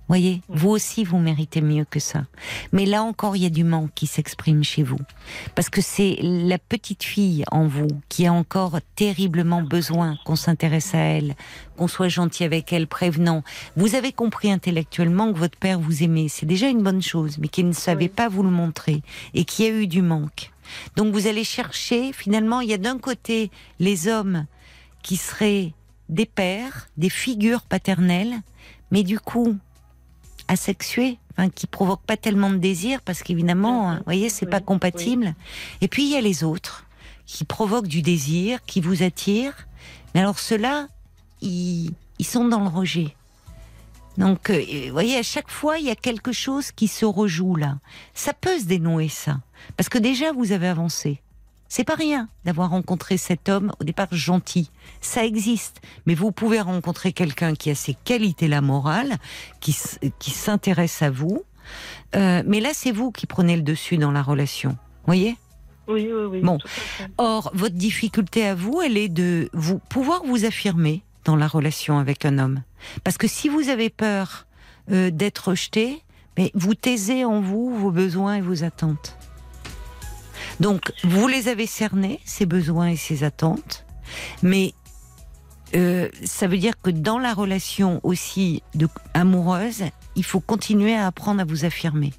[0.08, 2.24] Voyez, vous aussi, vous méritez mieux que ça.
[2.72, 4.98] Mais là encore, il y a du manque qui s'exprime chez vous.
[5.54, 10.94] Parce que c'est la petite fille en vous qui a encore terriblement besoin qu'on s'intéresse
[10.94, 11.34] à elle,
[11.76, 13.42] qu'on soit gentil avec elle, prévenant.
[13.76, 16.28] Vous avez compris intellectuellement que votre père vous aimait.
[16.28, 18.08] C'est déjà une bonne chose, mais qu'il ne savait Oui.
[18.08, 19.02] pas vous le montrer
[19.34, 20.50] et qu'il y a eu du manque.
[20.96, 24.46] Donc vous allez chercher, finalement, il y a d'un côté les hommes
[25.02, 25.72] qui seraient
[26.08, 28.34] des pères, des figures paternelles,
[28.90, 29.56] mais du coup
[30.48, 31.18] asexués,
[31.54, 35.34] qui provoquent pas tellement de désir parce qu'évidemment, vous voyez, c'est Oui, pas compatible.
[35.80, 36.84] Et puis il y a les autres
[37.26, 39.66] qui provoquent du désir, qui vous attirent.
[40.14, 40.88] Mais alors ceux-là,
[41.40, 43.14] ils, ils sont dans le rejet.
[44.18, 47.56] Donc, euh, vous voyez, à chaque fois, il y a quelque chose qui se rejoue
[47.56, 47.78] là.
[48.14, 49.40] Ça peut se dénouer, ça.
[49.76, 51.22] Parce que déjà, vous avez avancé.
[51.74, 54.70] C'est pas rien d'avoir rencontré cet homme au départ gentil.
[55.00, 55.80] Ça existe.
[56.04, 59.16] Mais vous pouvez rencontrer quelqu'un qui a ces qualités-là morales,
[59.60, 59.74] qui,
[60.18, 61.44] qui s'intéresse à vous.
[62.14, 64.76] Euh, mais là, c'est vous qui prenez le dessus dans la relation.
[65.06, 65.38] Voyez?
[65.88, 66.40] Oui, oui, oui.
[66.42, 66.58] Bon.
[67.16, 71.98] Or, votre difficulté à vous, elle est de vous pouvoir vous affirmer dans la relation
[71.98, 72.62] avec un homme.
[73.02, 74.46] Parce que si vous avez peur
[74.90, 76.02] euh, d'être rejeté,
[76.36, 79.16] mais vous taisez en vous vos besoins et vos attentes.
[80.62, 83.84] Donc, vous les avez cernés, ces besoins et ces attentes,
[84.44, 84.74] mais
[85.74, 89.82] euh, ça veut dire que dans la relation aussi de, amoureuse,
[90.14, 92.12] il faut continuer à apprendre à vous affirmer.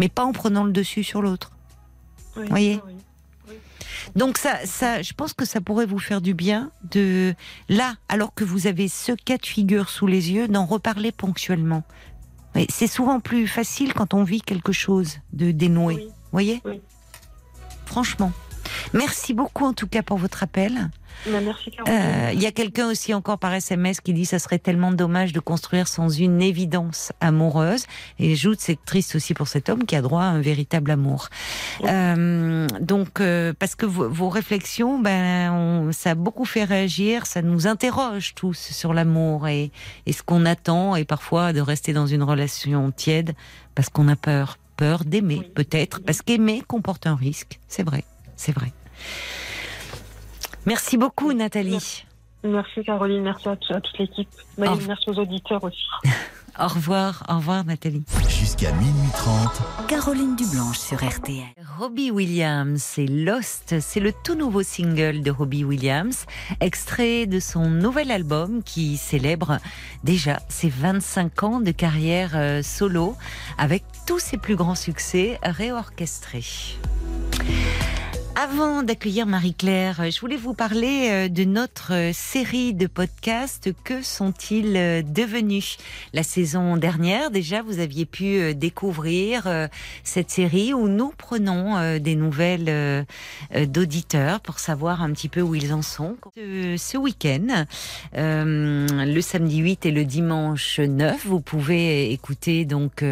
[0.00, 1.52] Mais pas en prenant le dessus sur l'autre.
[2.36, 2.94] Oui, Voyez oui.
[4.16, 7.32] Donc ça, ça, je pense que ça pourrait vous faire du bien de
[7.68, 11.84] là, alors que vous avez ce cas de figure sous les yeux, d'en reparler ponctuellement.
[12.70, 15.94] C'est souvent plus facile quand on vit quelque chose de dénoué.
[15.94, 16.08] Oui.
[16.32, 16.62] Voyez.
[17.92, 18.32] Franchement.
[18.94, 20.88] Merci beaucoup en tout cas pour votre appel.
[21.26, 21.94] Merci, Caroline.
[22.02, 25.32] Euh, Il y a quelqu'un aussi encore par SMS qui dit ça serait tellement dommage
[25.34, 27.84] de construire sans une évidence amoureuse.
[28.18, 31.28] Et j'ajoute c'est triste aussi pour cet homme qui a droit à un véritable amour.
[31.84, 37.26] Euh, donc euh, parce que vos, vos réflexions, ben on- ça a beaucoup fait réagir,
[37.26, 39.70] ça nous interroge tous sur l'amour et,
[40.06, 43.34] et ce qu'on attend et parfois de rester dans une relation tiède
[43.74, 45.50] parce qu'on a peur, peur d'aimer Oui.
[45.54, 47.60] peut-être parce qu'aimer comporte un risque.
[47.68, 48.04] C'est vrai,
[48.36, 48.72] c'est vrai.
[50.66, 52.04] Merci beaucoup Nathalie.
[52.44, 53.22] Merci, Caroline.
[53.22, 54.28] Merci à, à toute l'équipe.
[54.58, 55.86] Merci aux auditeurs aussi.
[56.60, 58.04] Au revoir, au revoir Nathalie.
[58.28, 61.46] Jusqu'à minuit 30, Caroline Dublanche sur RTL.
[61.78, 66.26] Robbie Williams, c'est Lost, c'est le tout nouveau single de Robbie Williams,
[66.60, 69.60] extrait de son nouvel album qui célèbre
[70.04, 73.16] déjà ses 25 ans de carrière euh, solo
[73.56, 76.44] avec tous ses plus grands succès réorchestrés.
[78.34, 83.70] Avant d'accueillir Marie-Claire, je voulais vous parler euh, de notre euh, série de podcasts.
[83.84, 85.76] Que sont-ils euh, devenus?
[86.14, 89.68] La saison dernière, déjà, vous aviez pu découvrir
[90.02, 93.06] cette série où nous prenons des nouvelles
[93.54, 96.16] d'auditeurs pour savoir un petit peu où ils en sont.
[96.36, 97.64] Ce week-end,
[98.12, 103.04] le samedi 8 et le dimanche 9, vous pouvez écouter, donc,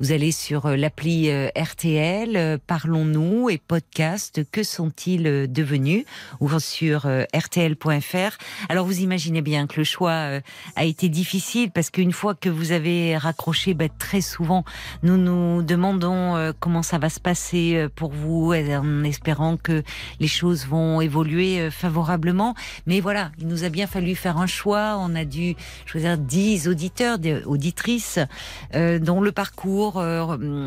[0.00, 4.40] vous allez sur l'appli RTL, Parlons-nous et podcast.
[4.50, 6.04] Que sont-ils euh, devenus
[6.40, 8.36] ou sur euh, rtl.fr.
[8.68, 10.40] Alors vous imaginez bien que le choix euh,
[10.76, 14.64] a été difficile parce qu'une fois que vous avez raccroché, bah, très souvent
[15.02, 19.82] nous nous demandons comment ça va se passer pour vous en espérant que
[20.18, 22.54] les choses vont évoluer favorablement.
[22.86, 24.96] Mais voilà, il nous a bien fallu faire un choix.
[24.98, 25.54] On a dû
[25.86, 28.18] choisir 10 auditeurs, auditrices
[28.74, 30.02] dont le parcours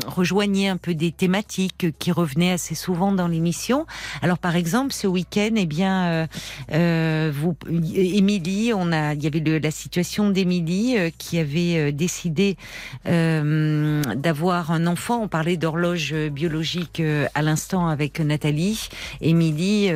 [0.06, 3.83] rejoignait un peu des thématiques qui revenaient assez souvent dans l'émission.
[4.22, 6.26] Alors par exemple, ce week-end, eh bien, euh,
[6.72, 7.56] euh vous,
[7.94, 12.56] Émilie, on a, il y avait la situation d'Émilie euh, qui avait euh, décidé
[13.04, 15.22] d'avoir un enfant.
[15.22, 17.02] On parlait d'horloge biologique
[17.34, 18.88] à l'instant avec Nathalie.
[19.20, 19.90] Émilie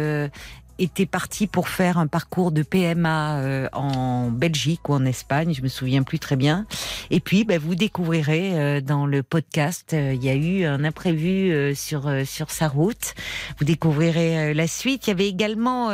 [0.78, 5.62] était parti pour faire un parcours de PMA euh, en Belgique ou en Espagne, je
[5.62, 6.66] me souviens plus très bien.
[7.10, 10.84] Et puis, ben, vous découvrirez euh, dans le podcast, euh, il y a eu un
[10.84, 13.14] imprévu sur sur sa route.
[13.58, 15.06] Vous découvrirez la suite.
[15.06, 15.90] Il y avait également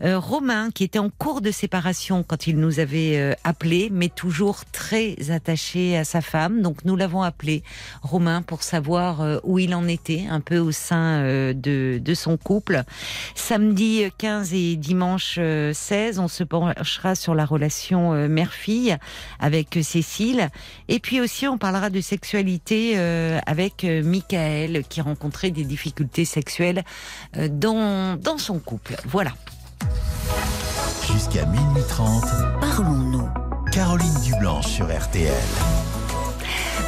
[0.00, 5.16] Romain qui était en cours de séparation quand il nous avait appelé, mais toujours très
[5.30, 6.62] attaché à sa femme.
[6.62, 7.62] Donc nous l'avons appelé
[8.02, 12.82] Romain pour savoir où il en était, un peu au sein de de son couple.
[13.34, 15.38] Samedi 15 et dimanche
[15.72, 18.96] 16, on se penchera sur la relation euh, mère-fille
[19.38, 20.48] avec euh, Cécile.
[20.88, 26.82] Et puis aussi, on parlera de sexualité euh, avec Michael, qui rencontrait des difficultés sexuelles
[27.36, 28.96] dans, dans son couple.
[29.06, 29.32] Voilà.
[31.06, 32.24] Jusqu'à minuit 30,
[32.60, 33.28] parlons-nous.
[33.72, 35.32] Caroline Dublanche sur RTL.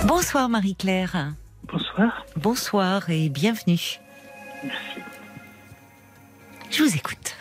[0.06, 1.32] Bonsoir Marie-Claire.
[1.70, 2.26] Bonsoir.
[2.36, 4.00] Bonsoir et bienvenue.
[4.62, 5.13] Merci.
[6.74, 7.38] Je vous écoute.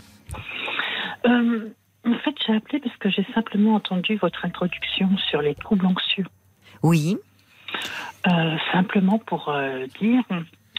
[1.26, 1.70] Euh,
[2.06, 6.28] en fait, j'ai appelé parce que j'ai simplement entendu votre introduction sur les troubles anxieux.
[6.84, 7.18] Oui.
[8.28, 10.22] Euh, simplement pour euh, dire,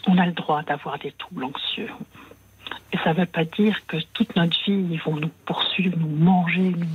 [0.07, 1.89] on a le droit d'avoir des troubles anxieux.
[2.93, 6.17] Et ça ne veut pas dire que toute notre vie, ils vont nous poursuivre, nous
[6.17, 6.87] manger, nous...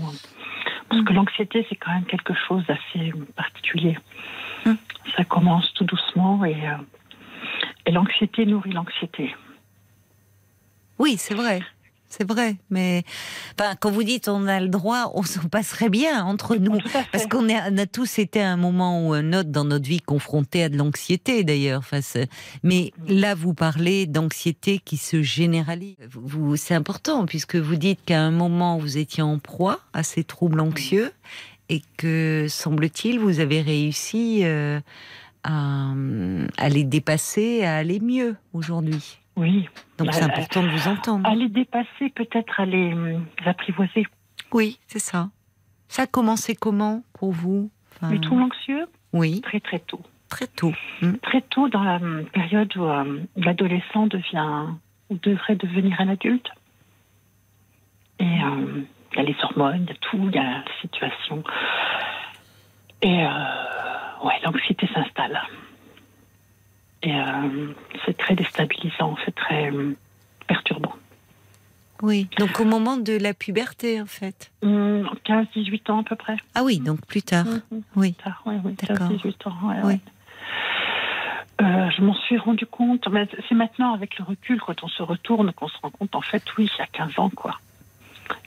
[0.88, 1.16] Parce que mm.
[1.16, 3.98] l'anxiété, c'est quand même quelque chose d'assez particulier.
[4.66, 4.76] Mm.
[5.18, 6.56] Ça commence tout doucement et,
[7.86, 9.36] et l'anxiété nourrit l'anxiété.
[11.00, 11.62] Oui, c'est vrai.
[12.12, 13.04] C'est vrai, mais
[13.80, 16.80] quand vous dites on a le droit, on s'en passerait bien entre nous,
[17.12, 20.64] parce qu'on a, tous été à un moment ou un autre dans notre vie confrontés
[20.64, 21.84] à de l'anxiété d'ailleurs.
[22.64, 25.98] mais là, vous parlez d'anxiété qui se généralise.
[26.12, 30.24] Vous, c'est important puisque vous dites qu'à un moment vous étiez en proie à ces
[30.24, 31.12] troubles anxieux
[31.70, 34.80] et que semble-t-il vous avez réussi euh,
[35.44, 35.94] à,
[36.58, 39.20] à les dépasser, à aller mieux aujourd'hui.
[39.40, 39.70] Oui.
[39.98, 41.28] Donc c'est important de vous entendre.
[41.28, 44.06] À les dépasser, peut-être à les hum, apprivoiser.
[44.52, 45.30] Oui, c'est ça.
[45.88, 47.72] Ça a commencé comment pour vous?
[47.96, 48.12] Enfin...
[48.12, 48.86] Les troubles anxieux?
[49.14, 49.40] Oui.
[49.42, 50.02] Très très tôt.
[50.28, 50.74] Très tôt.
[51.02, 51.18] Hum.
[51.20, 52.86] Très tôt dans la hum, période où
[53.38, 54.66] l'adolescent devient
[55.10, 56.50] ou devrait devenir un adulte.
[58.20, 58.86] Et il
[59.16, 61.44] y a les hormones, il y a tout, il y a la situation.
[63.02, 65.40] Et euh, ouais, l'anxiété s'installe.
[67.02, 67.74] Et euh,
[68.06, 69.96] c'est très déstabilisant, c'est très euh,
[70.48, 70.94] perturbant.
[72.02, 76.38] Oui, donc au moment de la puberté, en fait 15-18 mmh, ans à peu près.
[76.56, 77.46] Ah oui, donc plus tard.
[77.46, 78.14] Mmh, oui.
[78.14, 80.00] tard, oui, oui 15-18 ans, oui.
[81.62, 85.04] Euh, je m'en suis rendu compte, mais c'est maintenant avec le recul, quand on se
[85.04, 87.60] retourne, qu'on se rend compte, en fait, oui, il y a 15 ans, quoi.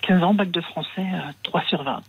[0.00, 1.06] 15 ans, bac de français,
[1.42, 2.00] 3 sur 20.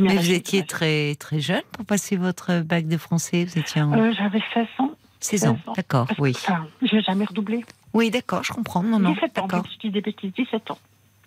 [0.00, 3.82] mais vous étiez très, très jeune pour passer votre bac de français vous étiez
[4.16, 4.90] J'avais 16 ans.
[5.20, 6.34] 16 ans, d'accord, oui.
[6.82, 7.64] Je n'ai jamais redoublé.
[7.92, 8.82] Oui, d'accord, je comprends.
[8.82, 10.78] Non, non, 17 ans, je dis des bêtises, 17 ans.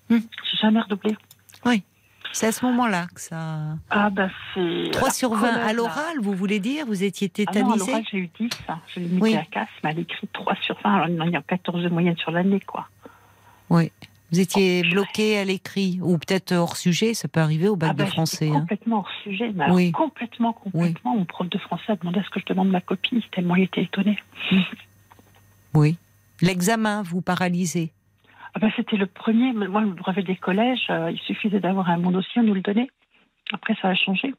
[0.09, 0.17] Hmm.
[0.17, 1.15] J'ai jamais redoublé.
[1.65, 1.83] Oui.
[2.31, 3.75] C'est à ce moment-là que ça.
[3.89, 4.91] Ah, bah c'est.
[4.91, 8.03] 3 sur 20 à l'oral, vous voulez dire Vous étiez tétanisé ah non, à l'oral,
[8.11, 8.49] j'ai eu 10.
[8.67, 8.79] Hein.
[8.87, 9.35] Je l'ai mis oui.
[9.35, 10.93] à casse, mais elle écrit 3 sur 20.
[10.93, 12.87] Alors, il y a 14 de moyenne sur l'année, quoi.
[13.69, 13.91] Oui.
[14.31, 17.93] Vous étiez bloqué à l'écrit, ou peut-être hors sujet, ça peut arriver au bac ah
[17.93, 18.49] de bah, français.
[18.49, 18.59] Hein.
[18.61, 19.91] Complètement hors sujet, mais oui.
[19.91, 21.15] complètement, complètement.
[21.15, 23.63] Mon prof de français a demandé à ce que je demande ma copie, tellement il
[23.63, 24.19] était étonné.
[25.73, 25.97] Oui.
[26.41, 27.91] L'examen, vous paralysez
[28.53, 29.53] ah bah, C'était le premier.
[29.53, 32.61] Moi, le brevet des collèges, euh, il suffisait d'avoir un bon dossier, on nous le
[32.61, 32.89] donnait.
[33.53, 34.33] Après, ça a changé.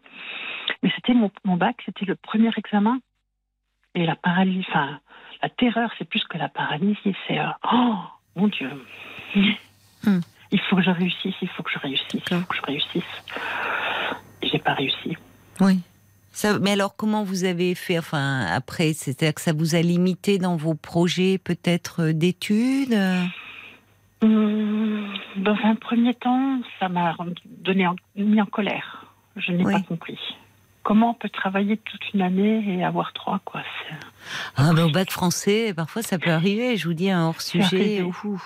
[0.83, 3.01] Mais c'était mon, mon bac, c'était le premier examen.
[3.95, 5.01] Et la paralysie, enfin,
[5.43, 7.15] la terreur, c'est plus que la paralysie.
[7.27, 7.95] C'est euh, oh
[8.37, 8.71] mon Dieu.
[10.05, 10.21] Hmm.
[10.53, 13.03] Il faut que je réussisse, il faut que je réussisse, il faut que je réussisse.
[14.43, 15.17] J'ai pas réussi.
[15.61, 15.81] Oui.
[16.33, 20.39] Ça, mais alors, comment vous avez fait Enfin, après, c'est-à-dire que ça vous a limité
[20.39, 22.97] dans vos projets, peut-être euh, d'études
[24.23, 27.17] Hum, Dans un premier temps, ça m'a
[27.47, 29.07] donné en- mis en colère.
[29.37, 29.73] Je n'ai Oui.
[29.73, 30.19] pas compris.
[30.83, 33.63] Comment on peut travailler toute une année et avoir trois, quoi
[34.57, 36.77] Ah, au bac français, parfois ça peut arriver.
[36.79, 38.03] Je vous dis un hors sujet.
[38.03, 38.39] ouf, vous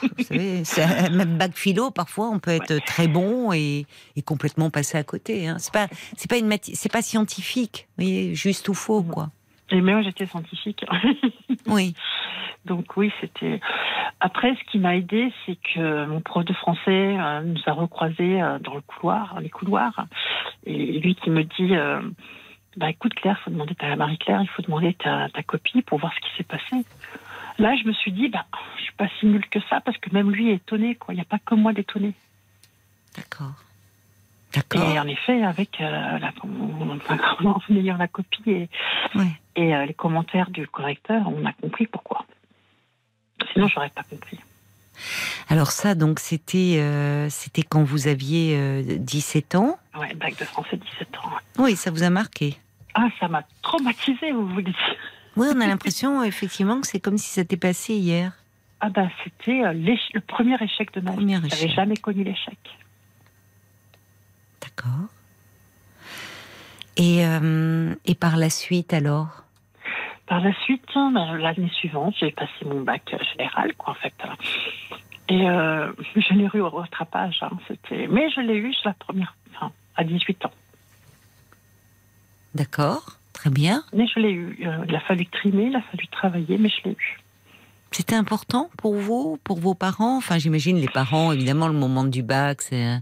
[0.65, 0.65] savez,
[1.11, 3.86] même bac philo, parfois on peut être très bon et,
[4.16, 5.47] et complètement passer à côté.
[5.47, 5.56] Hein.
[5.59, 5.86] C'est pas,
[6.16, 9.31] c'est pas une c'est pas scientifique, vous voyez, juste ou faux, quoi.
[9.70, 10.85] Et moi, j'étais scientifique.
[11.66, 11.95] Oui,
[12.66, 13.61] Donc oui, c'était.
[14.20, 18.43] Après, ce qui m'a aidé, c'est que mon prof de français euh, nous a recroisés
[18.43, 20.07] euh, dans le couloir, les couloirs,
[20.66, 22.03] et lui qui me dit, euh,
[22.77, 26.12] bah écoute Claire, faut demander ta Marie-Claire, il faut demander ta, ta copie pour voir
[26.15, 26.85] ce qui s'est passé.
[27.59, 28.45] Là, je me suis dit, bah
[28.77, 31.15] je suis pas si nulle que ça, parce que même lui est étonné, quoi.
[31.15, 32.12] Il n'y a pas que moi d'étonné.
[33.16, 33.64] d'accord.
[34.74, 38.68] Et en effet, avec euh, la, en ayant la copie et,
[39.14, 39.26] Ouais.
[39.56, 42.24] et euh, les commentaires du correcteur, on a compris pourquoi.
[43.52, 44.39] Sinon, j'aurais pas compris.
[45.48, 49.76] Alors ça, donc c'était, euh, c'était quand vous aviez euh, 17 ans.
[49.98, 51.31] Ouais, bac de français, 17 ans.
[51.59, 52.56] Oui, ça vous a marqué.
[52.94, 54.97] Ah, ça m'a traumatisé, vous voulez dire
[55.36, 58.32] Oui, on a l'impression effectivement que c'est comme si ça s'était passé hier.
[58.81, 61.16] Ah ben, c'était euh, le premier échec de ma vie.
[61.16, 61.70] Premier Je n'avais échec.
[61.70, 62.59] jamais connu l'échec.
[64.65, 65.09] D'accord.
[66.97, 69.43] Et, euh, et par la suite alors?
[70.27, 74.15] Par la suite, hein, ben, l'année suivante, j'ai passé mon bac général, quoi, en fait.
[75.28, 77.39] Et euh, je l'ai eu au rattrapage.
[77.43, 78.07] hein, c'était...
[78.07, 80.53] Mais je l'ai eu sur la première, enfin, à 18 ans.
[82.55, 83.82] D'accord, très bien.
[83.93, 84.66] Mais je l'ai eu.
[84.66, 87.19] Euh, il a fallu trimer, il a fallu travailler, mais je l'ai eu.
[87.95, 90.16] C'était important pour vous, pour vos parents?
[90.16, 92.99] Enfin, j'imagine les parents, évidemment, le moment du bac, c'est.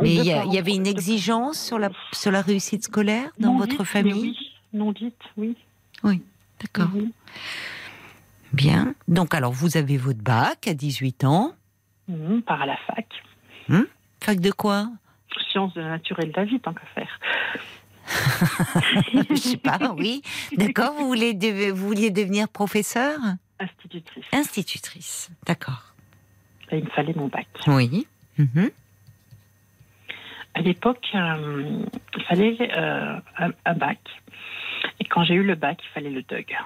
[0.00, 3.30] Mais il y, a- il y avait une exigence sur la, sur la réussite scolaire
[3.38, 4.22] dans Non votre dite, mais famille?
[4.22, 4.36] Oui,
[4.72, 5.56] non dite, oui.
[6.60, 6.88] D'accord.
[6.94, 7.12] Oui.
[8.54, 8.94] Bien.
[9.08, 11.52] Donc, alors, vous avez votre bac à 18 ans.
[12.08, 13.06] Mhm, par à la fac.
[14.22, 14.88] Fac de quoi?
[15.50, 17.20] Sciences de la nature et de la vie, tant qu'à faire.
[19.30, 20.22] Je sais pas, oui.
[20.56, 23.18] D'accord, vous, voulez de- vous vouliez devenir professeur?
[23.60, 24.24] Institutrice.
[24.32, 25.30] Institutrice.
[25.46, 25.92] D'accord.
[26.72, 27.46] Et il me fallait mon bac.
[27.66, 28.06] Oui.
[28.38, 28.70] Mhm.
[30.54, 31.84] À l'époque, euh,
[32.16, 33.98] il fallait euh, un, un bac.
[34.98, 36.56] Et quand j'ai eu le bac, il fallait le DUG.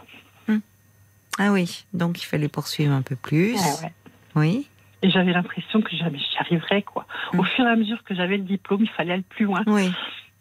[1.37, 3.55] Ah oui, donc il fallait poursuivre un peu plus.
[3.55, 3.93] Ouais.
[4.37, 4.69] Oui.
[5.03, 6.83] Et j'avais l'impression que jamais j'y arriverais.
[6.83, 7.07] Quoi.
[7.33, 7.47] Au Mm.
[7.47, 9.65] fur et à mesure que j'avais le diplôme, il fallait aller plus loin.
[9.67, 9.91] Oui.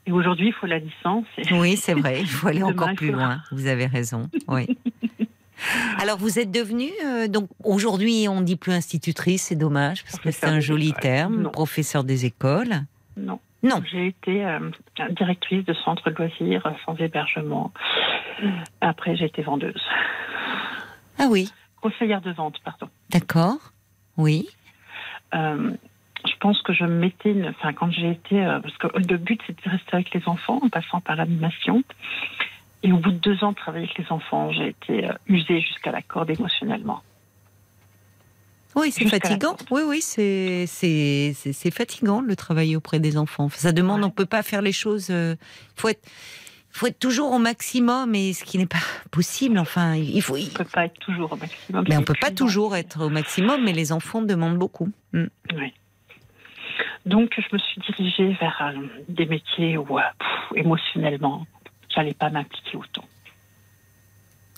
[0.06, 1.26] Et aujourd'hui, il faut la licence.
[1.40, 1.52] Et...
[1.56, 3.26] Oui, c'est vrai, il faut aller Demain, encore plus faudra.
[3.26, 3.42] loin.
[3.52, 4.30] Vous avez raison.
[4.48, 4.68] Oui.
[6.00, 10.32] Alors vous êtes devenue euh, donc aujourd'hui on dit plus institutrice, c'est dommage parce que
[10.32, 11.02] c'est un joli écoles.
[11.02, 11.50] terme, Non.
[11.52, 12.74] professeur des écoles.
[13.18, 13.40] Non.
[13.64, 13.82] Non.
[13.90, 14.60] J'ai été euh,
[15.12, 17.72] directrice de centre de loisirs sans hébergement.
[18.82, 19.82] Après, j'ai été vendeuse.
[21.18, 21.50] Ah oui,
[21.82, 22.90] Conseillère de vente, pardon.
[23.10, 23.58] d'accord.
[24.18, 24.48] Oui.
[25.34, 25.72] Euh,
[26.26, 29.18] je pense que je me mettais, une- enfin quand j'ai été, euh, parce que le
[29.18, 31.84] but c'était de rester avec les enfants en passant par l'animation.
[32.84, 35.62] Et au bout de deux ans de travailler avec les enfants, j'ai été euh, usée
[35.62, 37.02] jusqu'à la corde émotionnellement.
[38.76, 39.56] Oui, c'est fatigant.
[39.72, 43.48] Oui, oui, c'est c'est fatigant le travail auprès des enfants.
[43.50, 44.08] Ça demande, Ouais.
[44.08, 45.10] on peut pas faire les choses.
[45.10, 45.38] Il
[45.76, 46.08] faut être
[46.72, 48.82] faut être toujours au maximum, et ce qui n'est pas
[49.12, 49.60] possible.
[49.60, 50.36] Enfin, il faut.
[50.36, 51.86] On peut pas être toujours au maximum.
[51.88, 54.90] Mais on peut pas toujours être au maximum, mais les enfants demandent beaucoup.
[55.14, 55.26] Mm.
[55.56, 55.72] Oui.
[57.06, 61.46] Donc je me suis dirigée vers euh, des métiers où euh, pff, émotionnellement,
[61.94, 63.06] j'allais pas m'impliquer autant.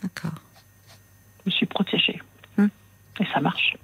[0.02, 0.32] D'accord.
[1.45, 2.22] Je me suis protégée.
[2.57, 2.68] Hmm.
[3.20, 3.76] Et ça marche.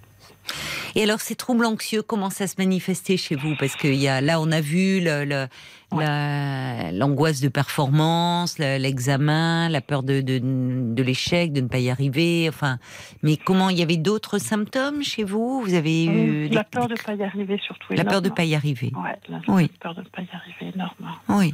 [0.95, 3.55] Et alors, ces troubles anxieux, comment ça se manifestait chez vous?
[3.57, 5.47] Parce que y a, là, on a vu le- le-
[5.93, 6.05] Ouais.
[6.05, 11.79] la- l'angoisse de performance, le- l'examen, la peur de, de, de l'échec, de ne pas
[11.79, 12.47] y arriver.
[12.49, 12.77] Enfin,
[13.23, 15.61] mais comment il y avait d'autres symptômes chez vous?
[15.61, 17.93] Vous avez eu la des- peur de ne pas y arriver surtout.
[17.93, 18.35] la peur de énorme.
[18.35, 18.91] pas y arriver.
[18.95, 19.67] Ouais, la Oui.
[19.79, 21.11] peur de ne pas y arriver énorme.
[21.29, 21.53] Oui,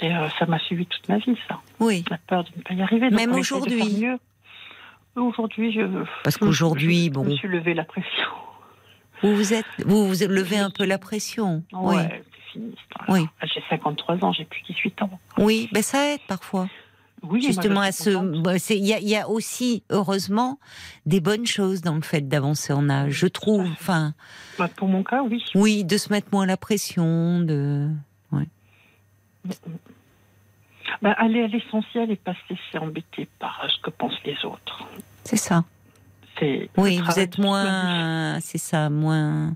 [0.00, 1.60] Et euh, ça m'a suivi toute ma vie, ça.
[1.80, 2.04] oui.
[2.10, 3.10] La peur de ne pas y arriver.
[3.10, 4.06] Donc Même aujourd'hui.
[5.16, 6.04] Aujourd'hui, je.
[6.24, 7.24] Parce qu'aujourd'hui, bon.
[7.24, 8.10] Je me suis levé la pression.
[9.22, 11.62] Vous vous êtes, vous vous levez un peu la pression.
[11.72, 12.22] Oui, Ouais,
[12.52, 12.74] fini.
[13.08, 13.26] Oui.
[13.42, 15.10] J'ai 53 ans, j'ai plus 18 ans.
[15.38, 15.68] oui.
[15.72, 16.68] Ben ça aide parfois.
[17.22, 18.10] Oui, Justement, à ce,
[18.42, 20.58] bah, c'est- il y, a- il y a aussi heureusement
[21.06, 23.12] des bonnes choses dans le fait d'avancer en âge.
[23.12, 23.64] Je trouve.
[23.72, 24.12] Enfin,
[24.58, 25.42] Bah, pour mon cas, oui.
[25.54, 27.88] oui, de se mettre moins la pression, de.
[31.02, 34.86] Bah, aller à l'essentiel et pas se laisser embêter par ce que pensent les autres.
[35.24, 35.64] C'est ça.
[36.38, 39.54] C'est Oui, vous êtes moins, c'est ça, moins,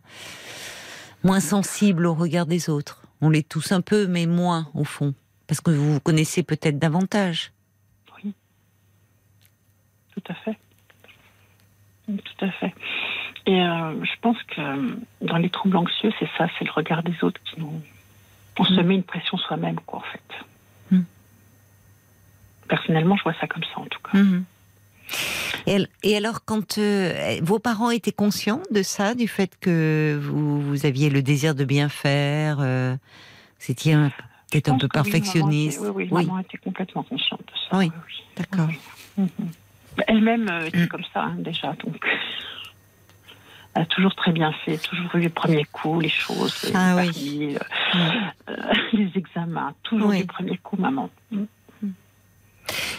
[1.25, 3.03] moins sensible au regard des autres.
[3.21, 5.15] On l'est tous un peu, mais moins au fond,
[5.47, 7.53] parce que vous vous connaissez peut-être davantage.
[10.19, 10.59] Tout à fait.
[12.07, 12.75] Tout à fait.
[13.47, 17.03] Et euh, je pense que euh, dans les troubles anxieux, c'est ça, c'est le regard
[17.03, 17.81] des autres qui nous.
[18.59, 18.83] On se Mm.
[18.87, 20.45] met une pression soi-même, quoi, en fait.
[20.97, 21.03] Mm.
[22.69, 24.19] Personnellement, je vois ça comme ça, en tout cas.
[24.19, 24.45] Mhm.
[25.67, 30.19] Et, al- et alors, quand euh, vos parents étaient conscients de ça, du fait que
[30.23, 32.95] vous, vous aviez le désir de bien faire, euh,
[33.87, 34.11] un-
[34.51, 35.79] peut-être un peu que oui, maman perfectionniste?
[35.79, 36.27] était- Oui, oui, Oui.
[36.27, 37.79] maman était complètement consciente de ça.
[37.79, 37.91] Oui.
[38.37, 38.69] D'accord.
[39.17, 39.29] Mhm.
[40.07, 40.89] Elle-même euh, était Mm.
[40.89, 42.05] comme ça, hein, déjà, donc.
[43.75, 47.57] A toujours très bien fait, toujours eu les premiers coups, les choses, les, Ah oui.
[48.49, 48.53] euh,
[48.93, 50.19] les examens, toujours Oui.
[50.21, 51.11] du premier coup, maman.
[51.31, 51.45] Mm.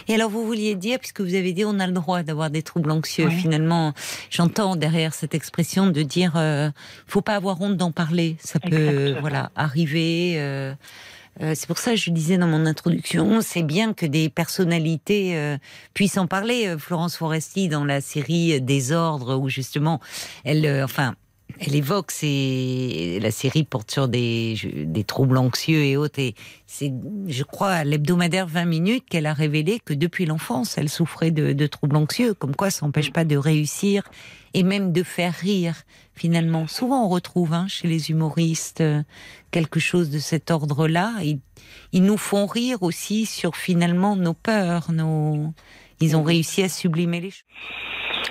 [0.08, 2.62] Et alors, vous vouliez dire, puisque vous avez dit on a le droit d'avoir des
[2.62, 3.34] troubles anxieux, Oui.
[3.36, 3.92] finalement,
[4.30, 6.70] j'entends derrière cette expression de dire euh,
[7.06, 8.36] faut pas avoir honte d'en parler.
[8.40, 10.34] Ça peut voilà arriver.
[10.38, 10.74] euh,
[11.42, 15.36] euh, c'est pour ça que je disais dans mon introduction, c'est bien que des personnalités
[15.36, 15.56] euh,
[15.94, 16.66] puissent en parler.
[16.66, 20.00] Euh, Florence Foresti dans la série Désordre, où justement,
[20.44, 21.14] elle, euh, enfin,
[21.58, 24.54] elle évoque, c'est la série porte sur des,
[25.06, 26.18] troubles anxieux et autres.
[26.18, 26.34] Et
[26.66, 26.92] c'est,
[27.26, 31.52] je crois, à l'hebdomadaire 20 minutes qu'elle a révélé que depuis l'enfance, elle souffrait de,
[31.52, 32.34] de troubles anxieux.
[32.34, 34.04] Comme quoi, ça n'empêche pas de réussir
[34.54, 35.74] et même de faire rire.
[36.14, 39.02] Finalement, souvent on retrouve hein, chez les humoristes euh,
[39.50, 41.12] quelque chose de cet ordre-là.
[41.92, 44.88] Ils, nous font rire aussi sur finalement nos peurs.
[46.00, 47.44] Ils ont réussi à sublimer les choses.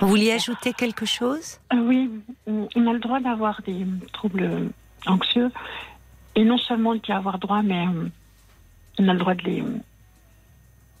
[0.00, 1.58] Vous vouliez ajouter quelque chose?
[1.72, 2.10] Euh, oui,
[2.46, 4.70] on on a le droit d'avoir des troubles
[5.06, 5.50] anxieux.
[6.36, 8.08] Et non seulement d'y avoir droit, mais euh,
[8.98, 9.64] on a le droit de les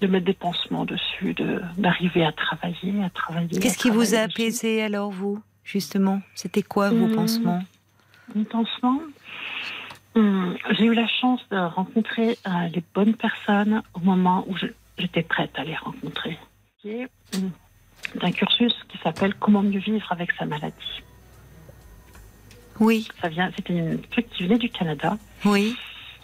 [0.00, 3.58] de mettre des pansements dessus, de d'arriver à travailler, à travailler.
[3.60, 6.22] Qu'est-ce qui vous a apaisé alors, vous, justement?
[6.34, 7.62] C'était quoi vos Hum, pansements?
[8.34, 9.00] Mon pansement
[10.14, 14.56] hum, J'ai eu la chance de rencontrer euh, les bonnes personnes au moment où
[14.98, 16.38] j'étais prête à les rencontrer.
[16.84, 17.50] Hum,
[18.14, 21.02] d'un cursus qui s'appelle Comment mieux vivre avec sa maladie.
[22.78, 25.16] Oui, Ça vient, c'était une truc qui venait du Canada.
[25.44, 25.76] oui.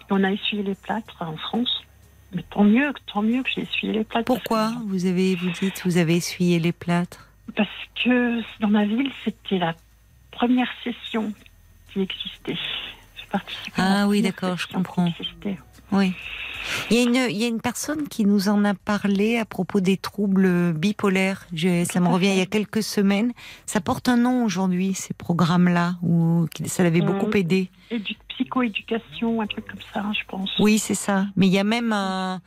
[0.09, 1.83] On a essuyé les plâtres en France.
[2.35, 4.27] Mais tant mieux, tant mieux que j'ai essuyé les plâtres.
[4.27, 7.29] Pourquoi que- vous avez, vous dites, vous avez essuyé les plâtres?
[7.55, 7.69] Parce
[8.03, 9.75] que dans ma ville, c'était la
[10.33, 11.33] première session
[11.93, 12.57] qui existait.
[13.77, 15.13] Ah oui, d'accord, je comprends.
[15.93, 16.13] Oui.
[16.91, 19.45] Il y, a une, il y a une personne qui nous en a parlé à
[19.45, 21.47] propos des troubles bipolaires.
[21.53, 23.33] Je, ça me revient il y a quelques semaines.
[23.67, 27.71] Ça porte un nom aujourd'hui, ces programmes-là, où ça l'avait Euh, beaucoup aidé.
[27.91, 30.51] Édu- psychoéducation, un truc comme ça, je pense.
[30.59, 31.27] Oui, c'est ça.
[31.37, 32.41] Mais il y a même un,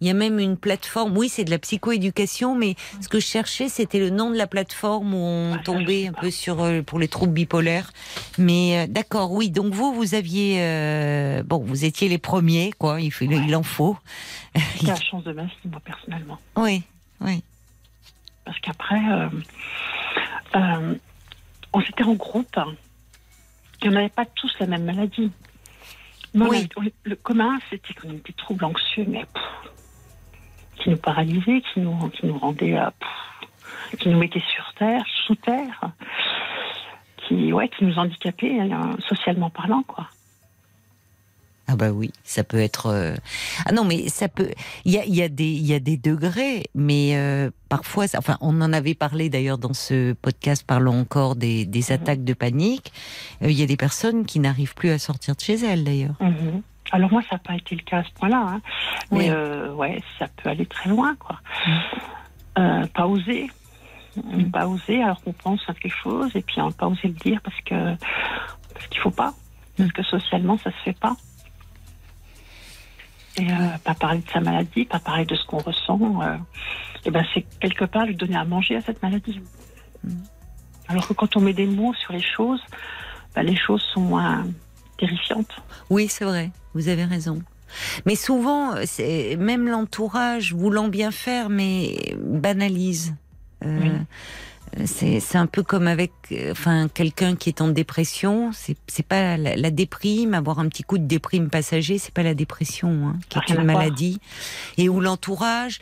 [0.00, 1.16] il y a même une plateforme.
[1.16, 4.46] Oui, c'est de la psychoéducation, mais ce que je cherchais, c'était le nom de la
[4.46, 7.92] plateforme où on Ah, tombait un peu sur euh, pour les troubles bipolaires.
[8.38, 9.50] Mais euh, d'accord, oui.
[9.50, 13.00] Donc vous, vous aviez, euh, bon, vous étiez les premiers, quoi.
[13.00, 13.96] Il, faut, il en faut.
[14.74, 16.38] C'était la chance de ma moi, personnellement.
[16.56, 16.82] Oui,
[17.20, 17.42] oui.
[18.44, 19.00] Parce qu'après,
[21.72, 22.56] on s'était en groupe
[23.88, 25.30] on n'avait pas tous la même maladie.
[26.34, 26.68] Oui.
[26.76, 29.42] on- le commun, c'était qu'on avait des troubles anxieux, mais pff,
[30.76, 35.02] qui nous paralysaient, qui nous, qui nous rendaient, euh, pff, qui nous mettaient sur terre,
[35.26, 35.80] sous terre,
[37.26, 40.08] qui, ouais, qui nous handicapaient euh, socialement parlant, quoi.
[41.68, 42.86] Ah bah oui, ça peut être.
[42.86, 43.14] euh,
[43.64, 44.50] Ah non, mais ça peut.
[44.84, 48.60] Il y a, y a y a des degrés, mais euh, parfois, ça- enfin, on
[48.62, 51.92] en avait parlé d'ailleurs dans ce podcast parlant encore des, des Mhm.
[51.94, 52.92] attaques de panique.
[53.42, 56.14] Euh, Il y a des personnes qui n'arrivent plus à sortir de chez elles d'ailleurs.
[56.20, 56.62] Mhm.
[56.92, 58.44] Alors moi, ça n'a pas été le cas à ce point-là.
[58.48, 58.60] hein.
[59.10, 59.24] Oui.
[59.24, 61.40] Mais euh, ouais, ça peut aller très loin, quoi.
[62.58, 63.50] Euh, pas oser.
[64.52, 67.40] Pas oser alors qu'on pense à quelque chose et puis hein, pas oser le dire
[67.42, 67.96] parce que
[68.72, 69.34] parce qu'il faut pas.
[69.76, 71.16] Parce que socialement, ça se fait pas.
[73.38, 73.54] Et euh,
[73.84, 76.36] pas parler de sa maladie, pas parler de ce qu'on ressent, euh,
[77.04, 79.40] et ben c'est quelque part lui donner à manger à cette maladie.
[80.88, 82.60] Alors que quand on met des mots sur les choses,
[83.34, 84.46] ben, les choses sont moins
[84.98, 85.54] terrifiantes.
[85.90, 86.50] Oui, c'est vrai.
[86.74, 87.42] Vous avez raison.
[88.06, 88.74] Mais souvent,
[89.38, 93.14] même l'entourage voulant bien faire, mais banalise.
[93.64, 93.90] Euh, Oui.
[94.84, 96.12] C'est un peu comme avec,
[96.50, 98.50] enfin, quelqu'un qui est en dépression.
[98.52, 102.34] C'est pas la, la déprime, avoir un petit coup de déprime passager, c'est pas la
[102.34, 104.20] dépression, hein, qui est Rien une maladie,
[104.76, 105.80] et où l'entourage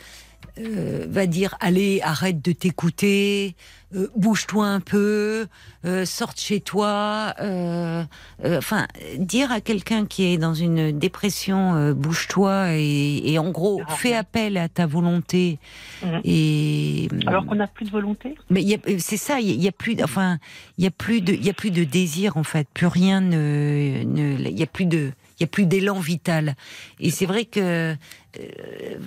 [0.59, 3.57] euh, va dire allez arrête de t'écouter,
[3.95, 5.47] euh, bouge-toi un peu,
[5.85, 7.35] euh, sorte chez toi.
[7.41, 8.05] euh,
[8.45, 8.87] euh, Enfin,
[9.19, 13.93] dire à quelqu'un qui est dans une dépression, euh, bouge-toi et, et en gros Ah,
[13.97, 14.17] fais ouais.
[14.17, 15.59] appel à ta volonté.
[16.05, 16.21] Mhm.
[16.25, 18.35] Et Alors qu'on n'a plus de volonté?
[18.51, 18.65] mais
[18.99, 20.39] c'est ça, il y, a- il y a plus, enfin,
[20.79, 23.21] il y a plus de, il y a plus de désir en fait, plus rien
[23.21, 26.55] ne- il y a plus de, il y a plus d'élan vital.
[27.01, 27.95] Et c'est vrai que,
[28.39, 28.99] euh,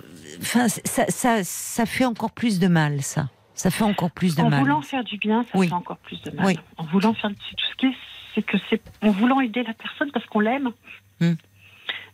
[0.42, 3.30] ça, ça, ça fait encore plus de mal, ça.
[3.54, 4.60] Ça fait encore plus de En mal.
[4.60, 5.68] voulant faire du bien, ça Oui.
[5.68, 6.46] fait encore plus de mal.
[6.46, 6.60] Oui.
[6.78, 7.96] En voulant faire tout ce qui est,
[8.36, 10.72] c'est que c'est en voulant aider la personne parce qu'on l'aime.
[11.20, 11.34] Hmm.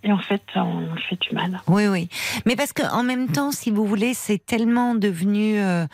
[0.06, 1.62] Et en fait, on fait du mal.
[1.68, 2.10] Oui, oui.
[2.46, 5.86] Mais parce que en même temps, si vous voulez, c'est tellement devenu, euh,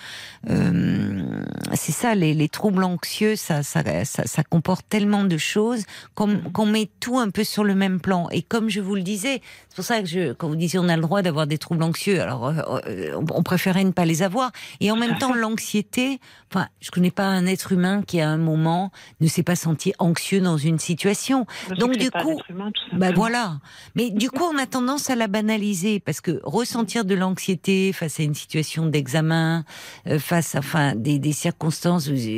[0.49, 5.85] euh, c'est ça, les, les troubles anxieux, ça, ça, ça, ça comporte tellement de choses
[6.15, 8.27] qu'on qu'on met tout un peu sur le même plan.
[8.31, 10.89] Et comme je vous le disais, c'est pour ça que je, quand vous disiez on
[10.89, 14.51] a le droit d'avoir des troubles anxieux, alors euh, on, préférait ne pas les avoir.
[14.79, 16.19] Et en même temps, l'anxiété,
[16.51, 18.91] enfin, je connais pas un être humain qui à un moment
[19.21, 21.45] ne s'est pas senti anxieux dans une situation.
[21.67, 22.55] Parce Donc, du coup, tout
[22.93, 23.57] Bah voilà.
[23.99, 28.21] Mais du coup, on a tendance à la banaliser parce que ressentir de l'anxiété face
[28.21, 29.65] à une situation d'examen,
[30.07, 32.07] euh, face à enfin des, des circonstances.
[32.07, 32.29] Vous,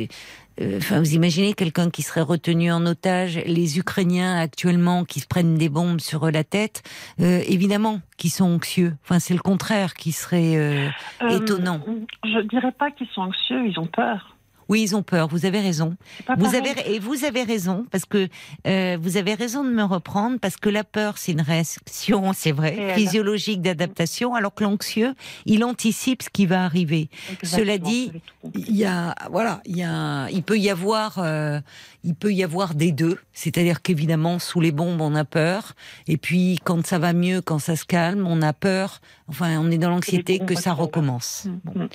[0.60, 5.28] euh, Enfin, vous imaginez quelqu'un qui serait retenu en otage, les Ukrainiens actuellement qui se
[5.28, 6.82] prennent des bombes sur la tête,
[7.20, 8.94] euh, évidemment, qui sont anxieux.
[9.04, 10.90] Enfin, c'est le contraire qui serait
[11.30, 11.80] étonnant.
[12.24, 14.31] Je dirais pas qu'ils sont anxieux, ils ont peur.
[14.72, 15.28] Oui, ils ont peur.
[15.28, 15.96] Vous avez raison.
[16.38, 16.56] Vous pareil.
[16.70, 18.28] avez et vous avez raison parce que
[18.66, 22.52] euh, vous avez raison de me reprendre parce que la peur c'est une réaction, c'est
[22.52, 27.10] vrai, physiologique d'adaptation, alors que l'anxieux il anticipe ce qui va arriver.
[27.42, 28.12] Cela dit.
[28.54, 31.60] Il y a voilà, il y a, il peut y avoir, euh,
[32.02, 33.18] il peut y avoir des deux.
[33.34, 35.74] C'est-à-dire qu'évidemment sous les bombes on a peur
[36.08, 39.00] et puis quand ça va mieux, quand ça se calme, on a peur.
[39.28, 41.44] Enfin, on est dans l'anxiété que ça recommence.
[41.46, 41.84] Mm, Bon.
[41.84, 41.88] mm.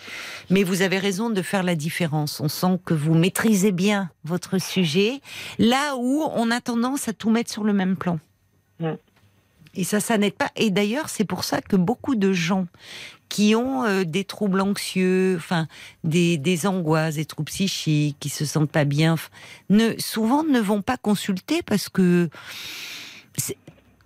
[0.50, 2.40] Mais vous avez raison de faire la différence.
[2.40, 5.22] On sent que vous maîtrisez bien votre sujet,
[5.58, 8.20] là où on a tendance à tout mettre sur le même plan.
[9.78, 10.52] Et ça, ça n'aide pas.
[10.56, 12.66] Et d'ailleurs, c'est pour ça que beaucoup de gens
[13.30, 15.68] qui ont euh, des troubles anxieux, enfin
[16.04, 19.16] des, des angoisses, des troubles psychiques, qui se sentent pas bien,
[19.70, 22.30] ne, souvent ne vont pas consulter parce que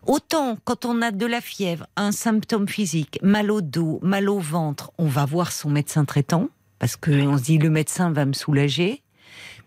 [0.05, 4.39] autant quand on a de la fièvre, un symptôme physique, mal au dos, mal au
[4.39, 6.49] ventre, on va voir son médecin traitant
[6.81, 9.03] parce que on se dit le médecin va me soulager.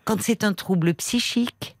[0.03, 1.77] Quand c'est un trouble psychique,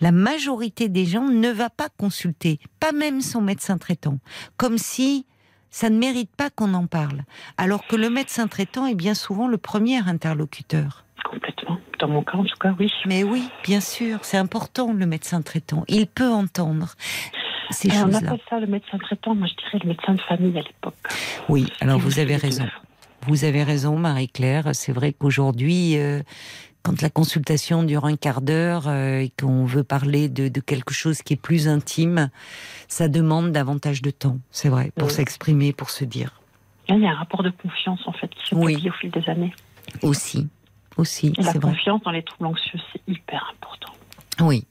[0.00, 4.20] la majorité des gens ne va pas consulter, pas même son médecin traitant,
[4.56, 5.26] comme si
[5.68, 7.24] ça ne mérite pas qu'on en parle,
[7.56, 11.04] alors que le médecin traitant est bien souvent le premier interlocuteur.
[11.28, 11.80] Complètement.
[11.98, 12.92] Dans mon cas, en tout cas, oui.
[13.04, 15.82] Mais oui, bien sûr, c'est important le médecin traitant.
[15.88, 16.94] Il peut entendre
[17.70, 19.34] ces on appelle ça le médecin traitant.
[19.34, 20.94] Moi, je dirais le médecin de famille à l'époque.
[21.48, 22.64] Oui, alors vous avez raison.
[23.28, 24.70] Vous avez raison, Marie-Claire.
[24.72, 26.22] C'est vrai qu'aujourd'hui, euh,
[26.82, 30.94] quand la consultation dure un quart d'heure euh, et qu'on veut parler de, de quelque
[30.94, 32.30] chose qui est plus intime,
[32.88, 34.38] ça demande davantage de temps.
[34.50, 35.14] C'est vrai, pour Oui.
[35.14, 36.40] s'exprimer, pour se dire.
[36.88, 38.72] Il y a un rapport de confiance, en fait, qui Oui.
[38.72, 39.54] s'établit au fil des années.
[40.00, 40.48] Aussi,
[40.96, 41.60] aussi, Et la vrai.
[41.60, 43.92] confiance dans les troubles anxieux, c'est hyper important.
[44.40, 44.64] Oui.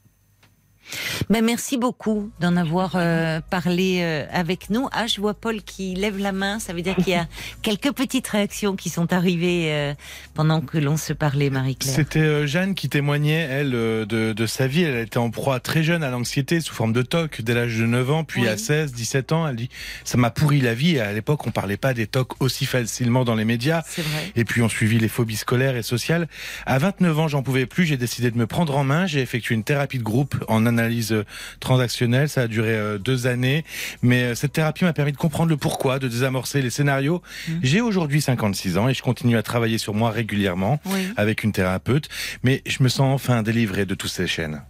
[1.29, 4.87] Ben, merci beaucoup d'en avoir euh, parlé euh, avec nous.
[4.93, 6.59] Ah, je vois Paul qui lève la main.
[6.59, 7.27] Ça veut dire qu'il y a
[7.61, 9.93] quelques petites réactions qui sont arrivées euh,
[10.35, 11.93] pendant que l'on se parlait, Marie-Claire.
[11.93, 14.83] C'était Jeanne qui témoignait, elle, de, de sa vie.
[14.83, 17.85] Elle était en proie très jeune à l'anxiété sous forme de TOC dès l'âge de
[17.85, 18.47] 9 ans, puis Oui.
[18.47, 19.45] à 16, 17 ans.
[19.49, 19.69] Elle dit
[20.05, 20.95] Ça m'a pourri la vie.
[20.95, 23.81] Et à l'époque, on parlait pas des TOC aussi facilement dans les médias.
[23.97, 24.31] Vrai.
[24.37, 26.29] Et puis on suivit les phobies scolaires et sociales.
[26.65, 27.85] À 29 ans, j'en pouvais plus.
[27.85, 29.07] J'ai décidé de me prendre en main.
[29.07, 31.16] J'ai effectué une thérapie de groupe en analyse
[31.59, 32.29] transactionnelle.
[32.29, 33.63] Ça a duré euh, deux années.
[34.01, 37.21] Mais euh, cette thérapie m'a permis de comprendre le pourquoi, de désamorcer les scénarios.
[37.47, 37.59] Mhm.
[37.63, 41.07] J'ai aujourd'hui 56 ans et je continue à travailler sur moi régulièrement Oui.
[41.17, 42.09] avec une thérapeute.
[42.43, 44.61] Mais je me sens enfin délivré de toutes ces chaînes.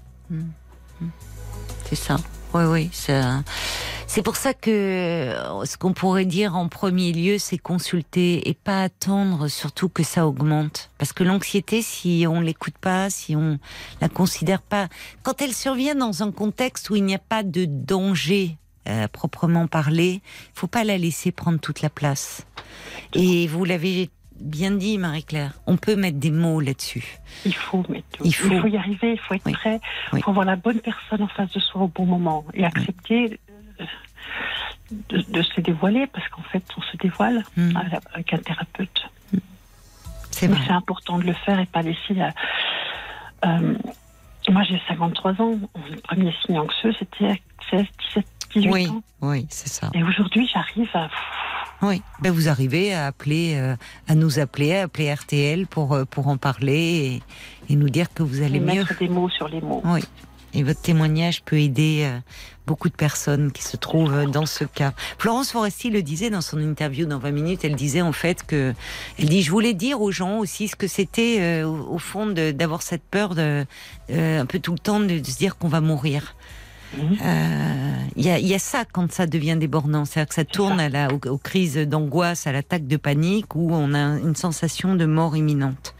[1.90, 2.18] C'est ça.
[2.58, 2.90] Oui, oui.
[4.08, 8.56] C'est pour ça que euh, ce qu'on pourrait dire en premier lieu, c'est consulter et
[8.56, 10.90] pas attendre surtout que ça augmente.
[10.98, 13.60] Parce que l'anxiété, si on l'écoute pas, si on
[14.02, 14.88] la considère pas,
[15.22, 18.58] quand elle survient dans un contexte où il n'y a pas de danger
[18.88, 22.42] euh, proprement parlé, il faut pas la laisser prendre toute la place.
[23.14, 27.18] Et vous l'avez bien dit, Marie-Claire, on peut mettre des mots là-dessus.
[27.46, 28.68] Il faut, mettre, Il faut.
[28.68, 29.54] y arriver, il faut être Oui.
[29.54, 29.80] prêt,
[30.12, 30.22] il Oui.
[30.22, 33.40] faut avoir la bonne personne en face de soi au bon moment et accepter
[33.80, 33.86] euh,
[35.10, 37.76] de, de se dévoiler parce qu'en fait, on se dévoile Hmm.
[38.14, 39.10] avec- un thérapeute.
[40.32, 40.60] C'est vrai.
[40.68, 42.14] c'est important de le faire et pas laisser.
[42.14, 42.34] la-
[43.46, 43.76] Euh,
[44.50, 45.60] moi, j'ai 53 ans.
[45.92, 47.34] Le premier signe anxieux, c'était à
[47.70, 49.02] 16, 17, 18 Oui, ans.
[49.22, 49.90] oui, c'est ça.
[49.94, 51.10] Et aujourd'hui, j'arrive à.
[51.82, 53.76] Oui, ben vous arrivez à appeler, euh,
[54.08, 57.22] à nous appeler, à appeler RTL pour euh, pour en parler
[57.70, 58.74] et, et nous dire que vous allez Et mieux.
[58.82, 59.82] mettre des mots sur les mots.
[59.86, 60.02] Oui.
[60.54, 62.20] Et votre témoignage peut aider euh,
[62.66, 64.94] beaucoup de personnes qui se trouvent dans ce cas.
[65.20, 67.66] Florence Foresti le disait dans son interview dans 20 minutes.
[67.66, 68.74] Elle disait en fait que,
[69.20, 72.82] elle dit, je voulais dire aux gens aussi ce que c'était euh, au, fond d'avoir
[72.82, 73.66] cette peur de,
[74.10, 76.36] euh, un peu tout le temps de, de se dire qu'on va mourir.
[76.96, 77.18] Mhm.
[77.22, 80.46] Euh, Il y, a, il y a ça quand ça devient débordant, c'est-à-dire que ça
[80.46, 84.36] tourne à la, aux, aux crises d'angoisse, à l'attaque de panique, où on a une
[84.36, 85.94] sensation de mort imminente.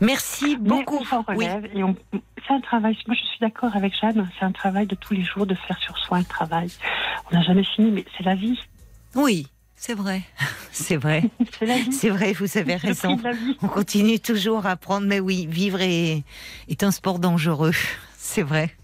[0.00, 0.98] Merci beaucoup.
[1.36, 1.46] Oui.
[1.76, 1.94] on...
[2.12, 2.96] c'est un travail.
[3.06, 4.28] Moi, je suis d'accord avec Jeanne.
[4.38, 6.68] C'est un travail de tous les jours de faire sur soi un travail.
[7.30, 8.58] On n'a jamais fini, mais c'est la vie.
[9.14, 10.22] Oui, c'est vrai.
[10.72, 11.22] C'est vrai.
[11.58, 11.92] C'est la vie.
[11.92, 13.18] C'est vrai, vous avez raison.
[13.62, 16.24] On continue toujours à apprendre, mais oui, vivre est,
[16.68, 17.74] est un sport dangereux.
[18.16, 18.74] C'est vrai.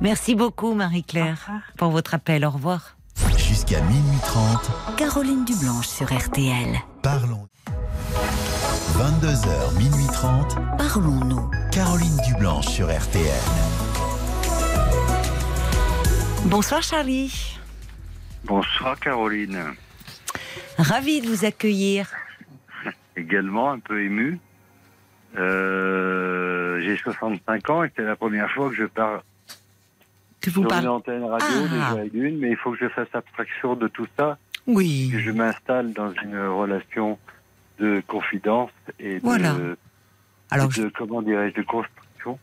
[0.00, 2.44] Merci beaucoup, Marie-Claire, pour votre appel.
[2.44, 2.96] Au revoir.
[3.36, 6.78] Jusqu'à minuit 30, Caroline Dublanche sur RTL.
[7.02, 7.46] parlons.
[8.96, 11.50] 22h, minuit 30, Parlons-nous.
[11.70, 13.40] Caroline Dublanche sur RTL.
[16.46, 17.58] Bonsoir, Charlie.
[18.44, 19.58] Bonsoir Caroline.
[20.78, 22.08] Ravi de vous accueillir.
[23.16, 24.38] Également un peu ému.
[25.38, 29.22] Euh, J'ai 65 ans et c'est la première fois que je pars
[30.42, 30.88] Que vous sur une parlez.
[30.88, 31.94] antenne radio Ah.
[31.94, 34.36] déjà une, mais il faut que je fasse abstraction de tout ça,
[34.66, 35.08] Oui.
[35.12, 37.18] que je m'installe dans une relation
[37.78, 38.70] de confidence
[39.00, 39.54] et de, Voilà.
[40.50, 42.38] Alors, de comment dirais-je, de construction.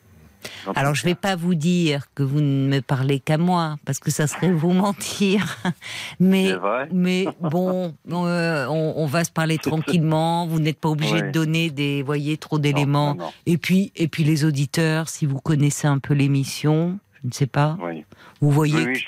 [0.74, 1.16] Alors je vais ça.
[1.18, 4.72] pas vous dire que vous ne me parlez qu'à moi parce que ça serait vous
[4.72, 5.58] mentir.
[6.22, 10.48] Mais C'est vrai mais bon, euh, on, on va se parler tranquillement.
[10.48, 13.18] Vous n'êtes pas obligé de donner des voyez trop d'éléments.
[13.46, 17.48] Et puis et puis les auditeurs, si vous connaissez un peu l'émission, je ne sais
[17.48, 18.06] pas, Oui,
[18.42, 19.06] vous voyez oui,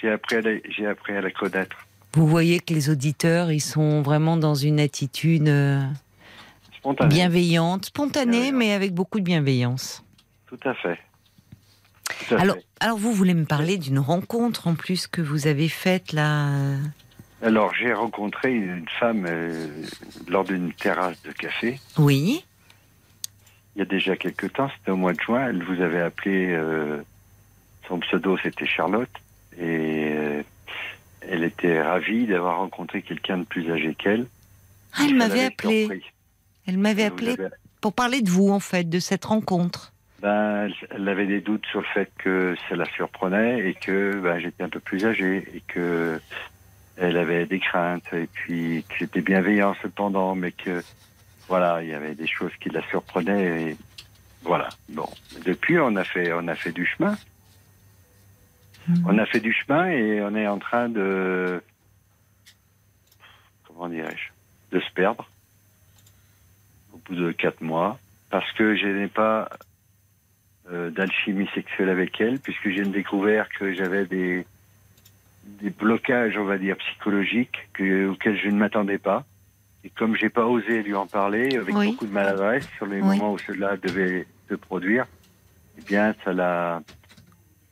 [0.00, 1.76] j'ai- appris, à la- j'ai appris à la connaître.
[2.14, 5.82] vous voyez que les auditeurs ils sont vraiment dans une attitude euh,
[6.76, 7.08] Spontané.
[7.14, 8.54] bienveillante, spontanée, Bienveillante.
[8.58, 10.04] mais avec beaucoup de bienveillance.
[10.46, 10.98] Tout à fait.
[12.28, 12.64] Tout à Alors, fait.
[12.80, 16.48] alors vous voulez me parler d'une rencontre en plus que vous avez faite là.
[16.50, 16.76] euh,
[17.42, 19.66] Alors, j'ai rencontré une femme euh,
[20.28, 21.80] lors d'une terrasse de café.
[21.98, 22.44] Oui.
[23.74, 25.48] Il y a déjà quelques temps, c'était au mois de juin.
[25.48, 27.02] Elle vous avait appelé, euh,
[27.88, 29.10] son pseudo c'était Charlotte,
[29.58, 30.42] et euh,
[31.28, 34.26] elle était ravie d'avoir rencontré quelqu'un de plus âgé qu'elle.
[34.94, 35.86] Ah, elle m'avait appelé.
[35.86, 36.12] surpris.
[36.66, 37.36] Elle m'avait appelé
[37.80, 39.92] pour parler de vous, en fait, de cette rencontre.
[40.22, 44.18] Ben, elle- elle avait des doutes sur le fait que ça la surprenait et que
[44.22, 46.18] ben, j'étais un peu plus âgé et que
[46.96, 50.82] elle avait des craintes et puis que j'étais bienveillant cependant, mais que
[51.48, 53.76] voilà, il y avait des choses qui la surprenaient et
[54.42, 54.70] voilà.
[54.88, 55.08] Bon,
[55.44, 57.16] depuis on a fait on a fait du chemin.
[59.04, 61.62] On a fait du chemin et on est en train de
[63.66, 65.28] comment dirais-je de se perdre
[66.92, 67.98] au bout de quatre mois
[68.30, 69.48] parce que je n'ai pas
[70.70, 74.44] euh, d'alchimie sexuelle avec elle, puisque j'ai découvert que j'avais des,
[75.44, 79.24] des blocages, on va dire, psychologiques que, auxquels je ne m'attendais pas.
[79.84, 81.90] Et comme j'ai pas osé lui en parler, avec Oui.
[81.92, 83.06] beaucoup de maladresse, sur les Oui.
[83.06, 85.06] moments où cela devait se produire,
[85.78, 86.82] eh bien, ça l'a,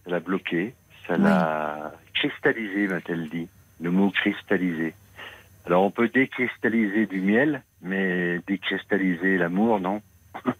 [0.05, 0.74] ça l'a bloqué,
[1.07, 3.49] ça l'a cristallisé, m'a-t-elle dit.
[3.81, 4.95] Le mot cristallisé.
[5.67, 10.03] Alors, on peut décristalliser du miel, mais décristalliser l'amour, non.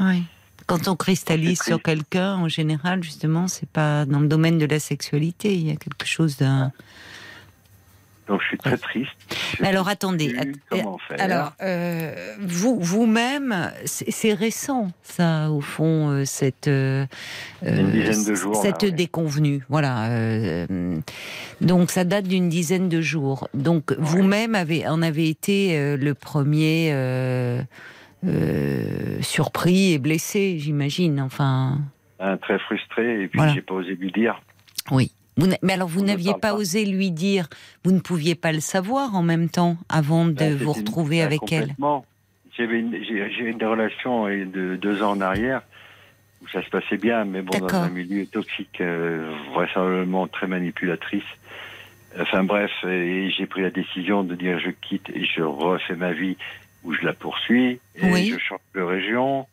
[0.00, 0.24] Oui.
[0.66, 4.80] Quand on cristallise sur quelqu'un, en général, justement, c'est pas dans le domaine de la
[4.80, 5.54] sexualité.
[5.54, 6.72] Il y a quelque chose d'un.
[8.26, 9.10] Donc, je suis très triste.
[9.58, 10.34] Je alors attendez.
[10.70, 17.04] Comment faire Alors, euh, vous, vous-même, c'est récent, ça, au fond, euh, cette euh,
[17.62, 18.94] Une dizaine de jours, cette là, ouais.
[18.94, 19.62] déconvenue.
[19.68, 20.66] Voilà.
[21.60, 23.48] donc, ça date d'une dizaine de jours.
[23.52, 26.94] Donc, vous-même avez, en avez été le premier
[29.20, 31.20] surpris et blessé, j'imagine.
[31.20, 31.78] Enfin,
[32.20, 33.52] Hein, très frustré et puis Voilà.
[33.52, 34.40] j'ai pas osé lui dire.
[34.90, 35.10] oui.
[35.36, 36.54] Vous mais alors, vous n'aviez pas, pas.
[36.54, 37.48] osé lui dire,
[37.84, 40.86] vous ne pouviez pas le savoir en même temps avant de Ben, vous c'est une-
[40.86, 41.74] retrouver ben, avec elle.
[42.56, 45.62] J'avais une, une relation euh, de deux ans en arrière
[46.40, 51.24] où ça se passait bien, mais bon, dans un milieu toxique, euh, vraisemblablement très manipulatrice.
[52.20, 56.12] Enfin bref, et j'ai pris la décision de dire je quitte et je refais ma
[56.12, 56.36] vie
[56.84, 58.30] où je la poursuis et Oui.
[58.32, 59.46] je change de région.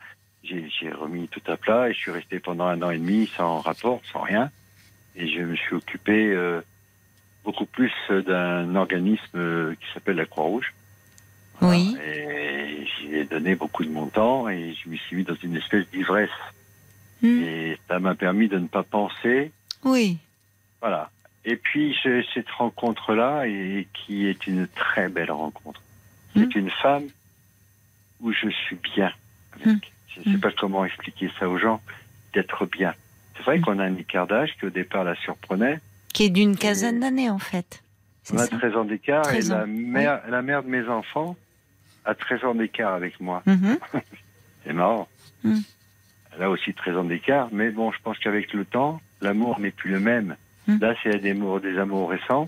[0.44, 3.62] J'ai remis tout à plat et je suis resté pendant un an et demi sans
[3.62, 4.52] rapport, sans rien.
[5.16, 6.62] Et je me suis occupé euh,
[7.44, 10.74] beaucoup plus d'un organisme euh, qui s'appelle la Croix-Rouge.
[11.62, 11.96] Oui.
[12.04, 15.56] Et j'y ai donné beaucoup de mon temps et je me suis mis dans une
[15.58, 16.30] espèce d'ivresse.
[17.22, 17.44] Hmm.
[17.44, 19.52] Et ça m'a permis de ne pas penser.
[19.84, 20.18] Oui.
[20.80, 21.12] Voilà.
[21.46, 25.82] Et puis j'ai cette rencontre-là et qui est une très belle rencontre.
[26.36, 27.08] C'est une femme
[28.22, 29.12] où je suis bien.
[29.56, 29.68] avec.
[29.68, 29.80] Mm.
[30.08, 31.82] Je ne sais pas comment expliquer ça aux gens,
[32.34, 32.94] d'être bien.
[33.38, 35.80] C'est vrai qu'on a un écart d'âge qui au départ la surprenait.
[36.14, 37.84] Qui est d'une quinzaine d'années en fait.
[38.32, 40.88] On a ça 13 ans d'écart et 13 ans, la mère, la mère de mes
[40.88, 41.36] enfants
[42.06, 43.42] a 13 ans d'écart avec moi.
[43.46, 43.78] Mhm.
[44.66, 45.08] C'est marrant.
[45.44, 45.56] Mm.
[46.36, 49.72] Elle a aussi 13 ans d'écart, mais bon, je pense qu'avec le temps, l'amour n'est
[49.72, 50.36] plus le même.
[50.68, 50.78] Mm.
[50.80, 52.48] Là, c'est des amours, des amours récents,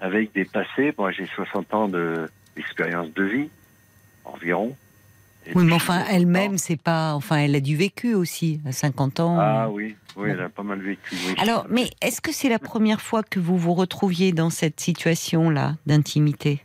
[0.00, 0.92] avec des passés.
[0.98, 3.48] Moi, j'ai 60 ans de- d'expérience de vie,
[4.24, 4.76] environ.
[5.54, 7.14] Oui, mais enfin, elle-même, c'est pas.
[7.14, 9.36] Enfin, elle a du vécu aussi, à 50 ans.
[9.38, 11.14] Ah oui, oui, elle a pas mal vécu.
[11.26, 11.34] oui.
[11.38, 15.76] Alors, mais est-ce que c'est la première fois que vous vous retrouviez dans cette situation-là
[15.86, 16.60] d'intimité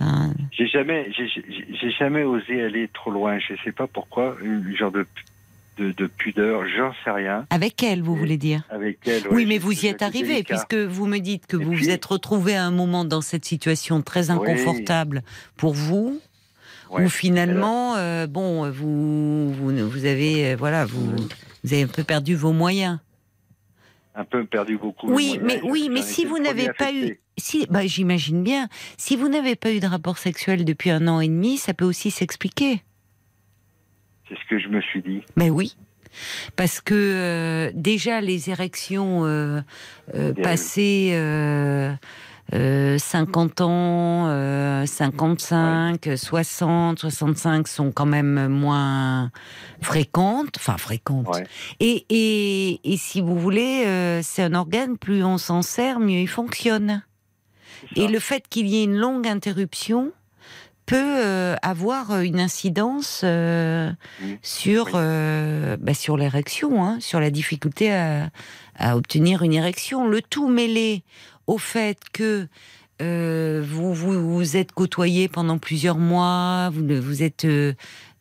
[0.00, 3.38] Hein, J'ai jamais, j'ai- jamais osé aller trop loin.
[3.38, 5.06] Je sais pas pourquoi, une genre de,
[5.78, 7.46] de, de pudeur, j'en sais rien.
[7.50, 8.64] Avec elle, vous Et- voulez dire?
[8.70, 9.22] Avec elle.
[9.30, 10.54] Oui, mais vous y êtes arrivé, délicat.
[10.66, 13.44] puisque vous me dites que Et vous vous êtes retrouvé à un moment dans cette
[13.44, 14.36] situation très Oui.
[14.36, 15.22] inconfortable
[15.56, 16.20] pour vous,
[16.94, 17.04] Ouais.
[17.04, 21.10] où finalement, euh, bon, vous, vous, vous avez, euh, voilà, vous,
[21.64, 23.00] vous avez un peu perdu vos moyens.
[24.14, 25.10] un peu perdu beaucoup.
[25.10, 29.28] Oui, mais oui, mais si vous n'avez pas eu, si, bah, j'imagine bien, si vous
[29.28, 32.82] n'avez pas eu de rapport sexuel depuis un an et demi, ça peut aussi s'expliquer.
[34.28, 35.22] C'est ce que je me suis dit.
[35.36, 35.76] Mais oui.
[36.54, 39.60] Parce que euh, déjà les érections euh,
[40.14, 41.10] euh, passées
[42.52, 49.30] euh, euh, 50 ans, euh, 55, 60, 65 sont quand même moins
[49.80, 51.28] fréquentes, enfin fréquentes.
[51.28, 51.46] Ouais.
[51.80, 56.20] Et, et, et si vous voulez, euh, c'est un organe, plus on s'en sert, mieux
[56.20, 57.02] il fonctionne.
[57.96, 60.12] Et le fait qu'il y ait une longue interruption
[60.86, 64.38] peut euh, avoir une incidence Oui.
[64.42, 65.76] sur, Oui.
[65.80, 68.28] bah, sur l'érection, hein, sur la difficulté à,
[68.78, 70.06] à obtenir une érection.
[70.06, 71.04] Le tout mêlé
[71.46, 72.46] au fait que
[73.02, 77.44] euh, vous, vous vous êtes côtoyé pendant plusieurs mois, vous, êtes...
[77.44, 77.72] euh,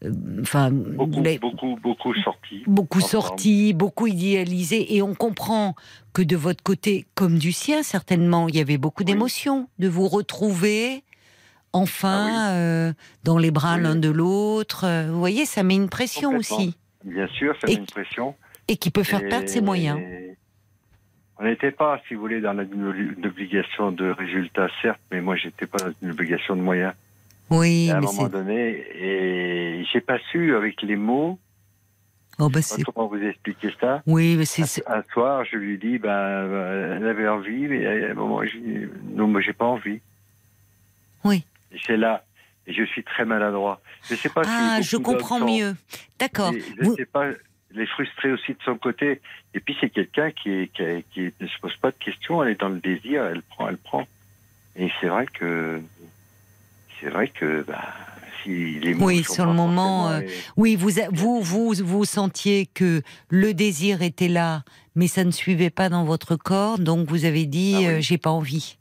[0.04, 2.64] euh, Enfin, Beaucoup, vous beaucoup, beaucoup sorti.
[2.68, 5.76] beaucoup sorti, beaucoup idéalisé, et on comprend
[6.12, 9.06] que de votre côté, comme du sien, certainement, il y avait beaucoup Oui.
[9.14, 11.04] d'émotions, de vous retrouver
[11.72, 12.94] enfin Ah euh,
[13.24, 13.84] dans les bras Oui.
[13.84, 14.86] l'un de l'autre.
[15.10, 16.76] Vous voyez, ça met une pression aussi,
[17.06, 18.36] Bien sûr, ça Et- met une pression.
[18.68, 20.00] et qui peut faire Et- perdre ses moyens.
[21.40, 25.66] On n'était pas, si vous voulez, dans une, obligation de résultat, certes, mais moi, j'étais
[25.66, 26.94] pas dans une obligation de moyens.
[27.50, 31.40] Oui, Et à un mais moment donné, et j'ai pas su, avec les mots,
[32.40, 34.02] Oh, bah, c'est- comment vous expliquer ça.
[34.08, 34.88] Oui, mais c'est.
[34.90, 38.42] Un, un soir, je lui dis, ben, euh, elle avait envie, mais à un moment,
[38.42, 40.00] dit, non, moi, j'ai pas envie.
[41.24, 41.46] Oui.
[41.72, 42.24] Et c'est là.
[42.66, 43.82] Et je suis très maladroit.
[44.10, 45.76] Je sais pas si Ah, je comprends mieux.
[46.20, 46.54] D'accord.
[46.54, 47.28] Je Vous- sais pas,
[47.74, 49.22] les frustrer aussi de son côté.
[49.54, 52.80] Et puis c'est quelqu'un qui, ne se pose pas de questions, elle est dans le
[52.80, 54.08] désir, elle prend, elle prend.
[54.76, 55.82] Et c'est vrai que
[57.00, 57.94] c'est vrai que bah,
[58.44, 63.54] si les Oui, sur le moment, forcément- Oui, vous, vous, vous, vous sentiez que le
[63.54, 64.64] désir était là,
[64.96, 67.88] mais ça ne suivait pas dans votre corps, donc vous avez dit Ah oui.
[67.88, 68.78] euh, j'ai pas envie.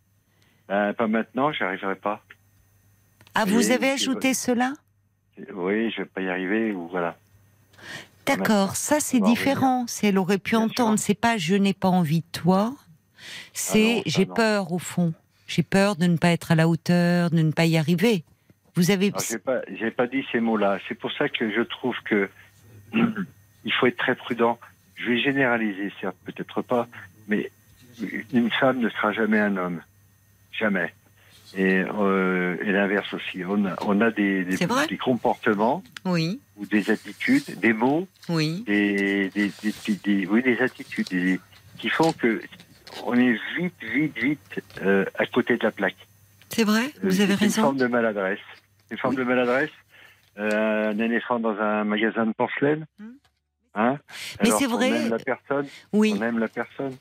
[0.69, 2.23] Ben, pas maintenant, j'arriverai pas.
[3.35, 4.73] Ah, vous Et avez c'est ajouté cela?
[5.55, 7.17] Oui, je vais pas y arriver ou voilà.
[8.27, 9.87] D'accord, ça c'est différent.
[10.03, 12.75] Elle aurait pu Bien entendre, c'est pas je n'ai pas envie de toi,
[13.53, 15.15] c'est non, ça, j'ai peur au fond.
[15.47, 18.25] J'ai peur de ne pas être à la hauteur, de ne pas y arriver.
[18.75, 19.09] Vous avez.
[19.09, 20.79] Alors, j'ai pas, pas dit ces mots-là.
[20.89, 22.31] C'est pour ça que je trouve que
[22.95, 24.59] il faut être très prudent.
[24.95, 26.87] Je vais généraliser, certes, peut-être pas,
[27.29, 27.51] mais
[28.33, 29.83] une femme ne sera jamais un homme,
[30.53, 30.95] jamais.
[31.55, 33.45] Et, euh, et l'inverse aussi.
[33.45, 34.47] On a, on a des,
[34.99, 38.63] comportements Oui, ou des attitudes, des mots, oui.
[38.67, 39.53] des, des,
[40.05, 41.39] des, oui, des attitudes des-
[41.79, 42.41] qui font que
[43.05, 45.97] on est vite, vite, vite euh, à côté de la plaque.
[46.49, 47.63] C'est vrai, vous Euh, avez c'est Une raison.
[47.63, 48.39] forme de maladresse.
[48.91, 49.71] Une forme de maladresse.
[50.39, 52.87] Euh, un éléphant dans un magasin de porcelaine.
[52.99, 53.11] Hmm.
[53.75, 53.99] Hein
[54.43, 55.67] Mais c'est vrai- aime la personne.
[55.93, 56.15] Oui.
[56.19, 56.95] On aime la personne.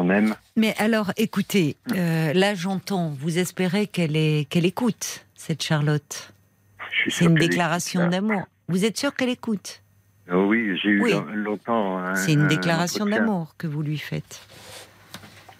[0.00, 0.36] On aime.
[0.54, 6.32] Mais alors, écoutez, euh, là j'entends, vous espérez qu'elle écoute, cette Charlotte.
[7.08, 8.42] C'est une déclaration d'amour.
[8.68, 9.82] Vous êtes sûr qu'elle écoute?
[10.32, 11.14] Oh oui, j'ai eu Oui.
[11.34, 11.98] longtemps.
[11.98, 14.40] un- C'est une un déclaration d'amour que vous lui faites.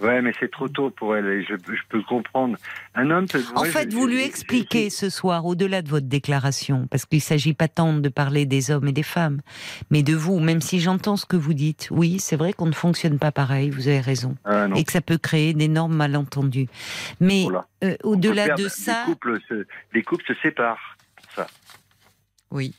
[0.01, 1.27] Ouais, mais c'est trop tôt pour elle.
[1.27, 2.57] Et je, je peux comprendre.
[2.95, 3.43] Un homme peut.
[3.57, 7.05] En ouais, fait, je- vous je- lui expliquez ce soir, au-delà de votre déclaration, parce
[7.05, 9.41] qu'il ne s'agit pas tant de parler des hommes et des femmes,
[9.91, 11.89] mais de vous, même si j'entends ce que vous dites.
[11.91, 15.01] Oui, c'est vrai qu'on ne fonctionne pas pareil, vous avez raison, Ah, et que ça
[15.01, 16.69] peut créer d'énormes malentendus.
[17.19, 17.47] Mais
[17.83, 20.97] euh, au-delà de ça, Les couples, se, les couples se séparent.
[21.35, 21.47] Ça.
[22.53, 22.73] oui,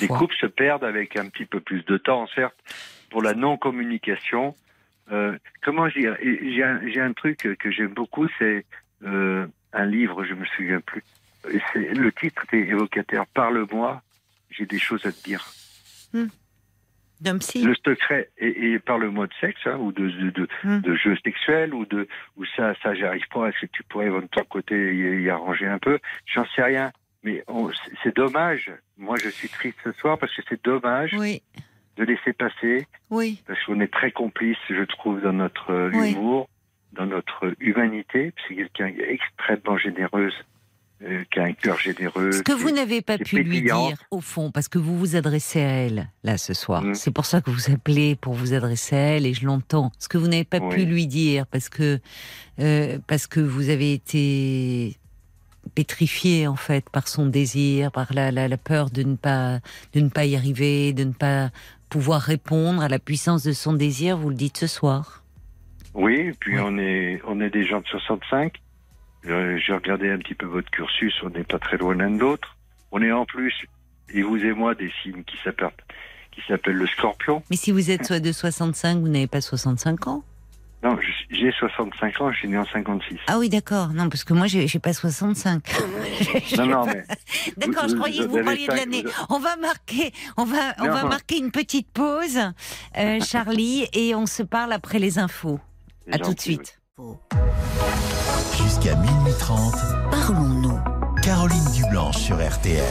[0.00, 0.18] Les parfois.
[0.18, 2.56] couples se perdent avec un petit peu plus de temps, certes,
[3.10, 4.54] pour la non-communication,
[5.10, 8.64] euh, comment dire Et J'ai un, truc que j'aime beaucoup, c'est
[9.04, 11.02] euh, un livre, je me souviens plus.
[11.44, 13.26] Le titre est évocateur.
[13.26, 14.02] Parle-moi,
[14.50, 15.44] j'ai des choses à te dire.
[17.38, 17.62] Psy.
[17.62, 20.80] Le secret, et, et parle-moi de sexe, hein, ou de, de, de, Hmm.
[20.80, 23.48] de jeux sexuels, ou de ou ça, ça j'arrive pas.
[23.48, 25.98] Est-ce que tu pourrais de ton côté y, y arranger un peu?
[26.26, 26.92] J'en sais rien.
[27.22, 27.44] Mais
[28.02, 28.72] c'est dommage.
[28.98, 31.42] Moi, je suis triste ce soir parce que c'est dommage Oui,
[31.96, 33.42] de laisser passer, oui.
[33.46, 36.12] parce qu'on est très complice, je trouve, dans notre euh, Oui.
[36.12, 36.48] humour,
[36.92, 38.32] dans notre humanité.
[38.48, 40.34] C'est quelqu'un extrêmement généreuse,
[41.02, 42.32] euh, qui a un cœur généreux.
[42.32, 45.60] Ce que vous n'avez pas pu lui dire, au fond, parce que vous vous adressez
[45.60, 46.82] à elle, là, ce soir.
[46.82, 46.94] Mm.
[46.94, 49.92] C'est pour ça que vous appelez pour vous adresser à elle, et je l'entends.
[49.98, 52.00] Ce que vous n'avez pas pu lui dire, parce que,
[52.60, 54.96] euh, parce que vous avez été
[55.74, 59.60] pétrifié, en fait, par son désir, par la, la, la peur de ne, pas,
[59.94, 61.50] de ne pas y arriver, de ne pas
[61.92, 65.22] pouvoir répondre à la puissance de son désir, vous le dites ce soir.
[65.92, 68.54] Oui, et puis on est on est des gens de 65.
[69.26, 72.18] Euh, J'ai regardé un petit peu votre cursus, on n'est pas très loin l'un de
[72.18, 72.56] l'autre.
[72.92, 73.52] On est en plus,
[74.08, 75.68] et vous et moi, des signes qui s'appellent
[76.34, 77.42] qui s'appellent le scorpion.
[77.50, 80.24] Mais si vous êtes soit de 65, vous n'avez pas 65 ans
[80.82, 83.16] Non, je- j'ai 65 ans, je suis né en 56.
[83.28, 83.88] Ah oui, d'accord.
[83.90, 85.62] Non, parce que moi, j'ai j'ai pas 65.
[86.58, 87.04] Non, non, mais
[87.56, 89.02] D'accord, je vous- croyais que vous parliez de l'année.
[89.04, 90.92] vous- On va marquer, on va, on Non.
[90.92, 92.38] va marquer une petite pause,
[92.98, 95.60] euh, Charlie, et on se parle après les infos.
[96.10, 96.80] À tout de suite.
[98.60, 99.74] Jusqu'à minuit 30,
[100.10, 100.78] Parlons-nous.
[101.22, 102.82] Caroline Dublanche sur RTL.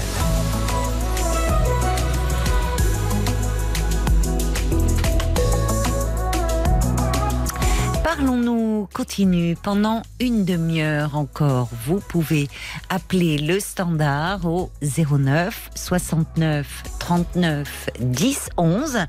[8.03, 11.69] Parlons-nous continue pendant une demi-heure encore.
[11.85, 12.49] Vous pouvez
[12.89, 19.05] appeler le standard au 09 69 39 10 11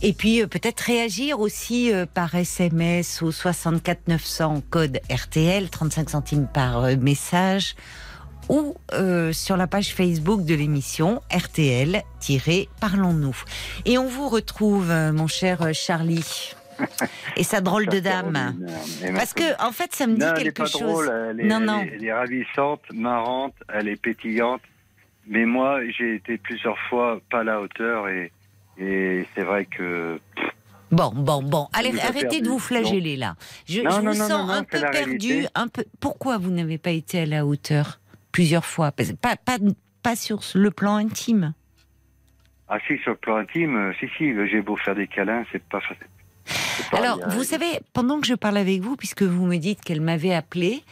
[0.00, 6.10] et puis euh, peut-être réagir aussi euh, par SMS au 64 900 code RTL 35
[6.10, 7.74] centimes par euh, message
[8.48, 8.76] ou
[9.32, 13.36] sur la page Facebook de l'émission RTL-Parlons-nous.
[13.86, 16.54] Et on vous retrouve, mon cher Charlie.
[17.36, 18.56] Et sa drôle de dame.
[19.14, 20.80] Parce que, en fait, ça me dit non, elle est quelque pas chose.
[20.80, 21.80] drôle, elle est, Non, elle non.
[21.82, 24.62] est- elle est ravissante, marrante, elle est pétillante.
[25.28, 28.30] Mais moi, j'ai été plusieurs fois pas à la hauteur et,
[28.78, 30.20] et c'est vrai que
[30.92, 31.66] Bon, bon, bon.
[31.72, 32.40] Allez, arrêtez perdu.
[32.42, 33.34] de vous flageller là.
[33.68, 35.48] Je, Non, je non, vous non, sens un peu perdu, réalité.
[35.56, 35.84] un peu.
[35.98, 37.98] Pourquoi vous n'avez pas été à la hauteur
[38.30, 38.92] plusieurs fois?
[38.92, 39.56] Pas, pas,
[40.04, 41.54] pas sur le plan intime.
[42.68, 45.62] Ah si, sur le plan intime, euh, si, si, j'ai beau faire des câlins, c'est
[45.64, 45.96] pas facile.
[46.00, 46.15] C'est pas-
[46.92, 50.34] Alors, vous savez, pendant que je parle avec vous, puisque vous me dites qu'elle m'avait
[50.34, 50.82] appelé,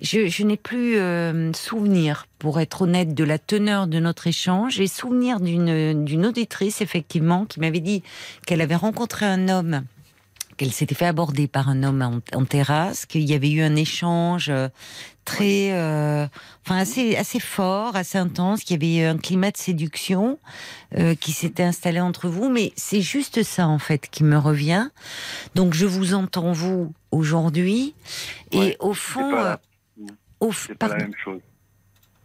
[0.00, 4.74] je, je n'ai plus euh, souvenir, pour être honnête, de la teneur de notre échange.
[4.74, 8.02] J'ai souvenir d'une auditrice, effectivement, qui m'avait dit
[8.46, 9.84] qu'elle avait rencontré un homme,
[10.56, 13.76] qu'elle s'était fait aborder par un homme en, en terrasse, qu'il y avait eu un
[13.76, 14.68] échange euh,
[15.24, 16.26] très, euh,
[16.64, 20.38] enfin assez assez fort, assez intense, qu'il y avait eu un climat de séduction
[20.96, 22.48] euh, qui s'était installé entre vous.
[22.50, 24.88] Mais c'est juste ça en fait qui me revient.
[25.54, 27.94] Donc je vous entends vous aujourd'hui
[28.52, 29.60] et Ouais, au fond, pas,
[29.98, 30.06] euh,
[30.40, 31.40] au c'est pas la même chose.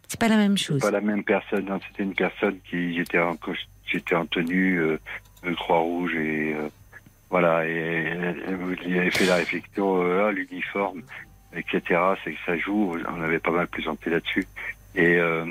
[0.08, 0.80] c'est pas la même chose.
[0.80, 1.64] pas la même personne.
[1.66, 3.36] non, C'était une personne qui j'étais en
[3.86, 5.00] j'étais en tenue euh,
[5.44, 6.68] de Croix Rouge et euh,
[7.30, 11.02] voilà et elle avait fait la réflexion euh, l'uniforme
[11.56, 12.00] etc.
[12.24, 12.96] C'est que ça joue.
[13.08, 14.46] On avait pas mal plaisanté là-dessus
[14.96, 15.44] et euh,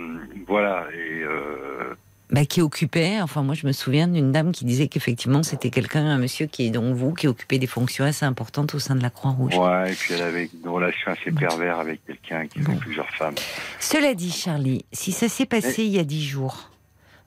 [0.48, 1.94] voilà et euh,
[2.30, 6.06] Bah, qui occupait, enfin moi je me souviens d'une dame qui disait qu'effectivement c'était quelqu'un,
[6.06, 9.02] un monsieur qui est donc vous, qui occupait des fonctions assez importantes au sein de
[9.02, 9.56] la Croix-Rouge.
[9.56, 12.80] ouais et puis elle avait une relation assez pervers avec quelqu'un qui avait Bon.
[12.80, 13.36] plusieurs femmes.
[13.80, 16.70] Cela dit, Charlie, si ça s'est passé il y a dix jours,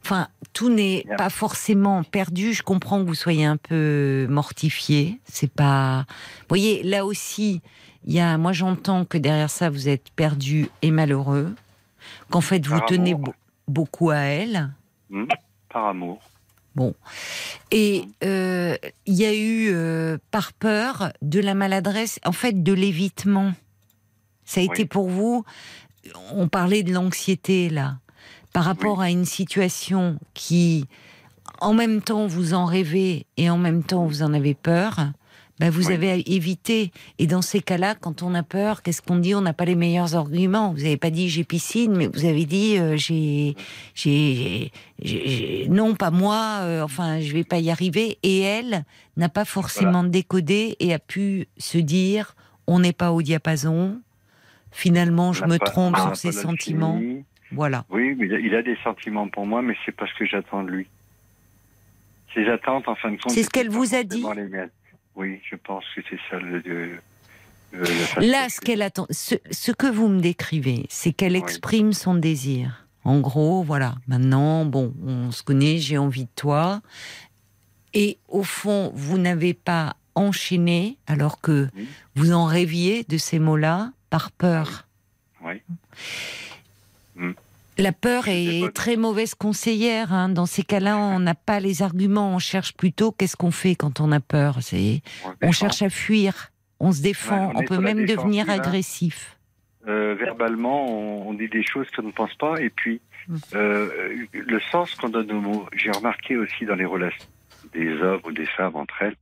[0.05, 2.53] enfin, tout n'est pas forcément perdu.
[2.53, 5.19] Je comprends que vous soyez un peu mortifié.
[5.25, 6.05] C'est pas.
[6.41, 7.63] Vous voyez, là aussi,
[8.07, 8.37] il y a.
[8.39, 11.55] Moi, j'entends que derrière ça, vous êtes perdu et malheureux.
[12.31, 13.33] Qu'en fait, vous Par tenez be-
[13.69, 14.71] beaucoup à elle.
[15.11, 15.27] Hmm
[15.69, 16.21] Par amour.
[16.75, 16.95] Bon.
[17.71, 18.77] Et euh,
[19.07, 23.53] il y a eu, euh, par peur, de la maladresse, en fait, de l'évitement.
[24.45, 24.71] Ça a Oui.
[24.73, 25.45] été pour vous,
[26.33, 27.99] on parlait de l'anxiété là,
[28.53, 30.87] par rapport à une situation qui,
[31.61, 34.97] en même temps, vous en rêvez et en même temps, vous en avez peur.
[35.63, 35.95] Ben, vous Oui.
[35.95, 36.91] avez évité.
[37.21, 39.33] Et dans ces cas-là, quand on a peur, qu'est-ce qu'on dit?
[39.37, 40.73] On n'a pas les meilleurs arguments.
[40.73, 44.75] Vous n'avez pas dit j'ai piscine, mais vous avez dit euh, j'ai,
[45.69, 46.59] non, pas moi.
[46.63, 48.19] euh, enfin, je vais pas y arriver.
[48.25, 48.85] Et elle
[49.17, 52.35] n'a pas forcément décodé et a pu se dire
[52.67, 54.01] on n'est pas au diapason.
[54.73, 57.01] Finalement, je me pas- trompe sur ses sentiments.
[57.53, 57.85] Voilà.
[57.89, 60.71] Oui, mais il a- des sentiments pour moi, mais c'est pas ce que j'attends de
[60.71, 60.87] lui.
[62.35, 63.31] Ses attentes, en fin de compte.
[63.31, 64.71] C'est ce qu'elle vous a dit les miennes.
[65.17, 66.99] Oui, je pense que c'est ça le.
[68.19, 71.39] Là, ce qu'elle attend, ce, ce que vous me décrivez, c'est qu'elle Oui.
[71.39, 72.87] exprime son désir.
[73.05, 73.95] En gros, voilà.
[74.07, 76.83] Maintenant, bon, on se connaît, j'ai envie de toi.
[77.95, 81.89] Et au fond, vous n'avez pas enchaîné alors que Oui.
[82.15, 84.87] vous en rêviez de ces mots-là par peur.
[85.43, 85.63] Oui.
[87.79, 90.13] La peur est très mauvaise conseillère.
[90.13, 90.29] hein.
[90.29, 92.35] Dans ces cas-là, on n'a pas les arguments.
[92.35, 94.59] On cherche plutôt qu'est-ce qu'on fait quand on a peur.
[94.61, 95.01] C'est
[95.43, 96.51] On cherche à fuir.
[96.81, 97.49] On se défend.
[97.49, 98.55] Ouais, on peut même devenir hein.
[98.55, 99.39] agressif.
[99.89, 103.37] Euh, verbalement, on, on dit des choses qu'on ne pense pas, et puis Mm.
[103.55, 105.67] euh, le sens qu'on donne aux mots.
[105.77, 107.25] J'ai remarqué aussi dans les relations
[107.73, 109.15] des hommes ou des femmes entre elles,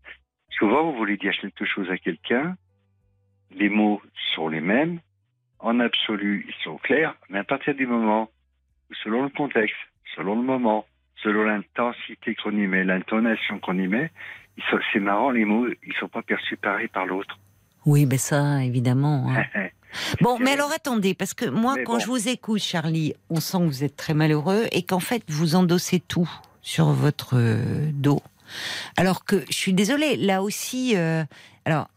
[0.48, 2.56] souvent vous voulez dire quelque chose à quelqu'un,
[3.54, 4.00] les mots
[4.34, 5.00] sont les mêmes,
[5.58, 8.30] en absolu ils sont clairs, mais à partir du moment
[9.02, 9.76] selon le contexte,
[10.16, 10.86] selon le moment,
[11.22, 14.10] selon l'intensité qu'on y met, l'intonation qu'on y met,
[14.92, 17.38] c'est marrant, les mots, ils sont pas perçus pareil par l'autre.
[17.86, 19.30] Oui, ben ça, évidemment.
[19.30, 19.44] hein.
[20.20, 21.98] Bon, mais alors attendez, parce que moi, Mais quand bon.
[21.98, 25.56] je vous écoute, Charlie, on sent que vous êtes très malheureux et qu'en fait, vous
[25.56, 26.30] endossez tout
[26.62, 28.20] sur votre euh, dos.
[28.96, 31.24] Alors que, je suis désolée, là aussi, euh,
[31.64, 31.88] alors,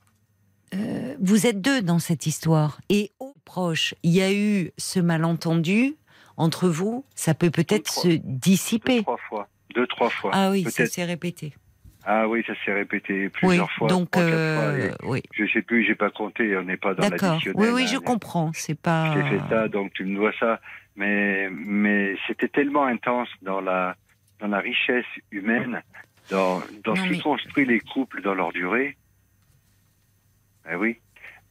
[0.73, 2.79] euh, vous êtes deux dans cette histoire.
[2.89, 5.93] Et au proche, il y a eu ce malentendu
[6.37, 9.01] entre vous, ça peut peut-être se Deux, dissiper.
[9.01, 9.47] trois fois.
[9.75, 10.31] Deux, trois fois.
[10.33, 11.53] Ah oui, ça s'est répété.
[12.05, 13.87] Ah oui, ça s'est répété Oui, plusieurs fois.
[13.87, 17.07] donc, trois, euh, fois, oui, je sais plus, j'ai pas compté, on n'est pas dans
[17.09, 17.29] d'accord.
[17.29, 17.61] l'additionnel.
[17.61, 18.01] Oui, oui, je hein.
[18.05, 18.51] comprends.
[18.53, 19.13] C'est pas.
[19.15, 20.59] Je t'ai fait ça, donc tu me dois ça.
[20.95, 23.95] Mais, mais c'était tellement intense dans la,
[24.39, 25.81] dans la richesse humaine,
[26.29, 28.97] dans, dans Non, ce qui mais- construit les couples dans leur durée.
[30.65, 30.99] Ah oui,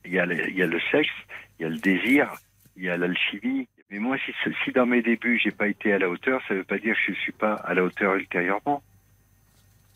[0.04, 1.10] il y, a le, il y a le sexe,
[1.58, 2.30] il y a le désir,
[2.76, 3.68] il y a l'alchimie.
[3.92, 4.32] Mais moi, si,
[4.64, 7.12] si dans mes débuts, j'ai pas été à la hauteur, ça veut pas dire que
[7.12, 8.82] je suis pas à la hauteur ultérieurement.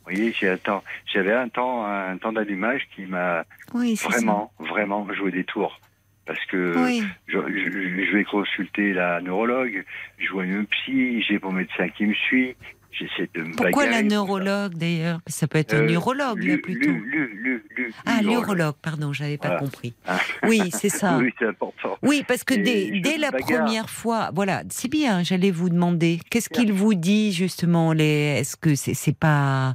[0.04, 4.04] Vous voyez, j'ai un temps, j'avais un temps, un temps d'allumage qui m'a Oui, c'est
[4.04, 4.10] ça.
[4.10, 5.80] vraiment, vraiment joué des tours.
[6.26, 7.02] Parce que Oui.
[7.26, 9.84] je, je- je vais consulter la neurologue,
[10.18, 12.54] je vois une psy, j'ai mon médecin qui me suit,
[12.98, 16.60] j'essaie de me Pourquoi la neurologue d'ailleurs Ça peut être un Euh, urologue là Lu-
[16.60, 16.90] plutôt.
[16.90, 18.74] lu- lu- lu- lu- ah, l'urologue.
[18.82, 19.94] pardon, j'avais pas compris.
[20.06, 20.18] Ah.
[20.44, 21.18] Oui, c'est ça.
[21.22, 21.96] Oui, c'est important.
[22.02, 25.22] Oui, parce que dès, la première fois, voilà, c'est bien.
[25.22, 29.74] J'allais vous demander, qu'est-ce qu'il vous dit justement les Est-ce que c'est pas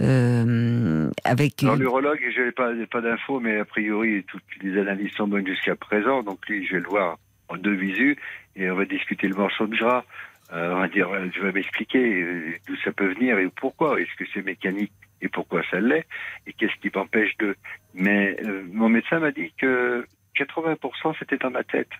[0.00, 5.12] euh, avec Alors l'urologue, je n'ai pas, pas d'infos, mais a priori, toutes les analyses
[5.12, 6.22] sont bonnes jusqu'à présent.
[6.22, 7.18] Donc lui, je vais le voir
[7.48, 8.16] en deux visus
[8.56, 10.04] et on va discuter le morceau de gras.
[10.52, 14.00] Euh, on va dire, euh, je vais m'expliquer euh, d'où ça peut venir et pourquoi.
[14.00, 16.06] Est-ce que c'est mécanique et pourquoi ça l'est
[16.46, 17.54] et qu'est-ce qui m'empêche de?
[17.94, 20.06] Mais euh, mon médecin m'a dit que
[20.36, 21.90] 80% c'était dans ma tête.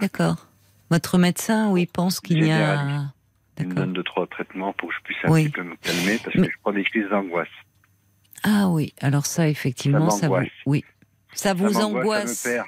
[0.00, 0.46] D'accord.
[0.90, 3.02] Votre médecin, oui, pense qu'il y a.
[3.60, 5.42] Il me donne deux trois traitements pour que je puisse un Oui.
[5.44, 7.48] petit peu me calmer parce Mais- que je prends des crises d'angoisse.
[8.44, 10.84] Ah oui, alors ça, effectivement, Ça ça, vous, oui,
[11.32, 12.32] ça vous ça angoisse.
[12.38, 12.66] Ça me perd.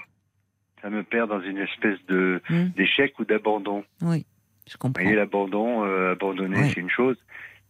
[0.83, 3.85] Ça me perd dans une espèce de Hmm, d'échec ou d'abandon.
[4.03, 4.27] oui,
[4.71, 5.03] je Vous comprends.
[5.03, 6.71] voyez, l'abandon, euh, abandonner, Oui.
[6.73, 7.17] c'est une chose,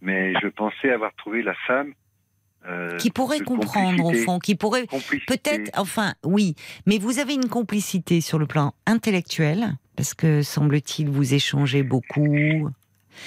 [0.02, 1.92] mais je pensais avoir trouvé la femme
[2.68, 4.86] euh, Qui pourrait comprendre au fond, qui pourrait.
[5.26, 6.54] Peut-être, enfin, oui,
[6.86, 12.68] mais vous avez une complicité sur le plan intellectuel, parce que semble-t-il vous échangez beaucoup.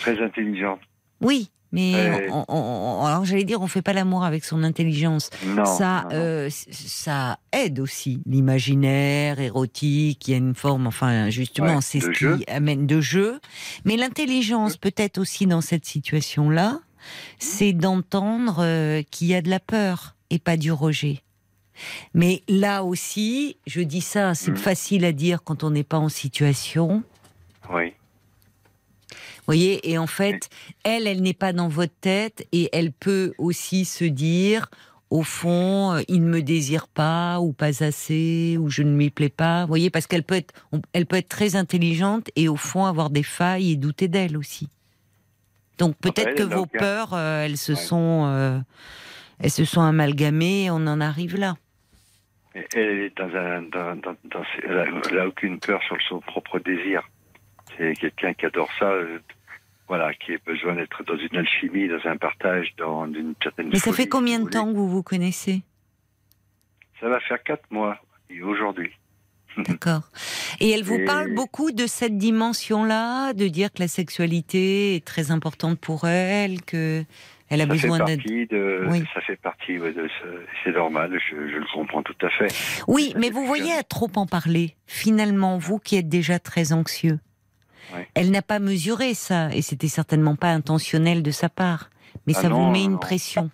[0.01, 0.81] très intelligente.
[1.19, 2.27] Oui, mais Ouais.
[2.31, 5.29] on- on- on- alors j'allais dire, on fait pas l'amour avec son intelligence.
[5.45, 10.25] Non, ça, non, euh, ça aide aussi l'imaginaire érotique.
[10.27, 13.41] Il y a une forme, enfin, justement, Ouais, c'est ce qui amène de jeu.
[13.83, 16.79] Mais l'intelligence, peut-être aussi dans cette situation-là,
[17.39, 21.19] c'est d'entendre euh, qu'il y a de la peur et pas du rejet.
[22.13, 24.57] Mais là aussi, je dis ça, c'est Mhm.
[24.57, 27.03] facile à dire quand on n'est pas en situation.
[27.73, 27.93] oui.
[29.45, 30.49] Vous voyez, et en fait,
[30.85, 34.69] elle, elle n'est pas dans votre tête et elle peut aussi se dire,
[35.09, 39.09] au fond, euh, il ne me désire pas ou pas assez ou je ne lui
[39.09, 39.63] plais pas.
[39.63, 40.53] Vous voyez, parce qu'elle peut être,
[40.93, 44.69] elle peut être très intelligente et au fond avoir des failles et douter d'elle aussi.
[45.77, 47.77] Donc peut-être elle, que elle a vos peurs, euh, elles se Ouais.
[47.77, 48.59] sont, euh,
[49.39, 50.63] elles se sont amalgamées.
[50.65, 51.57] et On en arrive là.
[52.53, 53.99] Elle est dans un, dans,
[54.63, 57.01] elle, a, elle a aucune peur sur son propre désir.
[57.77, 59.19] C'est quelqu'un qui adore ça, euh,
[59.87, 63.69] voilà, qui a besoin d'être dans une alchimie, dans un partage, dans une certaine.
[63.69, 65.61] Mais ça folie, fait combien de temps que vous vous connaissez
[66.99, 67.97] Ça va faire quatre mois
[68.43, 68.91] aujourd'hui.
[69.57, 70.09] D'accord.
[70.59, 75.05] Et elle vous Et- parle beaucoup de cette dimension-là, de dire que la sexualité est
[75.05, 77.03] très importante pour elle, que
[77.49, 78.23] elle a ça besoin fait d'être.
[78.23, 79.03] partie de, Oui.
[79.13, 80.25] ça fait partie ouais, de ce,
[80.63, 82.47] c'est normal, je, je le comprends tout à fait.
[82.87, 87.19] Oui, mais vous voyez, à trop en parler, finalement, vous qui êtes déjà très anxieux,
[87.93, 88.07] Ouais.
[88.13, 91.89] elle n'a pas mesuré ça, et c'était certainement pas intentionnel de sa part.
[92.27, 92.97] Mais Ah ça non, vous met une non.
[92.97, 93.49] pression.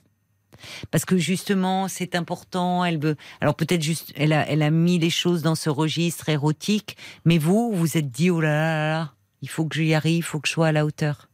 [0.91, 2.83] Parce que justement, c'est important.
[2.83, 3.15] Elle veut.
[3.39, 6.97] Alors peut-être juste, elle a, elle a mis les choses dans ce registre érotique.
[7.23, 10.17] Mais vous, vous êtes dit oh là là là, là, il faut que j'y arrive,
[10.17, 11.29] il faut que je sois à la hauteur.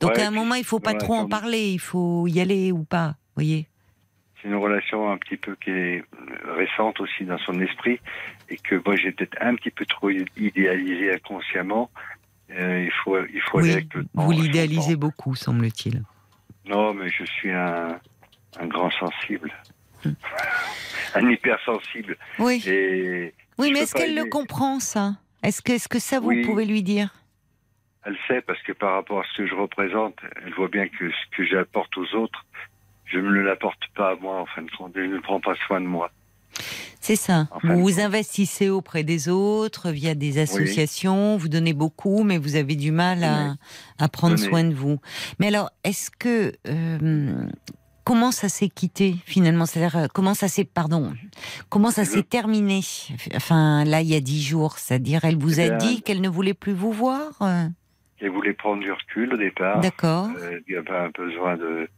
[0.00, 1.70] Donc Ouais, à un moment, il faut pas trop en parler.
[1.72, 3.16] Il faut y aller ou pas.
[3.34, 3.67] Voyez.
[4.48, 6.04] Une relation un petit peu qui est
[6.56, 8.00] récente aussi dans son esprit
[8.48, 11.90] et que moi j'ai peut-être un petit peu trop idéalisé inconsciemment.
[12.50, 13.72] Euh, il faut, il faut aller Oui.
[13.74, 14.08] avec le temps.
[14.14, 16.02] Vous l'idéalisez beaucoup, semble-t-il.
[16.64, 18.00] Non, mais je suis un,
[18.58, 19.52] un grand sensible.
[20.02, 20.12] Hmm.
[21.14, 22.16] un hypersensible.
[22.38, 22.62] Oui.
[22.66, 25.16] Et Oui, mais est-ce qu'elle le comprend ça?
[25.42, 26.42] Est-ce que, est-ce que ça vous Oui.
[26.42, 27.10] pouvez lui dire?
[28.04, 31.10] Elle sait parce que par rapport à ce que je représente, elle voit bien que
[31.10, 32.46] ce que j'apporte aux autres,
[33.22, 34.92] je ne l'apporte pas à moi en fin de compte.
[34.94, 36.10] Je ne prends pas soin de moi.
[37.00, 37.46] C'est ça.
[37.62, 42.90] Vous investissez auprès des autres via des associations, vous donnez beaucoup, mais vous avez du
[42.90, 43.54] mal à,
[43.98, 44.98] à prendre soin de vous.
[45.38, 47.46] Mais alors, est-ce que euh,
[48.04, 49.64] comment ça s'est quitté finalement?
[49.64, 51.14] C'est-à-dire euh, comment ça s'est pardon
[51.68, 52.80] Comment ça s'est terminé?
[53.36, 56.20] Enfin, là, il y a dix jours, c'est-à-dire, elle vous a Eh bien, dit qu'elle
[56.20, 57.30] ne voulait plus vous voir?
[58.20, 59.80] Elle voulait prendre du recul au départ.
[59.80, 60.28] D'accord.
[60.36, 61.88] Euh, il y avait un besoin de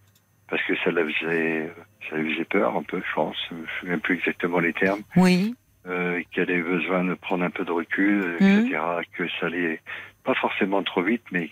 [0.50, 1.70] parce que ça la faisait
[2.08, 3.36] ça lui faisait peur un peu, je pense.
[3.50, 5.02] Je ne me souviens plus exactement les termes.
[5.16, 5.54] Oui.
[5.86, 8.66] Euh, qu'elle avait besoin de prendre un peu de recul, euh, Mhm.
[8.66, 8.80] etc.
[9.16, 9.80] Que ça allait
[10.24, 11.48] pas forcément trop vite, mais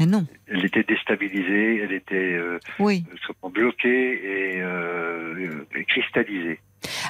[0.00, 0.26] Mais non.
[0.48, 3.04] elle était déstabilisée, elle était euh, Oui.
[3.40, 6.58] comment, bloquée et, euh, et cristallisée.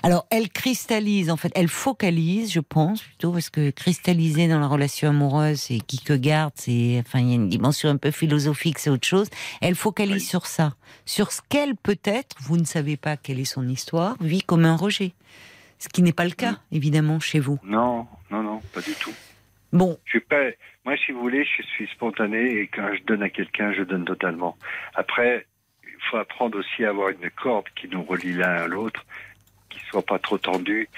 [0.02, 4.66] Alors, elle cristallise, en fait, elle focalise, je pense, plutôt, parce que cristalliser dans la
[4.66, 8.10] relation amoureuse, c'est qui que garde, c'est, enfin, il y a une dimension un peu
[8.10, 9.28] philosophique, c'est autre chose.
[9.60, 10.20] Elle focalise Oui.
[10.20, 10.74] sur ça,
[11.04, 14.76] sur ce qu'elle peut-être, vous ne savez pas quelle est son histoire, vit comme un
[14.76, 15.12] rejet.
[15.78, 16.58] Ce qui n'est pas le cas, Mm.
[16.72, 17.58] évidemment, chez vous.
[17.64, 19.12] Non, non, non, pas du tout.
[19.72, 20.42] Bon, Je suis pas.
[20.84, 24.04] Moi, si vous voulez, je suis spontané et quand je donne à quelqu'un, je donne
[24.04, 24.56] totalement.
[24.94, 25.44] Après,
[25.82, 29.04] il faut apprendre aussi à avoir une corde qui nous relie l'un à l'autre,
[29.90, 30.88] soit pas trop tendue,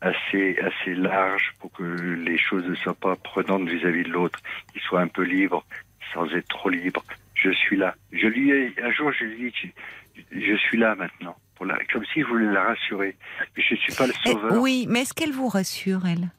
[0.00, 4.38] assez assez large pour que les choses ne soient pas prenantes vis-à-vis de l'autre,
[4.72, 5.64] qui soit un peu libre
[6.14, 7.04] sans être trop libre.
[7.34, 7.94] Je suis là.
[8.12, 9.72] Je lui ai un jour, je lui ai dit,
[10.32, 13.16] je, suis là maintenant, pour la, comme si je voulais la rassurer.
[13.56, 14.60] Mais je suis pas le Eh, sauveur.
[14.60, 16.30] oui, mais est-ce qu'elle vous rassure, elle?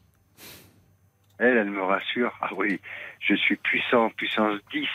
[1.38, 2.34] Elle, elle me rassure.
[2.41, 2.82] Ah oui,
[3.22, 4.86] je suis puissant, puissance 10.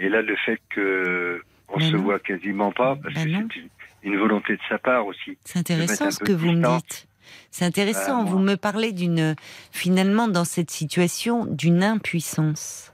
[0.00, 2.02] Et là, le fait que on se non.
[2.02, 3.68] voit quasiment pas, parce Ben que c'est une,
[4.02, 5.38] une volonté de sa part aussi.
[5.44, 7.06] C'est intéressant ce que vous me dites.
[7.50, 8.20] C'est intéressant.
[8.20, 8.30] Euh, moi.
[8.32, 9.34] vous me parlez d'une,
[9.72, 12.92] finalement, dans cette situation, d'une impuissance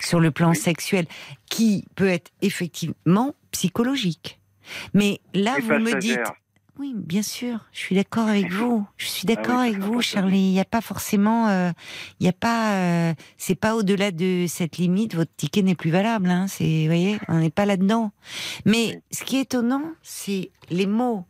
[0.00, 0.56] sur le plan Oui.
[0.56, 1.06] sexuel
[1.50, 4.38] qui peut être effectivement psychologique.
[4.94, 6.18] Mais là, Et vous me dites.
[6.78, 8.86] Oui, bien sûr, je suis d'accord avec vous.
[8.96, 10.38] Je suis d'accord Ah oui, avec vous, Charlie.
[10.48, 11.70] Il n'y a pas forcément, euh,
[12.20, 15.14] il n'y a pas, euh, c'est pas au-delà de cette limite.
[15.14, 16.28] Votre ticket n'est plus valable.
[16.28, 18.12] Hein, c'est, vous voyez, on n'est pas là-dedans.
[18.66, 21.24] Mais ce qui est étonnant, c'est les mots.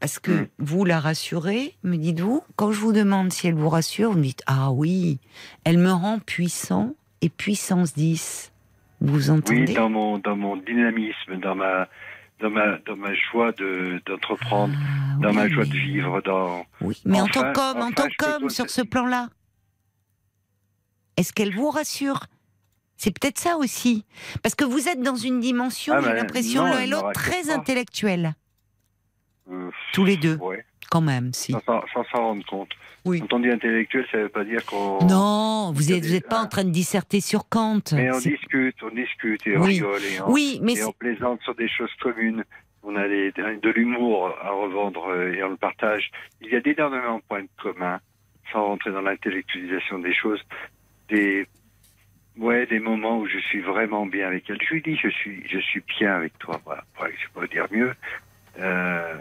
[0.00, 0.48] Parce que Mm.
[0.58, 2.42] vous la rassurez, me dites-vous.
[2.56, 5.18] Quand je vous demande si elle vous rassure, vous me dites ah oui,
[5.64, 8.52] elle me rend puissant et puissance 10.
[9.00, 11.88] Vous entendez Oui, dans mon dans mon dynamisme, dans ma
[12.44, 15.50] dans ma dans ma joie de d'entreprendre, Ah, dans ma oui.
[15.52, 19.28] joie de vivre, dans Oui, mais en tant qu'homme, en tant qu'homme, sur ce plan-là,
[21.16, 22.20] est-ce qu'elle vous rassure?
[22.96, 24.04] C'est peut-être ça aussi.
[24.42, 27.44] Parce que vous êtes dans une dimension, Ah, j'ai ben, l'impression, l'un et l'autre, très
[27.44, 27.54] pas.
[27.54, 28.34] intellectuelle.
[29.50, 31.52] euh, Tous les deux, ouais, quand même, si.
[31.52, 32.70] sans s'en rendre compte.
[33.04, 33.20] Oui.
[33.20, 36.48] Quand on dit intellectuel, ça veut pas dire qu'on Non, vous n'êtes pas en ah.
[36.48, 37.80] train de disserter sur Kant.
[37.92, 39.74] Mais on discute, on discute et on Oui.
[39.74, 42.44] rigole et on, Oui, mais et on plaisante sur des choses communes.
[42.82, 46.10] On a les- de l'humour à revendre euh, et on le partage.
[46.40, 48.00] Il y a d'énormément de points communs,
[48.52, 50.40] sans rentrer dans l'intellectualisation des choses,
[51.08, 51.46] des
[52.38, 54.58] ouais des moments où je suis vraiment bien avec elle.
[54.62, 56.60] Je lui dis je suis je suis bien avec toi.
[56.64, 56.82] Voilà,
[57.18, 57.94] je peux dire mieux.
[58.60, 59.14] Euh,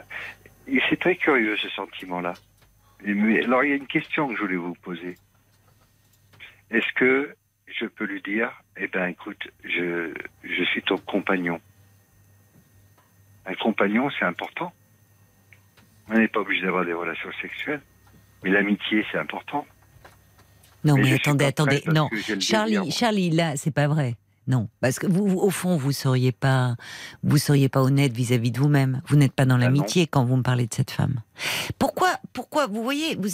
[0.89, 2.33] c'est très curieux ce sentiment-là.
[3.03, 5.17] Mais- alors il y a une question que je voulais vous poser.
[6.71, 7.35] Est-ce que
[7.67, 10.13] je peux lui dire, eh ben écoute, je,
[10.43, 11.59] je suis ton compagnon.
[13.45, 14.71] Un compagnon, c'est important.
[16.09, 17.81] On n'est pas obligé d'avoir des relations sexuelles,
[18.43, 19.65] mais l'amitié, c'est important.
[20.83, 21.81] Non, Mais mais, attendez, attendez.
[21.93, 22.09] Non,
[22.39, 22.91] Charlie.
[22.91, 24.15] Charlie, là, c'est pas vrai.
[24.47, 26.75] Non, parce que vous, au fond, vous seriez pas,
[27.23, 29.01] vous seriez pas honnête vis-à-vis de vous-même.
[29.07, 29.63] Vous n'êtes pas dans Ah non.
[29.65, 31.21] l'amitié quand vous me parlez de cette femme.
[31.79, 33.29] Pourquoi, pourquoi vous voyez, vous,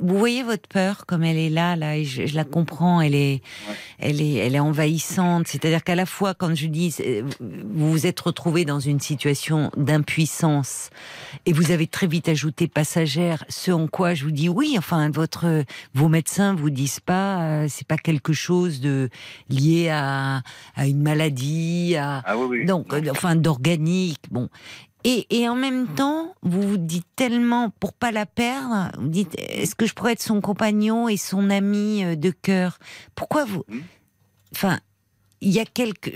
[0.00, 3.00] vous voyez votre peur comme elle est là, là, et je, je la comprends.
[3.00, 3.74] Elle est, Ouais.
[3.98, 5.48] elle est, elle est envahissante.
[5.48, 6.94] C'est-à-dire qu'à la fois, quand je dis,
[7.40, 10.90] vous vous êtes retrouvé dans une situation d'impuissance,
[11.46, 14.76] et vous avez très vite ajouté passagère, ce en quoi je vous dis oui.
[14.78, 15.64] Enfin, votre,
[15.94, 19.10] vos médecins vous disent pas, euh, c'est pas quelque chose de
[19.48, 20.42] lié à
[20.74, 22.64] à une maladie, à Ah oui, oui.
[22.66, 24.20] donc euh, enfin d'organique.
[24.30, 24.48] Bon.
[25.04, 29.34] Et, et en même temps, vous vous dites tellement pour pas la perdre, vous dites
[29.36, 32.78] est-ce que je pourrais être son compagnon et son ami euh, de cœur?
[33.14, 33.80] Pourquoi vous Hmm.
[34.54, 34.78] Enfin,
[35.40, 36.12] il y a quelques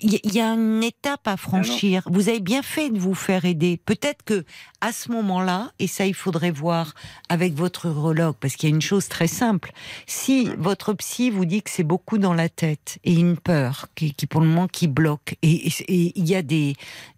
[0.00, 2.02] il y a- y une étape à franchir.
[2.06, 3.80] Vous avez bien fait de vous faire aider.
[3.84, 4.44] Peut-être que
[4.80, 6.94] à ce moment-là, et ça il faudrait voir
[7.28, 9.72] avec votre urologue, parce qu'il y a une chose très simple.
[10.06, 14.14] Si votre psy vous dit que c'est beaucoup dans la tête et une peur qui,
[14.14, 16.74] qui pour le moment qui bloque, et, il y a des,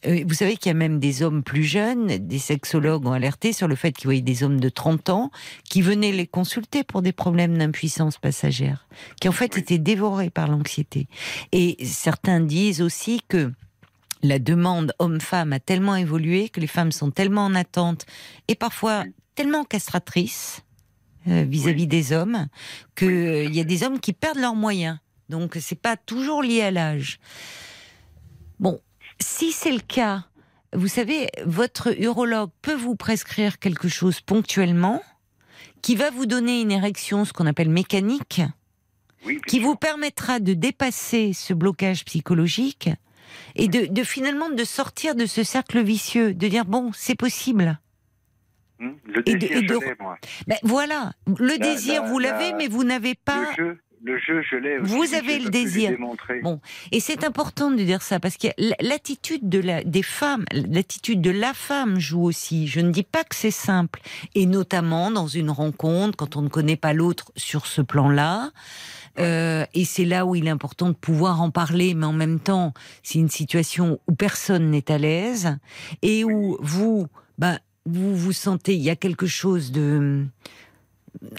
[0.07, 3.53] euh, vous savez qu'il y a même des hommes plus jeunes, des sexologues ont alerté
[3.53, 5.31] sur le fait qu'ils voyaient des hommes de 30 ans
[5.69, 8.87] qui venaient les consulter pour des problèmes d'impuissance passagère,
[9.21, 11.09] qui en fait étaient dévorés par l'anxiété.
[11.53, 13.53] Et certains disent aussi que
[14.23, 18.07] la demande homme-femme a tellement évolué que les femmes sont tellement en attente
[18.49, 20.63] et parfois tellement castratrices
[21.27, 22.47] euh, vis-à-vis des hommes
[22.95, 24.99] que euh, il y a des hommes qui perdent leurs moyens.
[25.29, 27.19] Donc c'est pas toujours lié à l'âge.
[28.59, 28.81] Bon,
[29.21, 30.25] si c'est le cas,
[30.73, 35.03] vous savez, votre urologue peut vous prescrire quelque chose ponctuellement
[35.83, 38.43] qui va vous donner une érection, ce qu'on appelle mécanique,
[39.27, 39.67] Oui, qui sûr.
[39.67, 42.89] vous permettra de dépasser ce blocage psychologique
[43.55, 47.79] et de, de finalement de sortir de ce cercle vicieux, de dire bon, c'est possible.
[48.79, 50.17] Hmm, Le et de- désir, et de- je l'ai, moi.
[50.47, 53.51] Ben voilà, le désir la- vous l'avez, la- mais vous n'avez pas.
[53.59, 54.79] Le jeu, le jeu, je l'ai.
[54.79, 55.99] Vous avez le désir.
[56.43, 56.61] Bon.
[56.91, 58.49] Et c'est important de dire ça parce que
[58.81, 62.67] l'attitude de la, des femmes, l'attitude de la femme joue aussi.
[62.69, 64.01] Je ne dis pas que c'est simple,
[64.35, 68.51] et notamment dans une rencontre quand on ne connaît pas l'autre sur ce plan-là.
[69.21, 72.41] Euh, et c'est là où il est important de pouvoir en parler, mais en même
[72.41, 72.73] temps,
[73.03, 75.59] c'est une situation où personne n'est à l'aise
[76.03, 77.07] et où vous,
[77.39, 80.25] ben, vous vous sentez, il y a quelque chose de,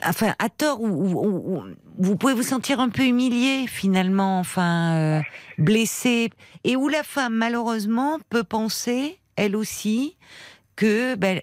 [0.06, 1.64] enfin, à tort, où
[1.98, 5.22] vous pouvez vous sentir un peu humilié finalement, enfin, euh,
[5.58, 6.30] blessé,
[6.64, 10.18] et où la femme malheureusement peut penser, elle aussi,
[10.76, 11.42] que ben,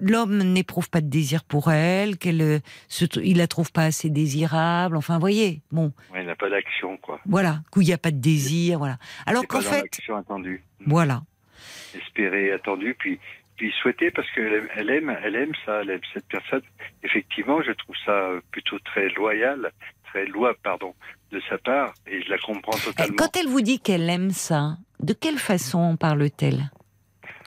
[0.00, 4.10] l'homme n'éprouve pas de désir pour elle, qu'elle, euh, se, il la trouve pas assez
[4.10, 4.96] désirable.
[4.96, 7.20] Enfin, voyez, bon, Ouais, il n'a pas d'action, quoi.
[7.26, 8.98] voilà, qu'il n'y a pas de désir, voilà.
[9.26, 10.62] Alors qu'en fait, l'action attendue.
[10.86, 11.22] voilà.
[11.94, 13.18] Espérer, attendue, puis,
[13.56, 16.62] puis souhaiter, parce qu'elle aime, elle aime, elle aime ça, elle aime cette personne.
[17.02, 19.70] Effectivement, je trouve ça euh, plutôt très loyal,
[20.04, 20.94] très louable, pardon,
[21.30, 23.16] de sa part, et je la comprends Eh, totalement.
[23.16, 26.70] Quand elle vous dit qu'elle aime ça, de quelle façon en parle-t-elle?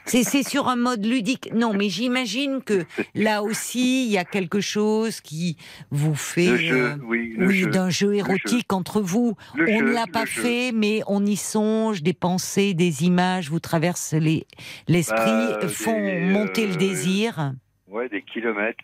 [0.07, 1.49] C'est, c'est sur un mode ludique.
[1.53, 2.85] Non, mais j'imagine que
[3.15, 5.57] là aussi, il y a quelque chose qui
[5.91, 9.35] vous fait, Le jeu, euh, oui, d'un jeu érotique entre vous.
[9.55, 10.41] Le on jeu, ne l'a pas jeu.
[10.41, 14.47] fait, mais on y songe, des pensées, des images vous traversent les-
[14.87, 17.53] l'esprit, Bah, euh, font des, monter le euh, désir.
[17.87, 18.83] Ouais, des kilomètres.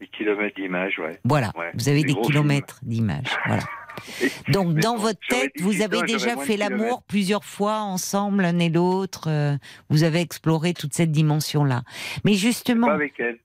[0.00, 1.18] Des kilomètres d'images, ouais.
[1.24, 3.34] Voilà, ouais, vous avez des des kilomètres d'images.
[3.46, 3.62] Voilà.
[4.48, 8.68] Donc, Mais dans votre tête, vous avez déjà fait l'amour plusieurs fois ensemble, l'un et
[8.68, 9.28] l'autre.
[9.28, 9.56] euh,
[9.90, 11.82] vous avez exploré toute cette dimension-là.
[12.24, 13.38] Mais justement, Pas avec elle.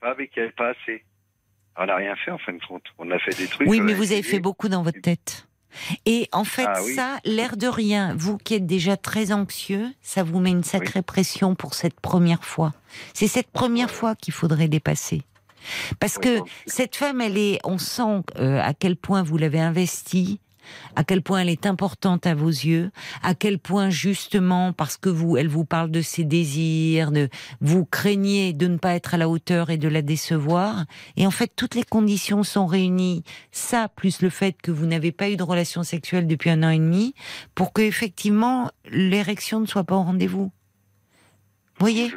[0.00, 1.04] Pas avec elle, pas assez.
[1.76, 2.84] On n'a rien fait en fin de compte.
[2.98, 3.68] On a fait des trucs.
[3.68, 5.48] oui, mais vous avez fait beaucoup dans votre tête.
[6.06, 6.94] Et en fait, Ah oui.
[6.94, 11.02] ça, l'air de rien, vous qui êtes déjà très anxieux, ça vous met une sacrée
[11.02, 12.72] pression pour cette première fois.
[13.12, 15.22] C'est cette première fois qu'il faudrait dépasser.
[16.00, 20.40] Parce que cette femme, elle est, on sent euh, à quel point vous l'avez investie,
[20.96, 22.90] à quel point elle est importante à vos yeux,
[23.22, 27.28] à quel point justement parce que vous, elle vous parle de ses désirs, de
[27.60, 30.84] vous craignez de ne pas être à la hauteur et de la décevoir.
[31.16, 33.24] Et en fait, toutes les conditions sont réunies.
[33.50, 36.70] Ça, plus le fait que vous n'avez pas eu de relation sexuelle depuis un an
[36.70, 37.14] et demi,
[37.54, 40.50] pour que effectivement l'érection ne soit pas au rendez-vous.
[41.78, 42.12] Vous voyez.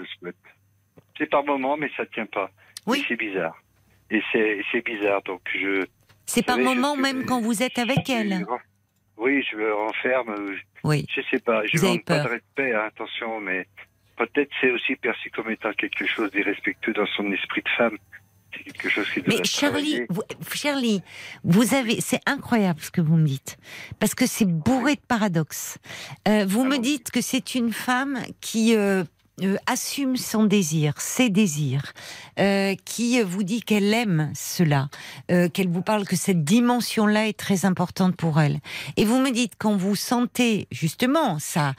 [1.18, 2.52] C'est par moment, mais ça tient pas.
[2.88, 3.06] Oui.
[3.08, 3.56] C'est bizarre.
[4.10, 5.22] Et c'est c'est bizarre.
[5.24, 5.86] Donc je.
[6.26, 8.46] C'est par je moment même quand vous êtes avec elle.
[9.18, 10.36] Oui, je me renferme.
[10.84, 11.06] Oui.
[11.14, 11.66] Je sais pas.
[11.66, 12.74] Je Vous pas de respect.
[12.74, 13.68] hein, attention, mais
[14.18, 17.98] peut-être c'est aussi perçu comme étant quelque chose d'irrespectueux dans son esprit de femme.
[18.56, 20.24] C'est quelque chose qui Mais Charlie, vous,
[20.54, 21.02] Charlie,
[21.44, 23.58] vous avez, c'est incroyable ce que vous me dites,
[24.00, 25.78] parce que c'est bourré de paradoxes.
[26.28, 26.82] Euh, vous me bon?
[26.82, 29.04] dites que c'est une femme qui euh,
[29.44, 31.94] euh, assume son désir, ses désirs,
[32.40, 34.90] euh, qui vous dit qu'elle aime cela,
[35.32, 38.60] euh, qu'elle vous parle que cette dimension-là est très importante pour elle.
[38.98, 41.74] Et vous me dites quand vous sentez justement ça,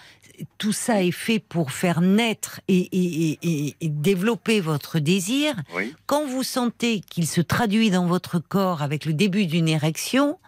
[0.59, 5.57] tout ça est fait pour faire naître et, et- et- et- développer votre désir.
[5.75, 5.93] Oui.
[6.07, 10.39] Quand vous sentez qu'il se traduit dans votre corps avec le début d'une érection,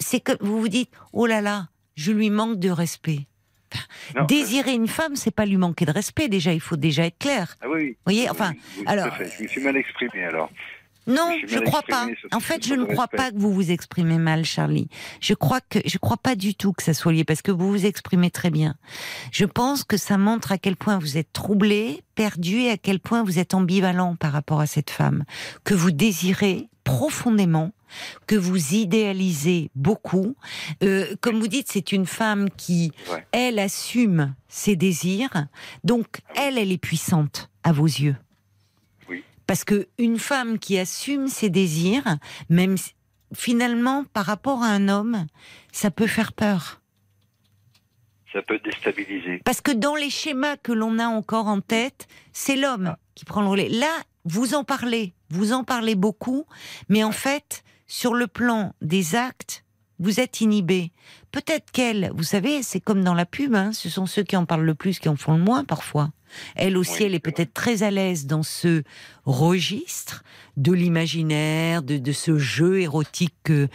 [0.00, 3.26] c'est que vous vous dites oh là là, je lui manque de respect.
[4.16, 6.28] Non, Désirer une femme, c'est pas lui manquer de respect.
[6.28, 7.56] Déjà, il faut déjà être clair.
[7.60, 7.80] Ah oui.
[7.82, 7.96] oui.
[8.04, 9.14] voyez, enfin, oui, alors.
[9.38, 10.50] Je me suis mal exprimé alors.
[11.06, 12.06] Non, je mal crois pas.
[12.32, 13.16] En fait, je ne crois respect.
[13.16, 14.88] pas que vous vous exprimez mal, Charlie.
[15.20, 17.70] Je crois que je crois pas du tout que ça soit lié parce que vous
[17.70, 18.76] vous exprimez très bien.
[19.32, 23.00] Je pense que ça montre à quel point vous êtes troublé, perdu et à quel
[23.00, 25.24] point vous êtes ambivalent par rapport à cette femme
[25.64, 27.70] que vous désirez profondément
[28.26, 30.34] que vous idéalisez beaucoup.
[30.82, 33.24] Euh, comme vous dites, c'est une femme qui, Ouais.
[33.32, 35.46] elle, assume ses désirs.
[35.84, 38.16] Donc, elle, elle est puissante à vos yeux.
[39.08, 39.22] Oui.
[39.46, 42.16] Parce que une femme qui assume ses désirs,
[42.48, 42.76] même
[43.34, 45.26] finalement, par rapport à un homme,
[45.72, 46.80] ça peut faire peur.
[48.32, 49.42] Ça peut déstabiliser.
[49.44, 53.42] Parce que dans les schémas que l'on a encore en tête, c'est l'homme qui prend
[53.42, 53.68] le relais.
[53.68, 53.90] Là,
[54.30, 56.46] vous en parlez, vous en parlez beaucoup,
[56.88, 59.64] mais en fait, sur le plan des actes,
[59.98, 60.92] vous êtes inhibé.
[61.30, 64.46] Peut-être qu'elle, vous savez, c'est comme dans la pub, hein, ce sont ceux qui en
[64.46, 66.10] parlent le plus qui en font le moins parfois.
[66.56, 68.82] Elle aussi, Oui, elle est peut-être très à l'aise dans ce
[69.24, 70.24] registre
[70.56, 73.68] de l'imaginaire, de, de ce jeu érotique que,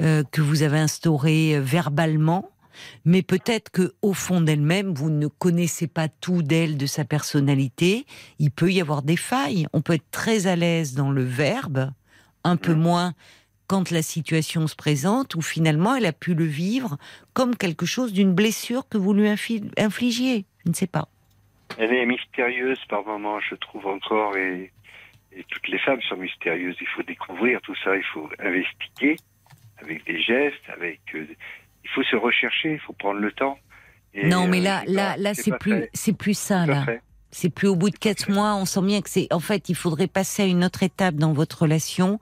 [0.00, 2.51] euh, que vous avez instauré euh, verbalement.
[3.04, 8.06] Mais peut-être que au fond d'elle-même, vous ne connaissez pas tout d'elle, de sa personnalité.
[8.38, 9.66] Il peut y avoir des failles.
[9.72, 11.90] On peut être très à l'aise dans le verbe,
[12.44, 13.14] un peu moins
[13.66, 16.98] quand la situation se présente, où finalement elle a pu le vivre
[17.32, 20.44] comme quelque chose d'une blessure que vous lui infligiez.
[20.64, 21.08] Je ne sais pas.
[21.78, 24.70] Elle est mystérieuse par moments, je trouve encore, et,
[25.34, 26.76] et toutes les femmes sont mystérieuses.
[26.80, 29.16] Il faut découvrir tout ça, il faut investiguer
[29.78, 31.00] avec des gestes, avec.
[31.14, 31.26] euh,
[31.84, 33.58] il faut se rechercher, il faut prendre le temps.
[34.14, 36.86] Et, non, mais euh, là, c'est là, là, c'est plus, c'est plus ça là.
[37.34, 39.26] C'est plus au bout de quatre mois, on sent bien que c'est.
[39.32, 42.20] En fait, il faudrait passer à une autre étape dans votre relation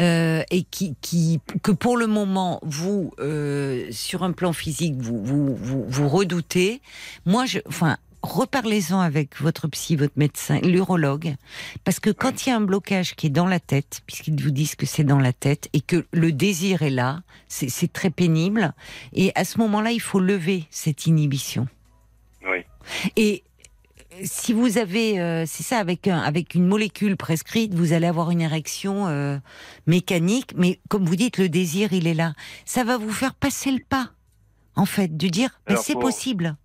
[0.00, 5.24] euh, et qui, qui, que pour le moment, vous, euh, sur un plan physique, vous,
[5.24, 6.82] vous, vous, vous redoutez.
[7.26, 11.36] Moi, je, enfin, reparlez-en avec votre psy, votre médecin, l'urologue,
[11.84, 14.50] parce que quand il y a un blocage qui est dans la tête, puisqu'ils vous
[14.50, 18.74] disent que c'est dans la tête et que le désir est là, c'est très pénible.
[19.12, 21.66] Et à ce moment-là, il faut lever cette inhibition.
[22.44, 22.64] Oui.
[23.16, 23.42] Et
[24.24, 28.30] si vous avez, euh, c'est ça, avec un, avec une molécule prescrite, vous allez avoir
[28.30, 29.38] une érection euh,
[29.86, 32.34] mécanique, mais comme vous dites, le désir, il est là.
[32.64, 34.10] Ça va vous faire passer le pas,
[34.76, 36.56] en fait, de dire, Alors, c'est pour- possible.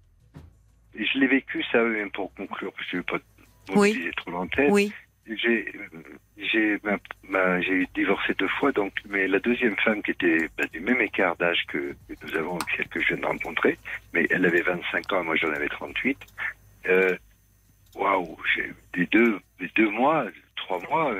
[0.98, 3.20] Je l'ai vécu, ça, même pour conclure, parce que je ne veux pas
[3.70, 3.76] Oui.
[3.90, 4.32] mobiliser trop.
[4.70, 4.94] Oui,
[5.28, 5.72] J'ai,
[6.38, 6.80] j'ai,
[7.28, 11.02] ma- j'ai divorcé deux fois, donc, mais la deuxième femme qui était bah, du même
[11.02, 13.78] écart d'âge que, que nous avons, celle que je viens de rencontrer,
[14.14, 16.18] mais elle avait 25 ans et moi j'en avais 38.
[16.90, 17.16] Euh,
[17.96, 20.26] Waouh, j'ai des deux, des deux mois,
[20.58, 21.14] trois mois,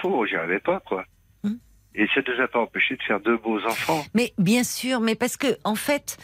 [0.00, 1.04] pour, j'y arrivais pas, quoi.
[1.44, 1.54] Hmm.
[1.94, 4.04] Et ça ne nous a pas empêché de faire deux beaux enfants.
[4.12, 6.16] mais bien sûr, mais parce que, en fait,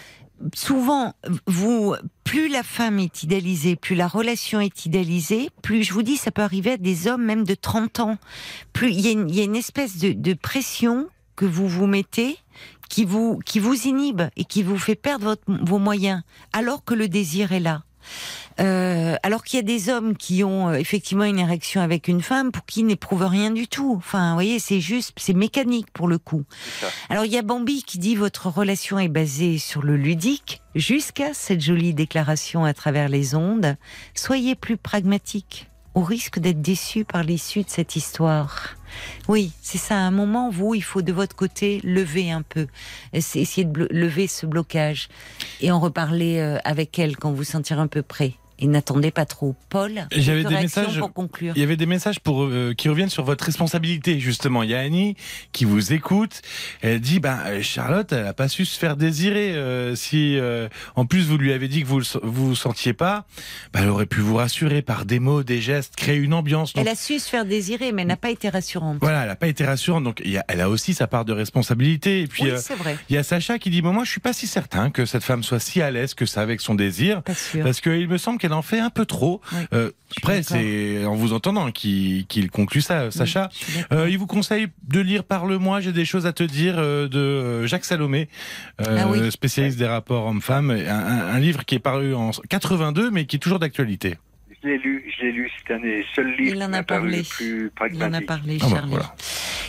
[0.54, 1.14] souvent,
[1.46, 1.94] vous,
[2.24, 6.30] plus la femme est idéalisée, plus la relation est idéalisée, plus, je vous dis, ça
[6.30, 8.18] peut arriver à des hommes même de 30 ans.
[8.72, 12.38] Plus, il y a une, espèce de, de pression que vous vous mettez
[12.88, 16.94] qui vous, qui vous inhibe et qui vous fait perdre votre- vos moyens, alors que
[16.94, 17.84] le désir est là.
[18.60, 22.22] Euh, alors qu'il y a des hommes qui ont euh, effectivement une érection avec une
[22.22, 23.94] femme pour qui n'éprouvent rien du tout.
[23.96, 26.44] Enfin, vous voyez, c'est juste, c'est mécanique pour le coup.
[27.08, 31.34] Alors il y a Bambi qui dit votre relation est basée sur le ludique jusqu'à
[31.34, 33.76] cette jolie déclaration à travers les ondes.
[34.14, 38.76] Soyez plus pragmatique au risque d'être déçu par l'issue de cette histoire.
[39.28, 39.94] Oui, c'est ça.
[39.96, 42.66] À un moment, vous, il faut de votre côté lever un peu,
[43.12, 45.08] Essa- essayer de lever ce blocage
[45.60, 48.32] et en reparler euh, avec elle quand vous sentirez un peu prêt.
[48.62, 49.56] Et n'attendez pas trop.
[49.70, 51.52] Paul, J'avais des messages- pour conclure.
[51.56, 54.62] Il y avait des messages pour euh, qui reviennent sur votre responsabilité justement.
[54.62, 55.16] Il y a Annie
[55.50, 56.42] qui vous écoute.
[56.80, 59.52] Elle dit ben Charlotte, elle a pas su se faire désirer.
[59.56, 63.24] euh, si euh, en plus vous lui avez dit que vous vous vous sentiez pas,
[63.72, 66.72] ben, elle aurait pu vous rassurer par des mots, des gestes, créer une ambiance.
[66.72, 68.98] Donc, Elle a su se faire désirer, mais elle n'a pas été rassurante.
[69.00, 70.04] Voilà, elle a pas été rassurante.
[70.04, 72.20] Donc il y a- elle a aussi sa part de responsabilité.
[72.22, 72.96] Et puis oui, c'est vrai.
[73.10, 75.24] il y a Sacha qui dit bon, moi je suis pas si certain que cette
[75.24, 77.22] femme soit si à l'aise que ça avec son désir.
[77.62, 79.40] Parce qu'il me semble qu'elle en fait un peu trop.
[79.52, 83.48] Oui, Euh, après, c'est en vous entendant qu'il conclut ça, Sacha.
[83.52, 83.82] Oui.
[83.92, 87.66] Euh, il vous conseille de lire Parle-moi, j'ai des choses à te dire euh, de
[87.66, 88.28] Jacques Salomé,
[88.80, 89.30] euh, Ah oui.
[89.32, 93.36] spécialiste des rapports hommes-femmes, un, un- un livre qui est paru en 82 mais qui
[93.36, 94.16] est toujours d'actualité.
[94.62, 96.04] Je l'ai lu, je l'ai lu cette année.
[96.14, 97.16] Seul livre Il en qui a parlé.
[97.18, 98.26] le plus Il en a pragmatique.
[98.26, 98.90] parlé, Ah bah, Charlie.
[98.90, 99.14] voilà.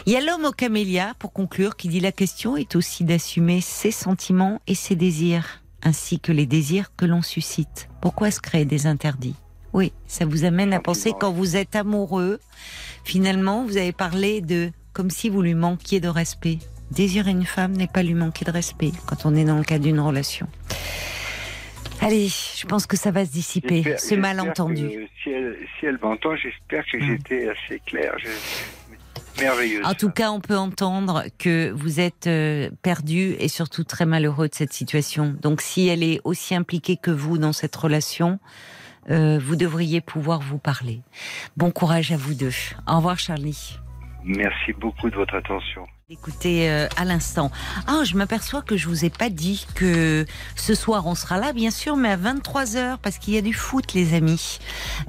[0.06, 3.60] Il y a l'homme au camélia, pour conclure, qui dit la question est aussi d'assumer
[3.62, 7.90] ses sentiments et ses désirs, ainsi que les désirs que l'on suscite.
[8.02, 9.36] Pourquoi se créer des interdits?
[9.74, 12.40] Oui, ça vous amène à penser quand vous êtes amoureux,
[13.04, 16.60] finalement, vous avez parlé de comme si vous lui manquiez de respect.
[16.92, 19.84] Désirer une femme n'est pas lui manquer de respect quand on est dans le cadre
[19.84, 20.48] d'une relation.
[22.02, 25.08] Allez, je pense que ça va se dissiper, ce malentendu.
[25.24, 27.02] Si elle, si elle m'entend, j'espère que Mm.
[27.08, 28.14] j'étais assez clair.
[28.20, 28.28] Je-
[29.84, 34.48] En tout cas, on peut entendre que vous êtes euh, perdu et surtout très malheureux
[34.48, 35.36] de cette situation.
[35.42, 38.40] Donc, si elle est aussi impliquée que vous dans cette relation,
[39.10, 41.02] euh, vous devriez pouvoir vous parler.
[41.58, 42.54] Bon courage à vous deux.
[42.88, 43.80] Au revoir, Charlie.
[44.26, 45.86] Merci beaucoup de votre attention.
[46.10, 47.50] Écoutez, euh, à l'instant.
[47.88, 50.26] Ah, je m'aperçois que je vous ai pas dit que
[50.56, 53.54] ce soir on sera là, bien sûr, mais à 23h parce qu'il y a du
[53.54, 54.60] foot, les amis.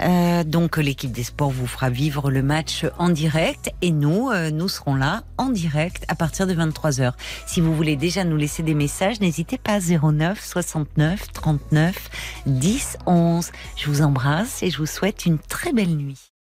[0.01, 4.51] Euh, donc l'équipe des sports vous fera vivre le match en direct et nous, euh,
[4.51, 7.13] nous serons là en direct à partir de 23h.
[7.45, 13.51] Si vous voulez déjà nous laisser des messages, n'hésitez pas 09 69 39 10 11.
[13.77, 16.34] Je vous embrasse et je vous souhaite une très belle nuit.